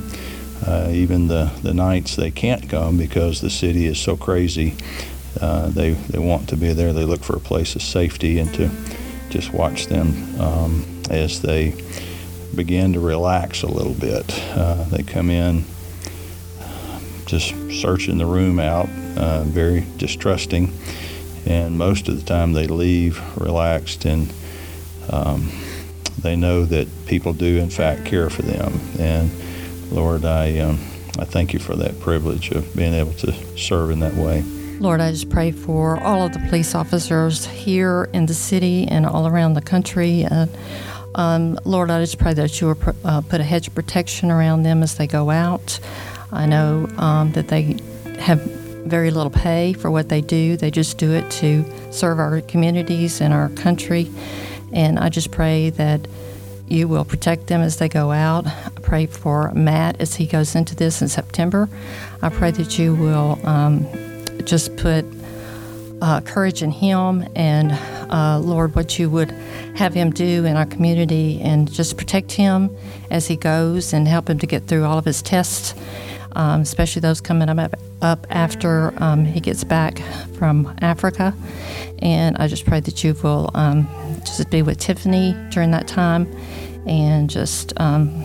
uh, 0.66 0.90
even 0.92 1.28
the, 1.28 1.52
the 1.64 1.74
nights 1.74 2.16
they 2.16 2.32
can't 2.32 2.70
come 2.70 2.98
because 2.98 3.42
the 3.42 3.50
city 3.50 3.86
is 3.86 3.98
so 3.98 4.18
crazy. 4.18 4.76
Uh, 5.40 5.70
they, 5.70 5.92
they 5.92 6.20
want 6.20 6.50
to 6.50 6.58
be 6.58 6.74
there. 6.74 6.94
They 6.94 7.06
look 7.06 7.24
for 7.24 7.36
a 7.36 7.40
place 7.40 7.76
of 7.76 7.82
safety 7.82 8.40
and 8.40 8.54
to 8.56 8.70
just 9.30 9.54
watch 9.54 9.88
them 9.88 10.40
um, 10.40 10.86
as 11.10 11.42
they 11.42 11.76
begin 12.56 12.94
to 12.94 13.00
relax 13.00 13.64
a 13.64 13.68
little 13.68 13.94
bit. 13.94 14.26
Uh, 14.52 14.84
they 14.86 15.04
come 15.04 15.30
in 15.30 15.64
just 17.26 17.54
searching 17.72 18.18
the 18.18 18.26
room 18.26 18.60
out, 18.60 18.90
uh, 19.18 19.44
very 19.46 19.86
distrusting, 19.98 20.74
and 21.46 21.78
most 21.78 22.08
of 22.08 22.18
the 22.20 22.26
time 22.26 22.54
they 22.54 22.68
leave 22.68 23.22
relaxed 23.38 24.06
and 24.06 24.34
um, 25.10 25.52
they 26.20 26.36
know 26.36 26.66
that 26.66 26.88
people 27.06 27.34
do 27.34 27.58
in 27.58 27.70
fact 27.70 28.06
care 28.06 28.30
for 28.30 28.42
them 28.42 28.80
and 29.00 29.32
Lord, 29.92 30.24
I, 30.24 30.60
um, 30.60 30.80
I 31.18 31.26
thank 31.26 31.54
you 31.54 31.60
for 31.60 31.76
that 31.76 32.00
privilege 32.00 32.52
of 32.52 32.76
being 32.76 32.94
able 32.94 33.14
to 33.14 33.34
serve 33.58 33.92
in 33.92 34.00
that 34.02 34.14
way. 34.14 34.44
Lord, 34.80 35.02
I 35.02 35.12
just 35.12 35.30
pray 35.30 35.52
for 35.52 36.00
all 36.02 36.26
of 36.26 36.34
the 36.34 36.40
police 36.48 36.76
officers 36.76 37.46
here 37.46 38.10
in 38.14 38.28
the 38.28 38.34
city 38.34 38.88
and 38.88 39.06
all 39.06 39.28
around 39.28 39.54
the 39.54 39.62
country. 39.62 40.26
Uh, 40.26 40.46
um, 41.16 41.60
Lord, 41.66 41.90
I 41.90 42.00
just 42.02 42.18
pray 42.20 42.34
that 42.34 42.62
you 42.62 42.68
will 42.68 42.78
uh, 43.04 43.22
put 43.22 43.42
a 43.42 43.44
hedge 43.44 43.68
of 43.68 43.76
protection 43.76 44.32
around 44.32 44.64
them 44.64 44.84
as 44.84 44.96
they 44.96 45.08
go 45.08 45.30
out. 45.32 45.80
I 46.32 46.46
know 46.46 46.88
um, 46.98 47.32
that 47.34 47.48
they 47.48 47.78
have 48.20 48.40
very 48.86 49.12
little 49.12 49.32
pay 49.32 49.74
for 49.74 49.92
what 49.92 50.10
they 50.10 50.22
do, 50.22 50.58
they 50.58 50.72
just 50.72 50.98
do 50.98 51.12
it 51.14 51.30
to 51.32 51.64
serve 51.92 52.20
our 52.20 52.42
communities 52.42 53.22
and 53.22 53.34
our 53.34 53.50
country. 53.50 54.10
And 54.72 55.00
I 55.00 55.10
just 55.10 55.32
pray 55.32 55.70
that 55.72 56.08
you 56.68 56.88
will 56.88 57.06
protect 57.06 57.48
them 57.48 57.62
as 57.62 57.78
they 57.78 57.90
go 57.90 58.12
out. 58.12 58.46
I 58.46 58.70
pray 58.82 59.08
for 59.08 59.52
Matt 59.54 60.00
as 60.00 60.16
he 60.16 60.26
goes 60.26 60.56
into 60.56 60.76
this 60.76 61.02
in 61.02 61.08
September. 61.08 61.68
I 62.22 62.30
pray 62.30 62.52
that 62.52 62.78
you 62.78 62.96
will 62.96 63.40
um, 63.44 63.88
just 64.46 64.76
put 64.78 65.06
uh, 66.02 66.22
courage 66.22 66.62
in 66.62 66.72
him 66.72 67.28
and, 67.36 67.72
uh, 68.12 68.40
Lord, 68.40 68.76
what 68.76 68.98
you 69.00 69.10
would 69.10 69.32
have 69.76 69.94
him 69.94 70.12
do 70.12 70.46
in 70.46 70.56
our 70.56 70.66
community 70.66 71.42
and 71.42 71.72
just 71.72 71.98
protect 71.98 72.32
him 72.32 72.76
as 73.10 73.28
he 73.28 73.36
goes 73.36 73.94
and 73.94 74.08
help 74.08 74.30
him 74.30 74.40
to 74.40 74.48
get 74.48 74.68
through 74.68 74.86
all 74.86 74.98
of 74.98 75.06
his 75.06 75.22
tests, 75.22 75.74
um, 76.40 76.62
especially 76.62 77.02
those 77.02 77.20
coming 77.20 77.50
up, 77.50 77.76
up 78.02 78.26
after 78.30 78.94
um, 79.04 79.26
he 79.26 79.42
gets 79.42 79.66
back 79.66 80.00
from 80.38 80.74
Africa. 80.82 81.36
And 82.02 82.38
I 82.38 82.48
just 82.48 82.66
pray 82.66 82.80
that 82.80 83.04
you 83.04 83.14
will 83.22 83.52
um, 83.56 83.88
just 84.22 84.50
be 84.50 84.62
with 84.62 84.80
Tiffany 84.80 85.36
during 85.50 85.72
that 85.72 85.86
time 85.86 86.34
and 86.88 87.30
just, 87.30 87.74
um, 87.82 88.24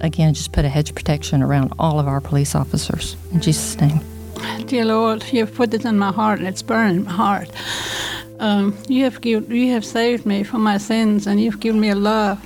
again, 0.00 0.32
just 0.32 0.52
put 0.52 0.64
a 0.64 0.68
hedge 0.68 0.94
protection 0.94 1.42
around 1.42 1.72
all 1.76 1.98
of 1.98 2.06
our 2.06 2.20
police 2.20 2.54
officers. 2.54 3.16
In 3.32 3.40
Jesus' 3.40 3.80
name. 3.80 4.00
Dear 4.66 4.84
Lord, 4.84 5.24
you 5.32 5.40
have 5.40 5.52
put 5.52 5.72
this 5.72 5.84
in 5.84 5.98
my 5.98 6.12
heart 6.12 6.38
and 6.38 6.46
it's 6.46 6.62
burning 6.62 7.02
my 7.02 7.10
heart. 7.10 7.50
Um, 8.38 8.78
you 8.88 9.02
have 9.04 9.20
give, 9.20 9.50
you 9.50 9.72
have 9.72 9.84
saved 9.84 10.24
me 10.24 10.44
from 10.44 10.62
my 10.62 10.78
sins 10.78 11.26
and 11.26 11.40
you've 11.40 11.58
given 11.58 11.80
me 11.80 11.88
a 11.88 11.96
love 11.96 12.38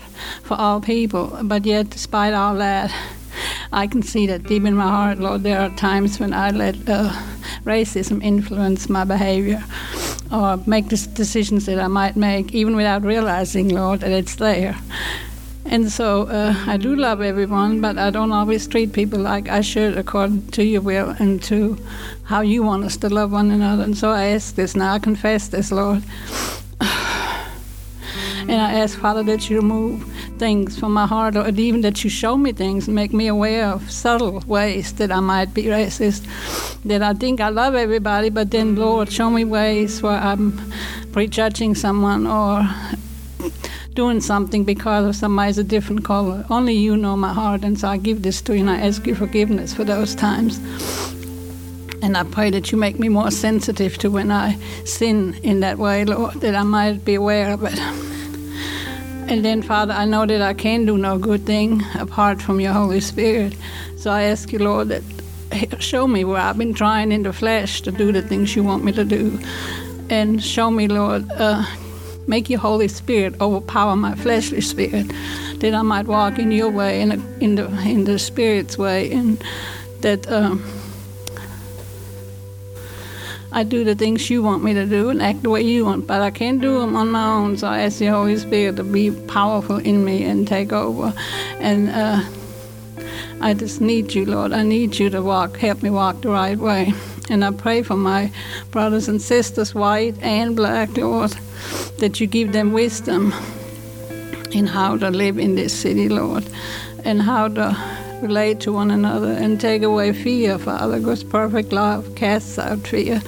for 0.42 0.54
all 0.54 0.80
people. 0.80 1.38
But 1.42 1.66
yet, 1.66 1.90
despite 1.90 2.32
all 2.32 2.54
that, 2.54 2.90
I 3.72 3.86
can 3.86 4.02
see 4.02 4.26
that 4.26 4.44
deep 4.44 4.64
in 4.64 4.74
my 4.74 4.88
heart, 4.88 5.18
Lord, 5.18 5.42
there 5.42 5.60
are 5.60 5.70
times 5.70 6.20
when 6.20 6.32
I 6.32 6.50
let 6.50 6.76
uh, 6.88 7.10
racism 7.64 8.22
influence 8.22 8.88
my 8.88 9.04
behavior 9.04 9.62
or 10.32 10.58
make 10.66 10.88
decisions 10.88 11.66
that 11.66 11.78
I 11.78 11.88
might 11.88 12.16
make, 12.16 12.54
even 12.54 12.76
without 12.76 13.02
realizing, 13.02 13.68
Lord, 13.68 14.00
that 14.00 14.10
it's 14.10 14.36
there. 14.36 14.76
And 15.66 15.90
so 15.90 16.22
uh, 16.28 16.54
I 16.66 16.76
do 16.76 16.94
love 16.94 17.22
everyone, 17.22 17.80
but 17.80 17.98
I 17.98 18.10
don't 18.10 18.32
always 18.32 18.66
treat 18.66 18.92
people 18.92 19.18
like 19.18 19.48
I 19.48 19.62
should 19.62 19.96
according 19.96 20.48
to 20.52 20.64
your 20.64 20.82
will 20.82 21.10
and 21.18 21.42
to 21.44 21.78
how 22.24 22.42
you 22.42 22.62
want 22.62 22.84
us 22.84 22.96
to 22.98 23.08
love 23.08 23.32
one 23.32 23.50
another. 23.50 23.82
And 23.82 23.96
so 23.96 24.10
I 24.10 24.26
ask 24.26 24.54
this 24.54 24.76
now, 24.76 24.92
I 24.94 24.98
confess 24.98 25.48
this, 25.48 25.72
Lord. 25.72 26.02
and 26.80 28.60
I 28.60 28.74
ask, 28.80 28.98
Father, 28.98 29.22
that 29.24 29.48
you 29.48 29.56
remove 29.56 30.04
things 30.38 30.78
from 30.78 30.92
my 30.92 31.06
heart, 31.06 31.36
or 31.36 31.48
even 31.48 31.80
that 31.82 32.02
you 32.04 32.10
show 32.10 32.36
me 32.36 32.52
things 32.52 32.86
and 32.86 32.94
make 32.94 33.12
me 33.12 33.26
aware 33.26 33.66
of 33.66 33.90
subtle 33.90 34.42
ways 34.46 34.92
that 34.94 35.10
I 35.10 35.20
might 35.20 35.54
be 35.54 35.64
racist. 35.64 36.26
That 36.84 37.02
I 37.02 37.14
think 37.14 37.40
I 37.40 37.48
love 37.48 37.74
everybody, 37.74 38.30
but 38.30 38.50
then, 38.50 38.76
Lord, 38.76 39.10
show 39.10 39.30
me 39.30 39.44
ways 39.44 40.02
where 40.02 40.18
I'm 40.18 40.60
prejudging 41.12 41.74
someone 41.74 42.26
or 42.26 42.68
doing 43.94 44.20
something 44.20 44.64
because 44.64 45.06
of 45.06 45.16
somebody's 45.16 45.58
a 45.58 45.64
different 45.64 46.04
color. 46.04 46.44
Only 46.50 46.74
you 46.74 46.96
know 46.96 47.16
my 47.16 47.32
heart, 47.32 47.62
and 47.64 47.78
so 47.78 47.88
I 47.88 47.96
give 47.96 48.22
this 48.22 48.42
to 48.42 48.54
you 48.54 48.60
and 48.60 48.70
I 48.70 48.80
ask 48.80 49.06
you 49.06 49.14
forgiveness 49.14 49.72
for 49.72 49.84
those 49.84 50.14
times. 50.14 50.58
And 52.02 52.16
I 52.18 52.24
pray 52.24 52.50
that 52.50 52.70
you 52.70 52.76
make 52.76 52.98
me 52.98 53.08
more 53.08 53.30
sensitive 53.30 53.96
to 53.98 54.10
when 54.10 54.30
I 54.30 54.58
sin 54.84 55.34
in 55.42 55.60
that 55.60 55.78
way, 55.78 56.04
Lord, 56.04 56.34
that 56.42 56.54
I 56.54 56.62
might 56.62 57.04
be 57.04 57.14
aware 57.14 57.52
of 57.52 57.64
it. 57.64 58.13
And 59.26 59.44
then, 59.44 59.62
Father, 59.62 59.94
I 59.94 60.04
know 60.04 60.26
that 60.26 60.42
I 60.42 60.54
can 60.54 60.84
do 60.84 60.98
no 60.98 61.18
good 61.18 61.46
thing 61.46 61.82
apart 61.98 62.42
from 62.42 62.60
your 62.60 62.72
Holy 62.72 63.00
Spirit. 63.00 63.56
So 63.96 64.10
I 64.10 64.24
ask 64.24 64.52
you, 64.52 64.58
Lord, 64.58 64.88
that 64.88 65.02
show 65.80 66.06
me 66.06 66.24
where 66.24 66.40
I've 66.40 66.58
been 66.58 66.74
trying 66.74 67.10
in 67.10 67.22
the 67.22 67.32
flesh 67.32 67.80
to 67.82 67.90
do 67.90 68.12
the 68.12 68.22
things 68.22 68.54
you 68.54 68.62
want 68.62 68.84
me 68.84 68.92
to 68.92 69.04
do. 69.04 69.38
And 70.10 70.42
show 70.42 70.70
me, 70.70 70.88
Lord, 70.88 71.30
uh, 71.32 71.64
make 72.26 72.50
your 72.50 72.60
Holy 72.60 72.88
Spirit 72.88 73.40
overpower 73.40 73.96
my 73.96 74.14
fleshly 74.14 74.60
spirit, 74.60 75.10
that 75.60 75.74
I 75.74 75.82
might 75.82 76.06
walk 76.06 76.38
in 76.38 76.52
your 76.52 76.70
way, 76.70 77.00
in, 77.00 77.12
in, 77.40 77.54
the, 77.54 77.66
in 77.88 78.04
the 78.04 78.18
Spirit's 78.18 78.76
way, 78.76 79.10
and 79.10 79.42
that. 80.00 80.30
Um, 80.30 80.62
I 83.56 83.62
do 83.62 83.84
the 83.84 83.94
things 83.94 84.28
you 84.28 84.42
want 84.42 84.64
me 84.64 84.74
to 84.74 84.84
do 84.84 85.10
and 85.10 85.22
act 85.22 85.44
the 85.44 85.50
way 85.50 85.62
you 85.62 85.84
want, 85.84 86.08
but 86.08 86.20
I 86.20 86.32
can't 86.32 86.60
do 86.60 86.80
them 86.80 86.96
on 86.96 87.12
my 87.12 87.24
own. 87.24 87.56
So 87.56 87.68
I 87.68 87.82
ask 87.82 87.98
the 87.98 88.06
Holy 88.06 88.36
Spirit 88.36 88.74
to 88.76 88.82
be 88.82 89.12
powerful 89.12 89.76
in 89.76 90.04
me 90.04 90.24
and 90.24 90.46
take 90.46 90.72
over. 90.72 91.14
And 91.60 91.88
uh, 91.88 92.24
I 93.40 93.54
just 93.54 93.80
need 93.80 94.12
you, 94.12 94.26
Lord. 94.26 94.52
I 94.52 94.64
need 94.64 94.98
you 94.98 95.08
to 95.10 95.22
walk, 95.22 95.56
help 95.58 95.84
me 95.84 95.90
walk 95.90 96.22
the 96.22 96.30
right 96.30 96.58
way. 96.58 96.94
And 97.30 97.44
I 97.44 97.52
pray 97.52 97.82
for 97.82 97.96
my 97.96 98.32
brothers 98.72 99.06
and 99.06 99.22
sisters, 99.22 99.72
white 99.72 100.20
and 100.20 100.56
black, 100.56 100.96
Lord, 100.96 101.36
that 101.98 102.18
you 102.18 102.26
give 102.26 102.50
them 102.50 102.72
wisdom 102.72 103.32
in 104.50 104.66
how 104.66 104.96
to 104.96 105.10
live 105.12 105.38
in 105.38 105.54
this 105.54 105.72
city, 105.72 106.08
Lord, 106.08 106.44
and 107.04 107.22
how 107.22 107.46
to 107.46 108.03
relate 108.24 108.60
to 108.60 108.72
one 108.72 108.90
another 108.90 109.32
and 109.32 109.60
take 109.60 109.82
away 109.82 110.12
fear, 110.12 110.58
Father, 110.58 110.98
because 110.98 111.22
perfect 111.22 111.72
love 111.72 112.14
casts 112.16 112.58
out 112.58 112.86
fear. 112.86 113.22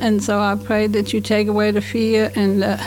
And 0.00 0.22
so 0.22 0.40
I 0.40 0.56
pray 0.56 0.86
that 0.88 1.12
you 1.12 1.20
take 1.20 1.46
away 1.46 1.70
the 1.70 1.80
fear 1.80 2.32
and 2.34 2.62
the 2.62 2.84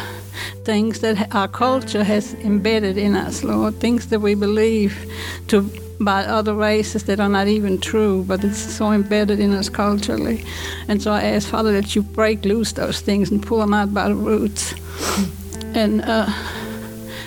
things 0.63 0.99
that 0.99 1.33
our 1.33 1.47
culture 1.47 2.03
has 2.03 2.33
embedded 2.35 2.97
in 2.97 3.15
us, 3.15 3.43
Lord, 3.43 3.79
things 3.79 4.07
that 4.07 4.19
we 4.19 4.35
believe 4.35 5.09
to 5.47 5.61
by 5.99 6.23
other 6.25 6.53
races 6.53 7.05
that 7.05 7.19
are 7.19 7.29
not 7.29 7.47
even 7.47 7.79
true, 7.79 8.23
but 8.27 8.43
it's 8.43 8.59
so 8.59 8.91
embedded 8.91 9.39
in 9.39 9.53
us 9.53 9.69
culturally. 9.69 10.45
And 10.87 11.01
so 11.01 11.11
I 11.11 11.23
ask, 11.23 11.49
Father, 11.49 11.71
that 11.73 11.95
you 11.95 12.03
break 12.03 12.45
loose 12.45 12.73
those 12.73 13.01
things 13.01 13.31
and 13.31 13.41
pull 13.41 13.59
them 13.59 13.73
out 13.73 13.93
by 13.93 14.09
the 14.09 14.15
roots. 14.15 14.75
And 15.73 16.01
uh, 16.01 16.31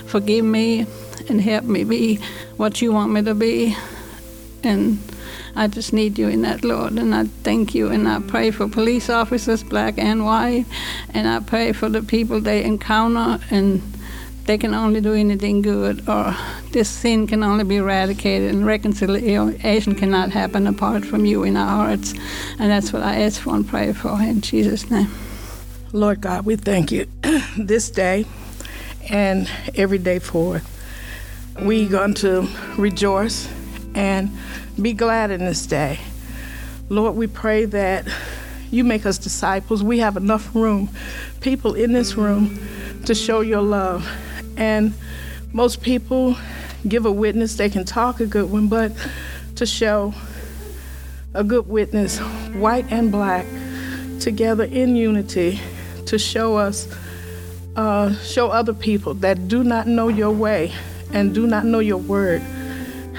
forgive 0.06 0.44
me 0.44 0.86
and 1.28 1.40
help 1.40 1.64
me 1.64 1.84
be 1.84 2.20
what 2.56 2.80
you 2.80 2.92
want 2.92 3.12
me 3.12 3.22
to 3.22 3.34
be. 3.34 3.76
And 4.62 4.98
I 5.56 5.66
just 5.66 5.92
need 5.92 6.18
you 6.18 6.28
in 6.28 6.42
that, 6.42 6.64
Lord. 6.64 6.92
And 6.94 7.14
I 7.14 7.24
thank 7.24 7.74
you. 7.74 7.88
And 7.88 8.08
I 8.08 8.20
pray 8.20 8.50
for 8.50 8.68
police 8.68 9.10
officers, 9.10 9.62
black 9.62 9.98
and 9.98 10.24
white. 10.24 10.66
And 11.14 11.28
I 11.28 11.40
pray 11.40 11.72
for 11.72 11.88
the 11.88 12.02
people 12.02 12.40
they 12.40 12.64
encounter 12.64 13.42
and 13.50 13.82
they 14.46 14.58
can 14.58 14.74
only 14.74 15.00
do 15.00 15.14
anything 15.14 15.62
good 15.62 16.08
or 16.08 16.34
this 16.72 16.88
sin 16.88 17.26
can 17.26 17.44
only 17.44 17.62
be 17.62 17.76
eradicated 17.76 18.50
and 18.50 18.66
reconciliation 18.66 19.94
cannot 19.94 20.30
happen 20.30 20.66
apart 20.66 21.04
from 21.04 21.24
you 21.24 21.44
in 21.44 21.56
our 21.56 21.86
hearts. 21.86 22.14
And 22.58 22.70
that's 22.70 22.92
what 22.92 23.02
I 23.02 23.22
ask 23.22 23.40
for 23.40 23.54
and 23.54 23.68
pray 23.68 23.92
for 23.92 24.20
in 24.20 24.40
Jesus' 24.40 24.90
name. 24.90 25.10
Lord 25.92 26.20
God, 26.20 26.46
we 26.46 26.56
thank 26.56 26.90
you 26.90 27.06
this 27.58 27.90
day 27.90 28.24
and 29.08 29.48
every 29.74 29.98
day 29.98 30.18
forward. 30.18 30.62
We're 31.60 31.88
going 31.88 32.14
to 32.14 32.48
rejoice 32.76 33.48
and 33.94 34.30
be 34.80 34.92
glad 34.92 35.30
in 35.30 35.44
this 35.44 35.66
day. 35.66 35.98
Lord, 36.88 37.14
we 37.14 37.26
pray 37.26 37.66
that 37.66 38.06
you 38.70 38.84
make 38.84 39.06
us 39.06 39.18
disciples. 39.18 39.82
We 39.82 39.98
have 39.98 40.16
enough 40.16 40.54
room, 40.54 40.90
people 41.40 41.74
in 41.74 41.92
this 41.92 42.16
room, 42.16 42.58
to 43.06 43.14
show 43.14 43.40
your 43.40 43.62
love. 43.62 44.08
And 44.56 44.94
most 45.52 45.82
people 45.82 46.36
give 46.86 47.06
a 47.06 47.12
witness, 47.12 47.56
they 47.56 47.68
can 47.68 47.84
talk 47.84 48.20
a 48.20 48.26
good 48.26 48.50
one, 48.50 48.68
but 48.68 48.92
to 49.56 49.66
show 49.66 50.14
a 51.34 51.44
good 51.44 51.68
witness, 51.68 52.18
white 52.54 52.90
and 52.90 53.12
black, 53.12 53.46
together 54.20 54.64
in 54.64 54.96
unity, 54.96 55.60
to 56.06 56.18
show 56.18 56.56
us, 56.56 56.88
uh, 57.76 58.14
show 58.16 58.48
other 58.50 58.72
people 58.72 59.14
that 59.14 59.48
do 59.48 59.62
not 59.62 59.86
know 59.86 60.08
your 60.08 60.30
way 60.30 60.72
and 61.12 61.34
do 61.34 61.46
not 61.46 61.64
know 61.64 61.78
your 61.78 61.98
word 61.98 62.42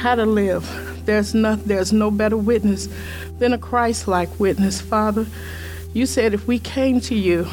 how 0.02 0.16
to 0.16 0.26
live. 0.26 0.66
There's 1.06 1.36
no, 1.36 1.56
there's 1.56 1.93
no 1.93 2.10
better 2.10 2.36
witness 2.36 2.89
than 3.38 3.54
a 3.54 3.58
Christ 3.60 4.08
like 4.08 4.39
witness, 4.39 4.82
Father. 4.82 5.28
You 5.93 6.08
said 6.08 6.34
if 6.34 6.47
we 6.47 6.58
came 6.58 6.99
to 7.02 7.14
you 7.14 7.47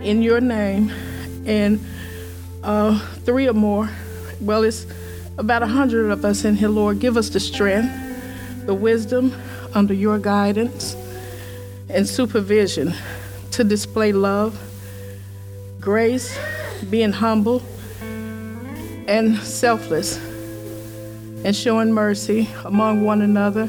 in 0.00 0.22
your 0.22 0.40
name 0.40 0.90
and 1.44 1.84
uh, 2.62 3.00
three 3.24 3.48
or 3.48 3.52
more, 3.52 3.90
well, 4.40 4.62
it's 4.62 4.86
about 5.38 5.64
a 5.64 5.66
hundred 5.66 6.08
of 6.12 6.24
us 6.24 6.44
in 6.44 6.54
here, 6.54 6.68
Lord. 6.68 7.00
Give 7.00 7.16
us 7.16 7.30
the 7.30 7.40
strength, 7.40 8.66
the 8.66 8.74
wisdom 8.74 9.34
under 9.74 9.94
your 9.94 10.20
guidance 10.20 10.94
and 11.88 12.08
supervision 12.08 12.94
to 13.50 13.64
display 13.64 14.12
love, 14.12 14.56
grace, 15.80 16.38
being 16.90 17.10
humble, 17.10 17.60
and 19.08 19.36
selfless 19.38 20.27
and 21.44 21.54
showing 21.54 21.92
mercy 21.92 22.48
among 22.64 23.04
one 23.04 23.22
another 23.22 23.68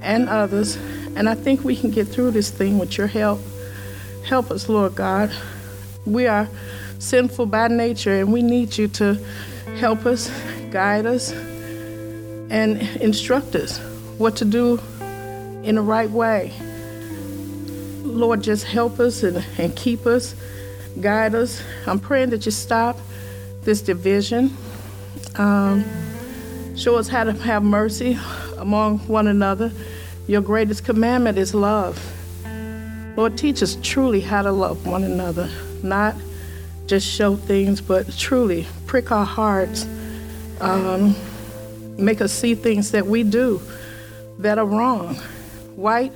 and 0.00 0.28
others. 0.28 0.76
And 1.16 1.28
I 1.28 1.34
think 1.34 1.64
we 1.64 1.76
can 1.76 1.90
get 1.90 2.08
through 2.08 2.32
this 2.32 2.50
thing 2.50 2.78
with 2.78 2.98
your 2.98 3.06
help. 3.06 3.40
Help 4.24 4.50
us, 4.50 4.68
Lord 4.68 4.94
God. 4.94 5.30
We 6.04 6.26
are 6.26 6.48
sinful 6.98 7.46
by 7.46 7.68
nature, 7.68 8.20
and 8.20 8.32
we 8.32 8.42
need 8.42 8.76
you 8.76 8.88
to 8.88 9.14
help 9.78 10.06
us, 10.06 10.30
guide 10.70 11.06
us, 11.06 11.32
and 11.32 12.80
instruct 13.00 13.54
us 13.54 13.78
what 14.18 14.36
to 14.36 14.44
do 14.44 14.80
in 15.62 15.74
the 15.74 15.82
right 15.82 16.10
way. 16.10 16.52
Lord, 18.02 18.42
just 18.42 18.64
help 18.64 19.00
us 19.00 19.22
and, 19.22 19.44
and 19.58 19.76
keep 19.76 20.06
us, 20.06 20.34
guide 21.00 21.34
us. 21.34 21.62
I'm 21.86 21.98
praying 21.98 22.30
that 22.30 22.46
you 22.46 22.52
stop 22.52 22.98
this 23.62 23.82
division. 23.82 24.56
Um, 25.34 25.84
Show 26.76 26.96
us 26.96 27.08
how 27.08 27.24
to 27.24 27.32
have 27.32 27.62
mercy 27.62 28.18
among 28.58 28.98
one 29.08 29.28
another. 29.28 29.72
Your 30.26 30.42
greatest 30.42 30.84
commandment 30.84 31.38
is 31.38 31.54
love. 31.54 31.98
Lord, 33.16 33.38
teach 33.38 33.62
us 33.62 33.78
truly 33.82 34.20
how 34.20 34.42
to 34.42 34.52
love 34.52 34.86
one 34.86 35.02
another, 35.02 35.48
not 35.82 36.14
just 36.86 37.08
show 37.08 37.34
things, 37.34 37.80
but 37.80 38.14
truly 38.18 38.66
prick 38.86 39.10
our 39.10 39.24
hearts, 39.24 39.86
um, 40.60 41.16
make 41.96 42.20
us 42.20 42.30
see 42.30 42.54
things 42.54 42.90
that 42.90 43.06
we 43.06 43.22
do 43.22 43.58
that 44.38 44.58
are 44.58 44.66
wrong. 44.66 45.14
White, 45.76 46.12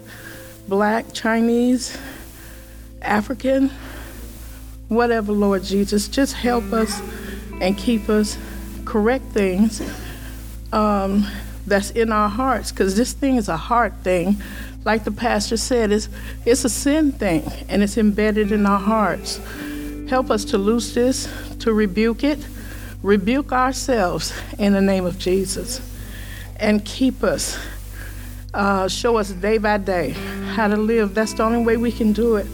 black, 0.68 1.06
Chinese, 1.14 1.96
African, 3.00 3.70
whatever, 4.88 5.32
Lord 5.32 5.64
Jesus, 5.64 6.06
just 6.06 6.34
help 6.34 6.64
us 6.74 7.00
and 7.62 7.78
keep 7.78 8.10
us, 8.10 8.36
correct 8.84 9.24
things 9.32 9.80
um, 10.72 11.26
that's 11.66 11.90
in 11.90 12.12
our 12.12 12.28
hearts 12.28 12.70
because 12.70 12.96
this 12.96 13.12
thing 13.12 13.36
is 13.36 13.48
a 13.48 13.56
heart 13.56 13.94
thing. 14.02 14.42
Like 14.84 15.04
the 15.04 15.10
pastor 15.10 15.56
said, 15.56 15.92
it's, 15.92 16.08
it's 16.46 16.64
a 16.64 16.68
sin 16.68 17.12
thing 17.12 17.50
and 17.68 17.82
it's 17.82 17.98
embedded 17.98 18.52
in 18.52 18.66
our 18.66 18.78
hearts. 18.78 19.40
Help 20.08 20.30
us 20.30 20.44
to 20.46 20.58
loose 20.58 20.94
this, 20.94 21.28
to 21.60 21.72
rebuke 21.72 22.24
it, 22.24 22.44
rebuke 23.02 23.52
ourselves 23.52 24.32
in 24.58 24.72
the 24.72 24.80
name 24.80 25.04
of 25.04 25.18
Jesus, 25.18 25.80
and 26.56 26.84
keep 26.84 27.22
us. 27.22 27.58
Uh, 28.52 28.88
show 28.88 29.16
us 29.16 29.30
day 29.30 29.58
by 29.58 29.78
day 29.78 30.10
how 30.54 30.66
to 30.66 30.76
live. 30.76 31.14
That's 31.14 31.34
the 31.34 31.44
only 31.44 31.64
way 31.64 31.76
we 31.76 31.92
can 31.92 32.12
do 32.12 32.36
it. 32.36 32.46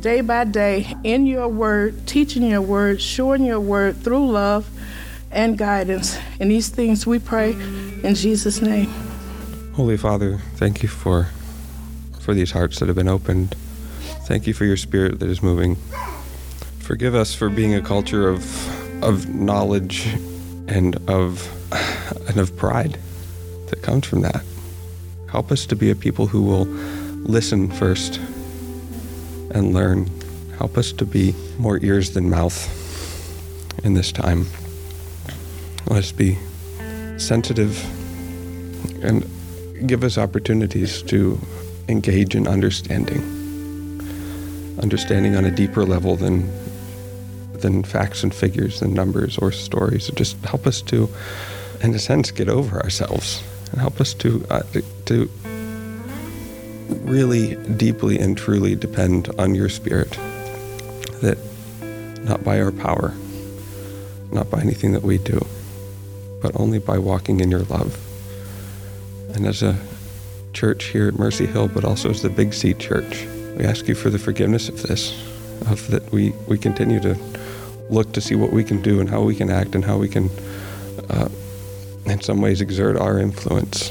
Day 0.00 0.20
by 0.20 0.44
day, 0.44 0.94
in 1.02 1.26
your 1.26 1.48
word, 1.48 2.06
teaching 2.06 2.44
your 2.44 2.60
word, 2.60 3.00
showing 3.00 3.44
your 3.44 3.58
word 3.58 3.96
through 3.96 4.30
love 4.30 4.68
and 5.34 5.58
guidance. 5.58 6.18
And 6.40 6.50
these 6.50 6.68
things 6.68 7.06
we 7.06 7.18
pray 7.18 7.52
in 7.52 8.14
Jesus' 8.14 8.62
name. 8.62 8.88
Holy 9.74 9.96
Father, 9.96 10.38
thank 10.54 10.82
you 10.82 10.88
for 10.88 11.28
for 12.20 12.32
these 12.32 12.52
hearts 12.52 12.78
that 12.78 12.86
have 12.86 12.96
been 12.96 13.08
opened. 13.08 13.54
Thank 14.26 14.46
you 14.46 14.54
for 14.54 14.64
your 14.64 14.78
spirit 14.78 15.18
that 15.18 15.28
is 15.28 15.42
moving. 15.42 15.76
Forgive 16.78 17.14
us 17.14 17.34
for 17.34 17.50
being 17.50 17.74
a 17.74 17.82
culture 17.82 18.28
of 18.28 18.42
of 19.04 19.28
knowledge 19.28 20.06
and 20.68 20.96
of 21.10 21.50
and 22.28 22.38
of 22.38 22.56
pride 22.56 22.98
that 23.68 23.82
comes 23.82 24.06
from 24.06 24.22
that. 24.22 24.42
Help 25.30 25.50
us 25.50 25.66
to 25.66 25.76
be 25.76 25.90
a 25.90 25.94
people 25.94 26.26
who 26.26 26.42
will 26.42 26.66
listen 27.26 27.70
first 27.70 28.18
and 29.50 29.74
learn. 29.74 30.08
Help 30.58 30.78
us 30.78 30.92
to 30.92 31.04
be 31.04 31.34
more 31.58 31.78
ears 31.82 32.14
than 32.14 32.30
mouth 32.30 32.56
in 33.84 33.94
this 33.94 34.12
time. 34.12 34.46
Let 35.86 35.98
us 35.98 36.12
be 36.12 36.38
sensitive 37.18 37.78
and 39.04 39.28
give 39.86 40.02
us 40.02 40.16
opportunities 40.16 41.02
to 41.02 41.38
engage 41.88 42.34
in 42.34 42.48
understanding. 42.48 43.20
Understanding 44.82 45.36
on 45.36 45.44
a 45.44 45.50
deeper 45.50 45.84
level 45.84 46.16
than 46.16 46.50
than 47.52 47.82
facts 47.82 48.22
and 48.22 48.34
figures 48.34 48.82
and 48.82 48.92
numbers 48.94 49.38
or 49.38 49.52
stories. 49.52 50.10
Just 50.14 50.36
help 50.44 50.66
us 50.66 50.82
to, 50.82 51.08
in 51.82 51.94
a 51.94 51.98
sense, 51.98 52.30
get 52.30 52.48
over 52.48 52.82
ourselves 52.82 53.42
and 53.70 53.80
help 53.80 54.00
us 54.00 54.14
to 54.14 54.44
uh, 54.50 54.62
to 55.06 55.30
really 57.04 57.56
deeply 57.76 58.18
and 58.18 58.36
truly 58.36 58.74
depend 58.74 59.28
on 59.38 59.54
your 59.54 59.68
spirit. 59.68 60.12
That 61.20 61.38
not 62.24 62.42
by 62.42 62.60
our 62.60 62.72
power, 62.72 63.14
not 64.32 64.50
by 64.50 64.60
anything 64.60 64.92
that 64.92 65.02
we 65.02 65.18
do, 65.18 65.46
but 66.44 66.60
only 66.60 66.78
by 66.78 66.98
walking 66.98 67.40
in 67.40 67.50
your 67.50 67.62
love. 67.62 67.98
And 69.34 69.46
as 69.46 69.62
a 69.62 69.78
church 70.52 70.84
here 70.84 71.08
at 71.08 71.18
Mercy 71.18 71.46
Hill, 71.46 71.68
but 71.68 71.86
also 71.86 72.10
as 72.10 72.20
the 72.20 72.28
Big 72.28 72.52
C 72.52 72.74
Church, 72.74 73.24
we 73.56 73.64
ask 73.64 73.88
you 73.88 73.94
for 73.94 74.10
the 74.10 74.18
forgiveness 74.18 74.68
of 74.68 74.82
this, 74.82 75.18
of 75.70 75.88
that 75.90 76.12
we, 76.12 76.34
we 76.46 76.58
continue 76.58 77.00
to 77.00 77.16
look 77.88 78.12
to 78.12 78.20
see 78.20 78.34
what 78.34 78.52
we 78.52 78.62
can 78.62 78.82
do 78.82 79.00
and 79.00 79.08
how 79.08 79.22
we 79.22 79.34
can 79.34 79.48
act 79.48 79.74
and 79.74 79.82
how 79.82 79.96
we 79.96 80.06
can, 80.06 80.28
uh, 81.08 81.30
in 82.04 82.20
some 82.20 82.42
ways, 82.42 82.60
exert 82.60 82.98
our 82.98 83.18
influence. 83.18 83.90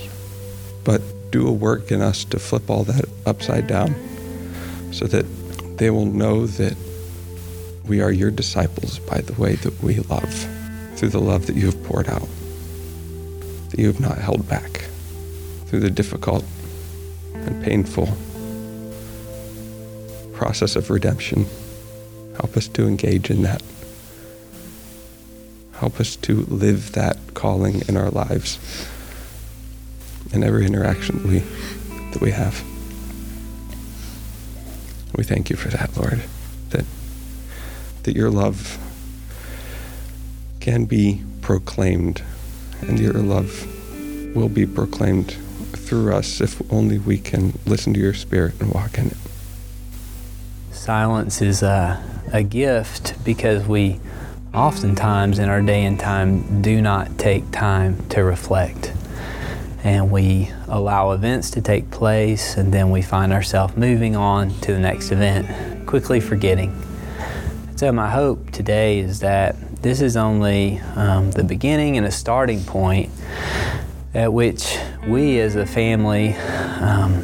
But 0.84 1.01
do 1.32 1.47
a 1.47 1.51
work 1.51 1.91
in 1.91 2.04
us 2.04 2.24
to 2.26 2.38
flip 2.38 2.70
all 2.70 2.84
that 2.84 3.06
upside 3.26 3.66
down 3.66 3.95
so 4.91 5.08
that 5.08 5.26
they 5.78 5.89
will 5.89 6.06
know 6.06 6.45
that 6.45 6.78
we 7.88 7.99
are 7.99 8.12
your 8.12 8.30
disciples 8.30 8.99
by 8.99 9.22
the 9.22 9.34
way 9.41 9.56
that 9.56 9.82
we 9.82 9.95
love, 10.01 10.34
through 10.97 11.10
the 11.10 11.20
love 11.20 11.47
that 11.47 11.56
you 11.56 11.66
have 11.66 11.84
poured 11.86 12.08
out, 12.08 12.28
that 13.74 13.82
you 13.82 13.88
have 13.88 14.00
not 14.00 14.20
held 14.20 14.48
back, 14.48 14.86
through 15.66 15.80
the 15.80 15.90
difficult 15.90 16.46
and 17.34 17.64
painful 17.64 18.08
process 20.34 20.76
of 20.76 20.92
redemption. 20.92 21.48
Help 22.36 22.56
us 22.56 22.68
to 22.68 22.88
engage 22.88 23.32
in 23.32 23.42
that. 23.42 23.64
Help 25.74 26.00
us 26.00 26.16
to 26.18 26.42
live 26.42 26.92
that 26.92 27.18
calling 27.34 27.82
in 27.88 27.98
our 27.98 28.12
lives 28.12 28.60
in 30.32 30.44
every 30.44 30.68
interaction 30.68 31.24
that 31.24 31.28
we, 31.28 31.40
that 32.12 32.22
we 32.22 32.30
have. 32.30 32.64
We 35.16 35.24
thank 35.24 35.50
you 35.50 35.56
for 35.56 35.70
that, 35.70 35.98
Lord, 35.98 36.22
that, 36.70 36.86
that 38.04 38.16
your 38.16 38.30
love 38.30 38.78
can 40.60 40.86
be 40.86 41.24
proclaimed 41.42 42.22
and 42.88 43.00
your 43.00 43.14
love 43.14 43.68
will 44.36 44.50
be 44.50 44.66
proclaimed 44.66 45.32
through 45.74 46.14
us 46.14 46.42
if 46.42 46.62
only 46.72 46.98
we 46.98 47.18
can 47.18 47.58
listen 47.66 47.94
to 47.94 48.00
your 48.00 48.14
spirit 48.14 48.60
and 48.60 48.74
walk 48.74 48.98
in 48.98 49.08
it. 49.08 49.18
Silence 50.72 51.42
is 51.42 51.64
a, 51.64 52.04
a 52.32 52.44
gift 52.44 53.14
because 53.24 53.68
we 53.68 54.00
oftentimes 54.54 55.40
in 55.40 55.50
our 55.50 55.62
day 55.62 55.86
and 55.86 56.00
time 56.00 56.62
do 56.62 56.82
not 56.82 57.18
take 57.18 57.50
time 57.52 58.08
to 58.10 58.24
reflect. 58.24 58.94
And 59.84 60.12
we 60.12 60.50
allow 60.68 61.12
events 61.12 61.52
to 61.52 61.62
take 61.62 61.92
place, 61.92 62.56
and 62.56 62.74
then 62.74 62.90
we 62.90 63.02
find 63.02 63.34
ourselves 63.34 63.76
moving 63.76 64.16
on 64.16 64.58
to 64.62 64.74
the 64.74 64.80
next 64.80 65.12
event, 65.12 65.86
quickly 65.86 66.22
forgetting. 66.22 66.74
So, 67.76 67.92
my 67.92 68.10
hope 68.10 68.52
today 68.52 69.00
is 69.00 69.20
that 69.20 69.58
this 69.84 70.00
is 70.00 70.16
only 70.16 70.80
um, 70.96 71.30
the 71.32 71.44
beginning 71.44 71.98
and 71.98 72.06
a 72.06 72.12
starting 72.12 72.64
point 72.64 73.10
at 74.14 74.32
which 74.32 74.78
we 75.06 75.38
as 75.42 75.58
a 75.58 75.66
family 75.66 76.34
um, 76.36 77.18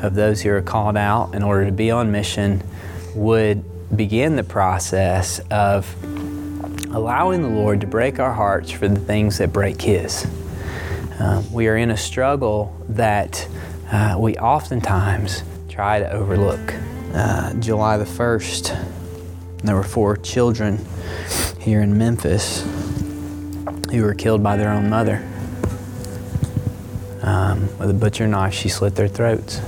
of 0.00 0.14
those 0.14 0.42
who 0.42 0.50
are 0.50 0.60
called 0.60 0.98
out 0.98 1.34
in 1.34 1.42
order 1.42 1.64
to 1.64 1.72
be 1.72 1.90
on 1.90 2.12
mission 2.12 2.62
would 3.14 3.64
begin 3.96 4.36
the 4.36 4.44
process 4.44 5.38
of 5.50 5.96
allowing 6.94 7.40
the 7.40 7.48
Lord 7.48 7.80
to 7.80 7.86
break 7.86 8.18
our 8.18 8.34
hearts 8.34 8.70
for 8.70 8.86
the 8.86 9.00
things 9.00 9.38
that 9.38 9.50
break 9.50 9.80
His. 9.80 10.26
Um, 11.18 11.50
we 11.50 11.66
are 11.66 11.78
in 11.78 11.90
a 11.90 11.96
struggle 11.96 12.76
that 12.90 13.48
uh, 13.90 14.16
we 14.18 14.36
oftentimes 14.36 15.42
try 15.70 15.98
to 15.98 16.12
overlook. 16.12 16.74
Uh, 17.14 17.54
July 17.54 17.96
the 17.96 18.04
1st, 18.04 19.62
there 19.62 19.74
were 19.74 19.82
four 19.82 20.18
children 20.18 20.84
here 21.60 21.82
in 21.82 21.96
Memphis 21.96 22.62
who 23.90 24.02
were 24.02 24.14
killed 24.14 24.42
by 24.42 24.56
their 24.56 24.70
own 24.70 24.88
mother. 24.88 25.26
Um, 27.22 27.68
with 27.78 27.90
a 27.90 27.94
butcher 27.94 28.26
knife, 28.26 28.54
she 28.54 28.68
slit 28.68 28.94
their 28.94 29.08
throats. 29.08 29.60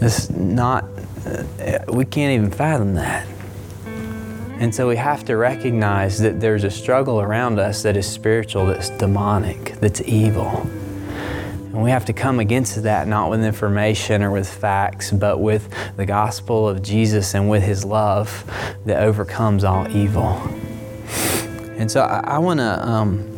It's 0.00 0.30
not, 0.30 0.84
uh, 1.26 1.84
we 1.92 2.04
can't 2.04 2.32
even 2.32 2.50
fathom 2.50 2.94
that. 2.94 3.26
And 4.58 4.74
so 4.74 4.88
we 4.88 4.96
have 4.96 5.24
to 5.26 5.36
recognize 5.36 6.18
that 6.20 6.40
there's 6.40 6.64
a 6.64 6.70
struggle 6.70 7.20
around 7.20 7.58
us 7.58 7.82
that 7.82 7.96
is 7.96 8.06
spiritual, 8.06 8.66
that's 8.66 8.90
demonic, 8.90 9.76
that's 9.80 10.02
evil. 10.02 10.68
And 11.72 11.84
we 11.84 11.90
have 11.90 12.04
to 12.06 12.12
come 12.12 12.40
against 12.40 12.82
that 12.82 13.06
not 13.06 13.30
with 13.30 13.44
information 13.44 14.22
or 14.22 14.32
with 14.32 14.52
facts, 14.52 15.12
but 15.12 15.38
with 15.38 15.72
the 15.96 16.04
gospel 16.04 16.68
of 16.68 16.82
Jesus 16.82 17.34
and 17.34 17.48
with 17.48 17.62
his 17.62 17.84
love 17.84 18.44
that 18.86 19.02
overcomes 19.02 19.62
all 19.62 19.88
evil. 19.96 20.32
And 21.78 21.88
so 21.88 22.00
I, 22.00 22.34
I 22.34 22.38
want 22.38 22.58
to 22.58 22.88
um, 22.88 23.30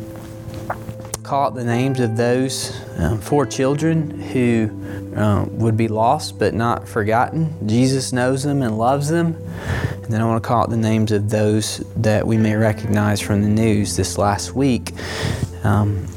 call 1.21 1.45
out 1.45 1.55
the 1.55 1.63
names 1.63 1.99
of 1.99 2.17
those 2.17 2.75
um, 2.97 3.21
four 3.21 3.45
children 3.45 4.19
who 4.19 4.69
um, 5.15 5.57
would 5.59 5.77
be 5.77 5.87
lost 5.87 6.39
but 6.39 6.55
not 6.55 6.87
forgotten. 6.87 7.55
Jesus 7.67 8.11
knows 8.13 8.41
them 8.41 8.63
and 8.63 8.79
loves 8.79 9.09
them. 9.09 9.35
And 10.03 10.05
then 10.11 10.21
I 10.21 10.25
want 10.25 10.43
to 10.43 10.47
call 10.47 10.63
out 10.63 10.69
the 10.71 10.77
names 10.77 11.11
of 11.11 11.29
those 11.29 11.77
that 11.97 12.25
we 12.25 12.37
may 12.37 12.55
recognize 12.55 13.21
from 13.21 13.43
the 13.43 13.47
news 13.47 13.95
this 13.95 14.17
last 14.17 14.55
week. 14.55 14.91
Um, 15.63 16.07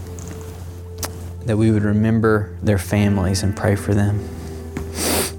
that 1.47 1.57
we 1.57 1.71
would 1.71 1.85
remember 1.85 2.53
their 2.63 2.79
families 2.79 3.43
and 3.43 3.57
pray 3.57 3.77
for 3.77 3.95
them. 3.95 4.29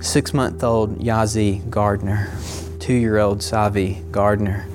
Six 0.02 0.34
month 0.34 0.64
old 0.64 1.00
Yazi 1.00 1.70
Gardner, 1.70 2.32
two 2.80 2.94
year 2.94 3.18
old 3.18 3.40
Savi 3.40 4.10
Gardner, 4.12 4.66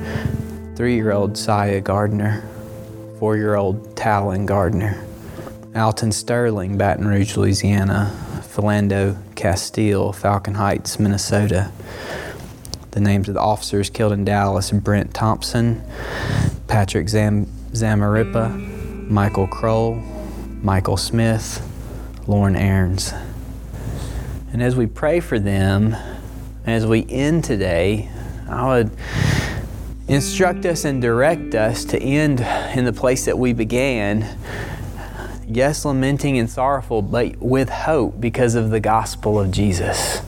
three 0.77 0.95
year 0.95 1.13
old 1.13 1.39
Saya 1.39 1.81
Gardner, 1.81 2.45
four 3.19 3.37
year 3.37 3.55
old 3.55 3.97
Talon 3.97 4.45
Gardner, 4.45 5.03
Alton 5.75 6.13
Sterling, 6.13 6.77
Baton 6.77 7.09
Rouge, 7.09 7.37
Louisiana, 7.37 8.15
Philando 8.43 9.17
Castile, 9.35 10.13
Falcon 10.13 10.55
Heights, 10.55 10.99
Minnesota. 10.99 11.73
The 12.91 13.01
names 13.01 13.29
of 13.29 13.35
the 13.35 13.41
officers 13.41 13.89
killed 13.89 14.13
in 14.13 14.27
Dallas 14.27 14.71
Brent 14.71 15.15
Thompson, 15.15 15.83
Patrick 16.69 17.09
Zam- 17.09 17.47
Zamarripa, 17.73 19.09
Michael 19.09 19.49
Krol, 19.49 20.12
Michael 20.63 20.97
Smith, 20.97 21.61
Lauren 22.29 22.55
Ahrens. 22.55 23.13
And 24.53 24.63
as 24.63 24.77
we 24.77 24.87
pray 24.87 25.19
for 25.19 25.41
them, 25.41 25.97
as 26.65 26.87
we 26.87 27.05
end 27.09 27.43
today, 27.43 28.09
I 28.49 28.69
would 28.69 28.93
instruct 30.07 30.65
us 30.65 30.85
and 30.85 31.03
direct 31.03 31.57
us 31.57 31.85
to 31.87 32.01
end 32.01 32.41
in 32.77 32.85
the 32.85 32.93
place 32.93 33.25
that 33.25 33.37
we 33.37 33.53
began. 33.53 34.39
Yes, 35.49 35.85
lamenting 35.85 36.39
and 36.39 36.49
sorrowful, 36.49 37.03
but 37.03 37.39
with 37.39 37.69
hope 37.69 38.21
because 38.21 38.55
of 38.55 38.71
the 38.71 38.79
gospel 38.79 39.41
of 39.41 39.51
Jesus. 39.51 40.23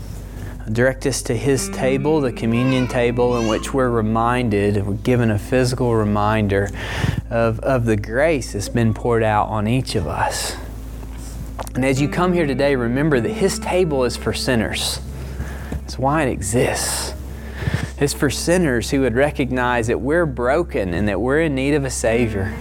Direct 0.73 1.07
us 1.07 1.23
to 1.23 1.37
His 1.37 1.69
table, 1.69 2.21
the 2.21 2.33
communion 2.33 2.89
table, 2.89 3.39
in 3.39 3.47
which 3.47 3.73
we're 3.73 3.91
reminded, 3.91 4.85
we're 4.85 4.95
given 4.95 5.31
a 5.31 5.39
physical 5.39 5.95
reminder 5.95 6.71
of, 7.31 7.61
of 7.61 7.85
the 7.85 7.97
grace 7.97 8.53
that's 8.53 8.69
been 8.69 8.95
poured 8.95 9.23
out 9.23 9.49
on 9.49 9.67
each 9.67 9.95
of 9.95 10.07
us. 10.07 10.57
And 11.75 11.85
as 11.85 12.01
you 12.01 12.09
come 12.09 12.33
here 12.33 12.47
today, 12.47 12.77
remember 12.77 13.21
that 13.21 13.33
His 13.33 13.59
table 13.59 14.05
is 14.05 14.17
for 14.17 14.33
sinners. 14.33 15.01
That's 15.71 15.99
why 15.99 16.23
it 16.23 16.31
exists. 16.31 17.15
It's 17.99 18.13
for 18.13 18.31
sinners 18.31 18.91
who 18.91 19.01
would 19.03 19.15
recognize 19.15 19.87
that 19.87 20.01
we're 20.01 20.27
broken 20.27 20.95
and 20.95 21.09
that 21.09 21.21
we're 21.21 21.43
in 21.43 21.55
need 21.55 21.75
of 21.75 21.85
a 21.85 21.91
Savior. 21.91 22.55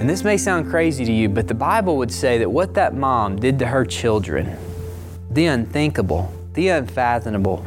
And 0.00 0.08
this 0.08 0.24
may 0.24 0.36
sound 0.36 0.70
crazy 0.70 1.04
to 1.04 1.12
you, 1.12 1.28
but 1.28 1.46
the 1.46 1.54
Bible 1.54 1.96
would 1.98 2.12
say 2.12 2.38
that 2.38 2.50
what 2.50 2.74
that 2.74 2.94
mom 2.94 3.36
did 3.36 3.58
to 3.58 3.66
her 3.66 3.84
children, 3.84 4.56
the 5.30 5.46
unthinkable, 5.46 6.32
the 6.54 6.68
unfathomable, 6.68 7.64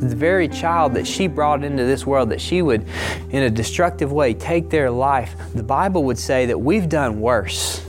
the 0.00 0.16
very 0.16 0.48
child 0.48 0.94
that 0.94 1.06
she 1.06 1.26
brought 1.26 1.64
into 1.64 1.84
this 1.84 2.06
world, 2.06 2.30
that 2.30 2.40
she 2.40 2.62
would, 2.62 2.86
in 3.30 3.42
a 3.42 3.50
destructive 3.50 4.12
way, 4.12 4.34
take 4.34 4.70
their 4.70 4.90
life, 4.90 5.34
the 5.54 5.62
Bible 5.62 6.04
would 6.04 6.18
say 6.18 6.46
that 6.46 6.58
we've 6.58 6.88
done 6.88 7.20
worse 7.20 7.84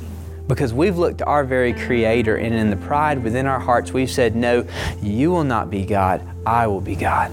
because 0.47 0.73
we've 0.73 0.97
looked 0.97 1.17
to 1.19 1.25
our 1.25 1.43
very 1.43 1.73
Creator, 1.73 2.37
and 2.37 2.55
in 2.55 2.69
the 2.69 2.77
pride 2.77 3.23
within 3.23 3.45
our 3.45 3.59
hearts, 3.59 3.91
we've 3.91 4.09
said, 4.09 4.35
No, 4.35 4.65
you 5.01 5.29
will 5.29 5.43
not 5.43 5.69
be 5.69 5.85
God, 5.85 6.25
I 6.45 6.67
will 6.67 6.81
be 6.81 6.95
God. 6.95 7.31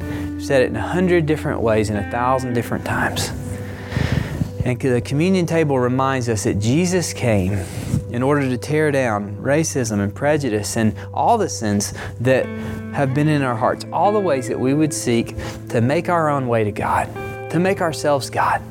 We've 0.00 0.44
said 0.44 0.62
it 0.62 0.70
in 0.70 0.76
a 0.76 0.80
hundred 0.80 1.26
different 1.26 1.60
ways 1.60 1.90
in 1.90 1.96
a 1.96 2.10
thousand 2.10 2.54
different 2.54 2.84
times. 2.84 3.32
And 4.64 4.80
the 4.80 5.02
communion 5.02 5.44
table 5.44 5.78
reminds 5.78 6.28
us 6.28 6.44
that 6.44 6.58
Jesus 6.58 7.12
came 7.12 7.52
in 8.10 8.22
order 8.22 8.48
to 8.48 8.56
tear 8.56 8.90
down 8.90 9.36
racism 9.36 10.00
and 10.00 10.14
prejudice 10.14 10.76
and 10.76 10.96
all 11.12 11.36
the 11.36 11.48
sins 11.48 11.92
that 12.20 12.46
have 12.94 13.12
been 13.12 13.28
in 13.28 13.42
our 13.42 13.56
hearts, 13.56 13.84
all 13.92 14.12
the 14.12 14.20
ways 14.20 14.48
that 14.48 14.58
we 14.58 14.72
would 14.72 14.94
seek 14.94 15.34
to 15.68 15.80
make 15.80 16.08
our 16.08 16.30
own 16.30 16.46
way 16.46 16.62
to 16.62 16.70
God, 16.70 17.06
to 17.50 17.58
make 17.58 17.80
ourselves 17.80 18.30
God. 18.30 18.62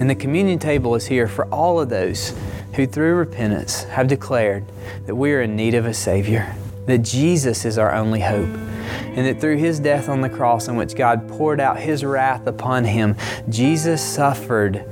And 0.00 0.08
the 0.08 0.14
communion 0.14 0.58
table 0.58 0.94
is 0.94 1.06
here 1.06 1.26
for 1.26 1.46
all 1.46 1.80
of 1.80 1.88
those 1.88 2.32
who, 2.74 2.86
through 2.86 3.16
repentance, 3.16 3.82
have 3.84 4.06
declared 4.06 4.64
that 5.06 5.14
we 5.14 5.32
are 5.32 5.42
in 5.42 5.56
need 5.56 5.74
of 5.74 5.86
a 5.86 5.94
Savior, 5.94 6.54
that 6.86 6.98
Jesus 6.98 7.64
is 7.64 7.78
our 7.78 7.92
only 7.92 8.20
hope, 8.20 8.48
and 8.48 9.26
that 9.26 9.40
through 9.40 9.56
His 9.56 9.80
death 9.80 10.08
on 10.08 10.20
the 10.20 10.28
cross, 10.28 10.68
in 10.68 10.76
which 10.76 10.94
God 10.94 11.28
poured 11.28 11.60
out 11.60 11.78
His 11.78 12.04
wrath 12.04 12.46
upon 12.46 12.84
Him, 12.84 13.16
Jesus 13.48 14.02
suffered 14.02 14.84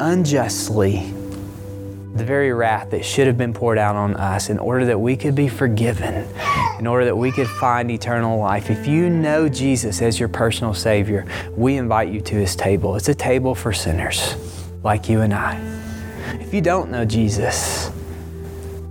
unjustly 0.00 1.12
the 2.14 2.24
very 2.24 2.52
wrath 2.52 2.90
that 2.90 3.04
should 3.04 3.26
have 3.26 3.38
been 3.38 3.52
poured 3.52 3.78
out 3.78 3.96
on 3.96 4.14
us 4.16 4.50
in 4.50 4.58
order 4.58 4.84
that 4.84 4.98
we 4.98 5.16
could 5.16 5.34
be 5.34 5.48
forgiven, 5.48 6.28
in 6.80 6.86
order 6.86 7.04
that 7.04 7.14
we 7.14 7.30
could 7.30 7.46
find 7.46 7.90
eternal 7.90 8.38
life. 8.38 8.70
If 8.70 8.86
you 8.86 9.10
know 9.10 9.50
Jesus 9.50 10.00
as 10.00 10.18
your 10.18 10.30
personal 10.30 10.72
Savior, 10.72 11.26
we 11.54 11.76
invite 11.76 12.08
you 12.08 12.22
to 12.22 12.34
His 12.34 12.56
table. 12.56 12.96
It's 12.96 13.10
a 13.10 13.14
table 13.14 13.54
for 13.54 13.70
sinners 13.70 14.34
like 14.82 15.06
you 15.06 15.20
and 15.20 15.34
I. 15.34 15.60
If 16.40 16.54
you 16.54 16.62
don't 16.62 16.90
know 16.90 17.04
Jesus, 17.04 17.90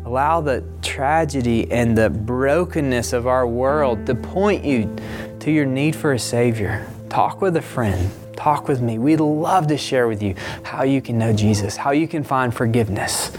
allow 0.05 0.39
the 0.39 0.63
tragedy 0.83 1.71
and 1.71 1.97
the 1.97 2.11
brokenness 2.11 3.11
of 3.11 3.25
our 3.25 3.47
world 3.47 4.05
to 4.05 4.13
point 4.13 4.63
you 4.63 4.95
to 5.39 5.49
your 5.49 5.65
need 5.65 5.95
for 5.95 6.13
a 6.13 6.19
Savior. 6.19 6.85
Talk 7.09 7.41
with 7.41 7.57
a 7.57 7.61
friend 7.61 8.11
talk 8.35 8.69
with 8.69 8.81
me. 8.81 8.97
We'd 8.97 9.19
love 9.19 9.67
to 9.67 9.77
share 9.77 10.07
with 10.07 10.23
you 10.23 10.33
how 10.63 10.83
you 10.83 11.01
can 11.01 11.17
know 11.17 11.33
Jesus, 11.33 11.75
how 11.75 11.91
you 11.91 12.07
can 12.07 12.23
find 12.23 12.53
forgiveness, 12.53 13.33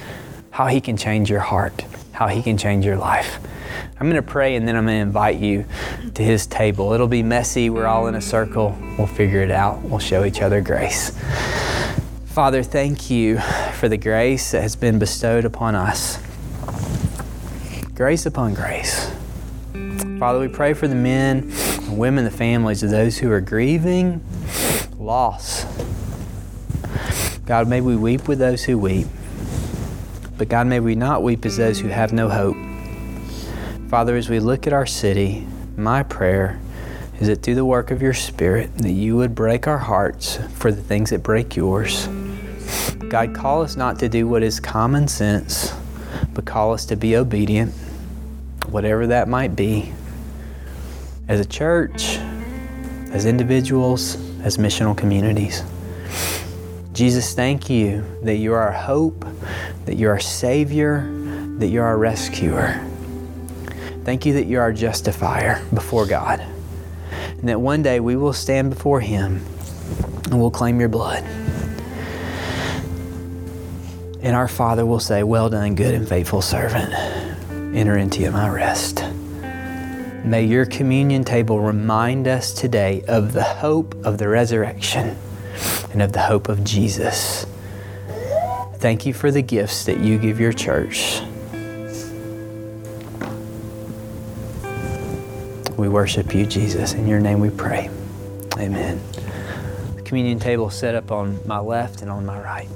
how 0.51 0.67
He 0.67 0.79
can 0.79 0.99
change 0.99 1.31
your 1.31 1.41
heart, 1.41 1.87
how 2.21 2.29
He 2.29 2.43
can 2.43 2.59
change 2.59 2.85
your 2.85 2.99
life. 2.99 3.39
I'm 3.99 4.11
going 4.11 4.23
to 4.23 4.31
pray 4.31 4.55
and 4.57 4.69
then 4.69 4.77
I'm 4.77 4.85
going 4.85 4.99
to 4.99 5.01
invite 5.01 5.39
you 5.39 5.65
to 6.13 6.23
His 6.23 6.47
table. 6.47 6.93
It'll 6.93 7.09
be 7.09 7.23
messy. 7.23 7.71
We're 7.71 7.87
all 7.87 8.09
in 8.09 8.15
a 8.15 8.21
circle. 8.21 8.77
We'll 8.99 9.07
figure 9.07 9.41
it 9.41 9.51
out. 9.51 9.81
We'll 9.81 10.01
show 10.01 10.27
each 10.27 10.43
other 10.43 10.61
grace. 10.61 11.19
Father, 12.27 12.63
thank 12.63 13.09
you 13.09 13.39
for 13.79 13.89
the 13.89 13.97
grace 13.97 14.51
that 14.51 14.61
has 14.61 14.77
been 14.77 14.99
bestowed 14.99 15.47
upon 15.47 15.75
us. 15.75 16.19
Grace 17.95 18.27
upon 18.27 18.53
grace. 18.53 19.11
Father, 20.19 20.41
we 20.41 20.49
pray 20.49 20.75
for 20.75 20.89
the 20.89 20.95
men, 20.95 21.49
the 21.49 21.95
women, 21.97 22.25
the 22.25 22.31
families 22.31 22.83
of 22.83 22.91
those 22.91 23.17
who 23.17 23.33
are 23.33 23.41
grieving 23.41 24.23
loss. 24.99 25.65
God, 27.47 27.67
may 27.67 27.81
we 27.81 27.97
weep 27.97 28.29
with 28.29 28.39
those 28.39 28.65
who 28.65 28.77
weep. 28.77 29.07
But 30.41 30.49
God, 30.49 30.69
may 30.69 30.81
we 30.81 30.95
not 30.95 31.23
weep 31.23 31.45
as 31.45 31.59
those 31.59 31.79
who 31.81 31.89
have 31.89 32.15
no 32.15 32.31
hope. 32.31 32.57
Father, 33.91 34.17
as 34.17 34.31
we 34.31 34.41
look 34.41 34.67
at 34.67 34.73
our 34.73 34.87
city, 34.87 35.47
my 35.77 36.03
prayer 36.03 36.59
is 37.21 37.27
that 37.27 37.43
through 37.43 37.57
the 37.57 37.65
work 37.67 37.91
of 37.91 38.01
your 38.01 38.15
Spirit, 38.15 38.75
that 38.79 38.93
you 38.93 39.19
would 39.19 39.35
break 39.35 39.69
our 39.69 39.77
hearts 39.77 40.39
for 40.55 40.73
the 40.73 40.81
things 40.81 41.11
that 41.11 41.23
break 41.23 41.57
yours. 41.57 42.07
God, 43.11 43.35
call 43.35 43.61
us 43.61 43.77
not 43.77 43.99
to 43.99 44.09
do 44.09 44.27
what 44.27 44.43
is 44.43 44.61
common 44.61 45.09
sense, 45.09 45.75
but 46.33 46.47
call 46.47 46.73
us 46.73 46.87
to 46.87 46.97
be 46.97 47.17
obedient, 47.17 47.75
whatever 48.71 49.09
that 49.09 49.29
might 49.29 49.55
be. 49.55 49.93
As 51.29 51.39
a 51.39 51.45
church, 51.45 52.17
as 53.13 53.27
individuals, 53.27 54.17
as 54.41 54.57
missional 54.57 54.97
communities. 54.97 55.63
Jesus, 57.01 57.33
thank 57.33 57.71
you 57.71 58.05
that 58.25 58.37
you 58.37 58.53
are 58.53 58.61
our 58.61 58.73
hope, 58.73 59.25
that 59.87 59.97
you're 59.97 60.13
our 60.13 60.21
Savior, 60.21 61.11
that 61.57 61.69
you're 61.69 61.87
our 61.87 61.97
rescuer. 61.97 62.79
Thank 64.05 64.27
you 64.27 64.35
that 64.35 64.45
you're 64.45 64.61
our 64.61 64.75
justifier 64.75 65.65
before 65.73 66.05
God, 66.05 66.45
and 67.11 67.49
that 67.49 67.59
one 67.59 67.83
day 67.83 68.01
we 68.01 68.17
will 68.17 68.35
stand 68.35 68.69
before 68.69 69.01
Him 69.01 69.43
and 70.25 70.39
we'll 70.39 70.51
claim 70.51 70.79
your 70.79 70.91
blood. 70.91 71.25
And 74.21 74.37
our 74.37 74.47
Father 74.47 74.85
will 74.85 75.01
say, 75.01 75.23
Well 75.23 75.49
done, 75.49 75.75
good 75.75 75.95
and 75.95 76.07
faithful 76.07 76.43
servant. 76.43 76.93
Enter 77.75 77.97
into 77.97 78.31
my 78.31 78.51
rest. 78.51 79.03
May 80.23 80.45
your 80.45 80.67
communion 80.67 81.25
table 81.25 81.61
remind 81.61 82.29
us 82.29 82.53
today 82.53 83.03
of 83.09 83.33
the 83.33 83.43
hope 83.43 83.95
of 84.05 84.19
the 84.19 84.29
resurrection 84.29 85.17
and 85.93 86.03
of 86.03 86.13
the 86.13 86.23
hope 86.23 86.49
of 86.49 86.65
Jesus. 86.65 87.47
Thank 88.75 89.05
you 89.05 89.13
for 89.13 89.31
the 89.31 89.43
gifts 89.43 89.85
that 89.85 89.99
you 90.01 90.19
give 90.19 90.41
your 90.41 90.53
church. 90.53 91.21
We 95.77 95.89
worship 95.89 96.35
you, 96.35 96.47
Jesus. 96.47 96.93
In 96.93 97.07
your 97.07 97.21
name 97.21 97.41
we 97.41 97.51
pray. 97.51 97.91
Amen. 98.59 99.01
The 99.97 100.03
communion 100.03 100.39
table 100.39 100.71
set 100.71 100.95
up 100.95 101.11
on 101.11 101.39
my 101.47 101.59
left 101.59 102.03
and 102.03 102.11
on 102.11 102.27
my 102.27 102.39
right. 102.41 102.69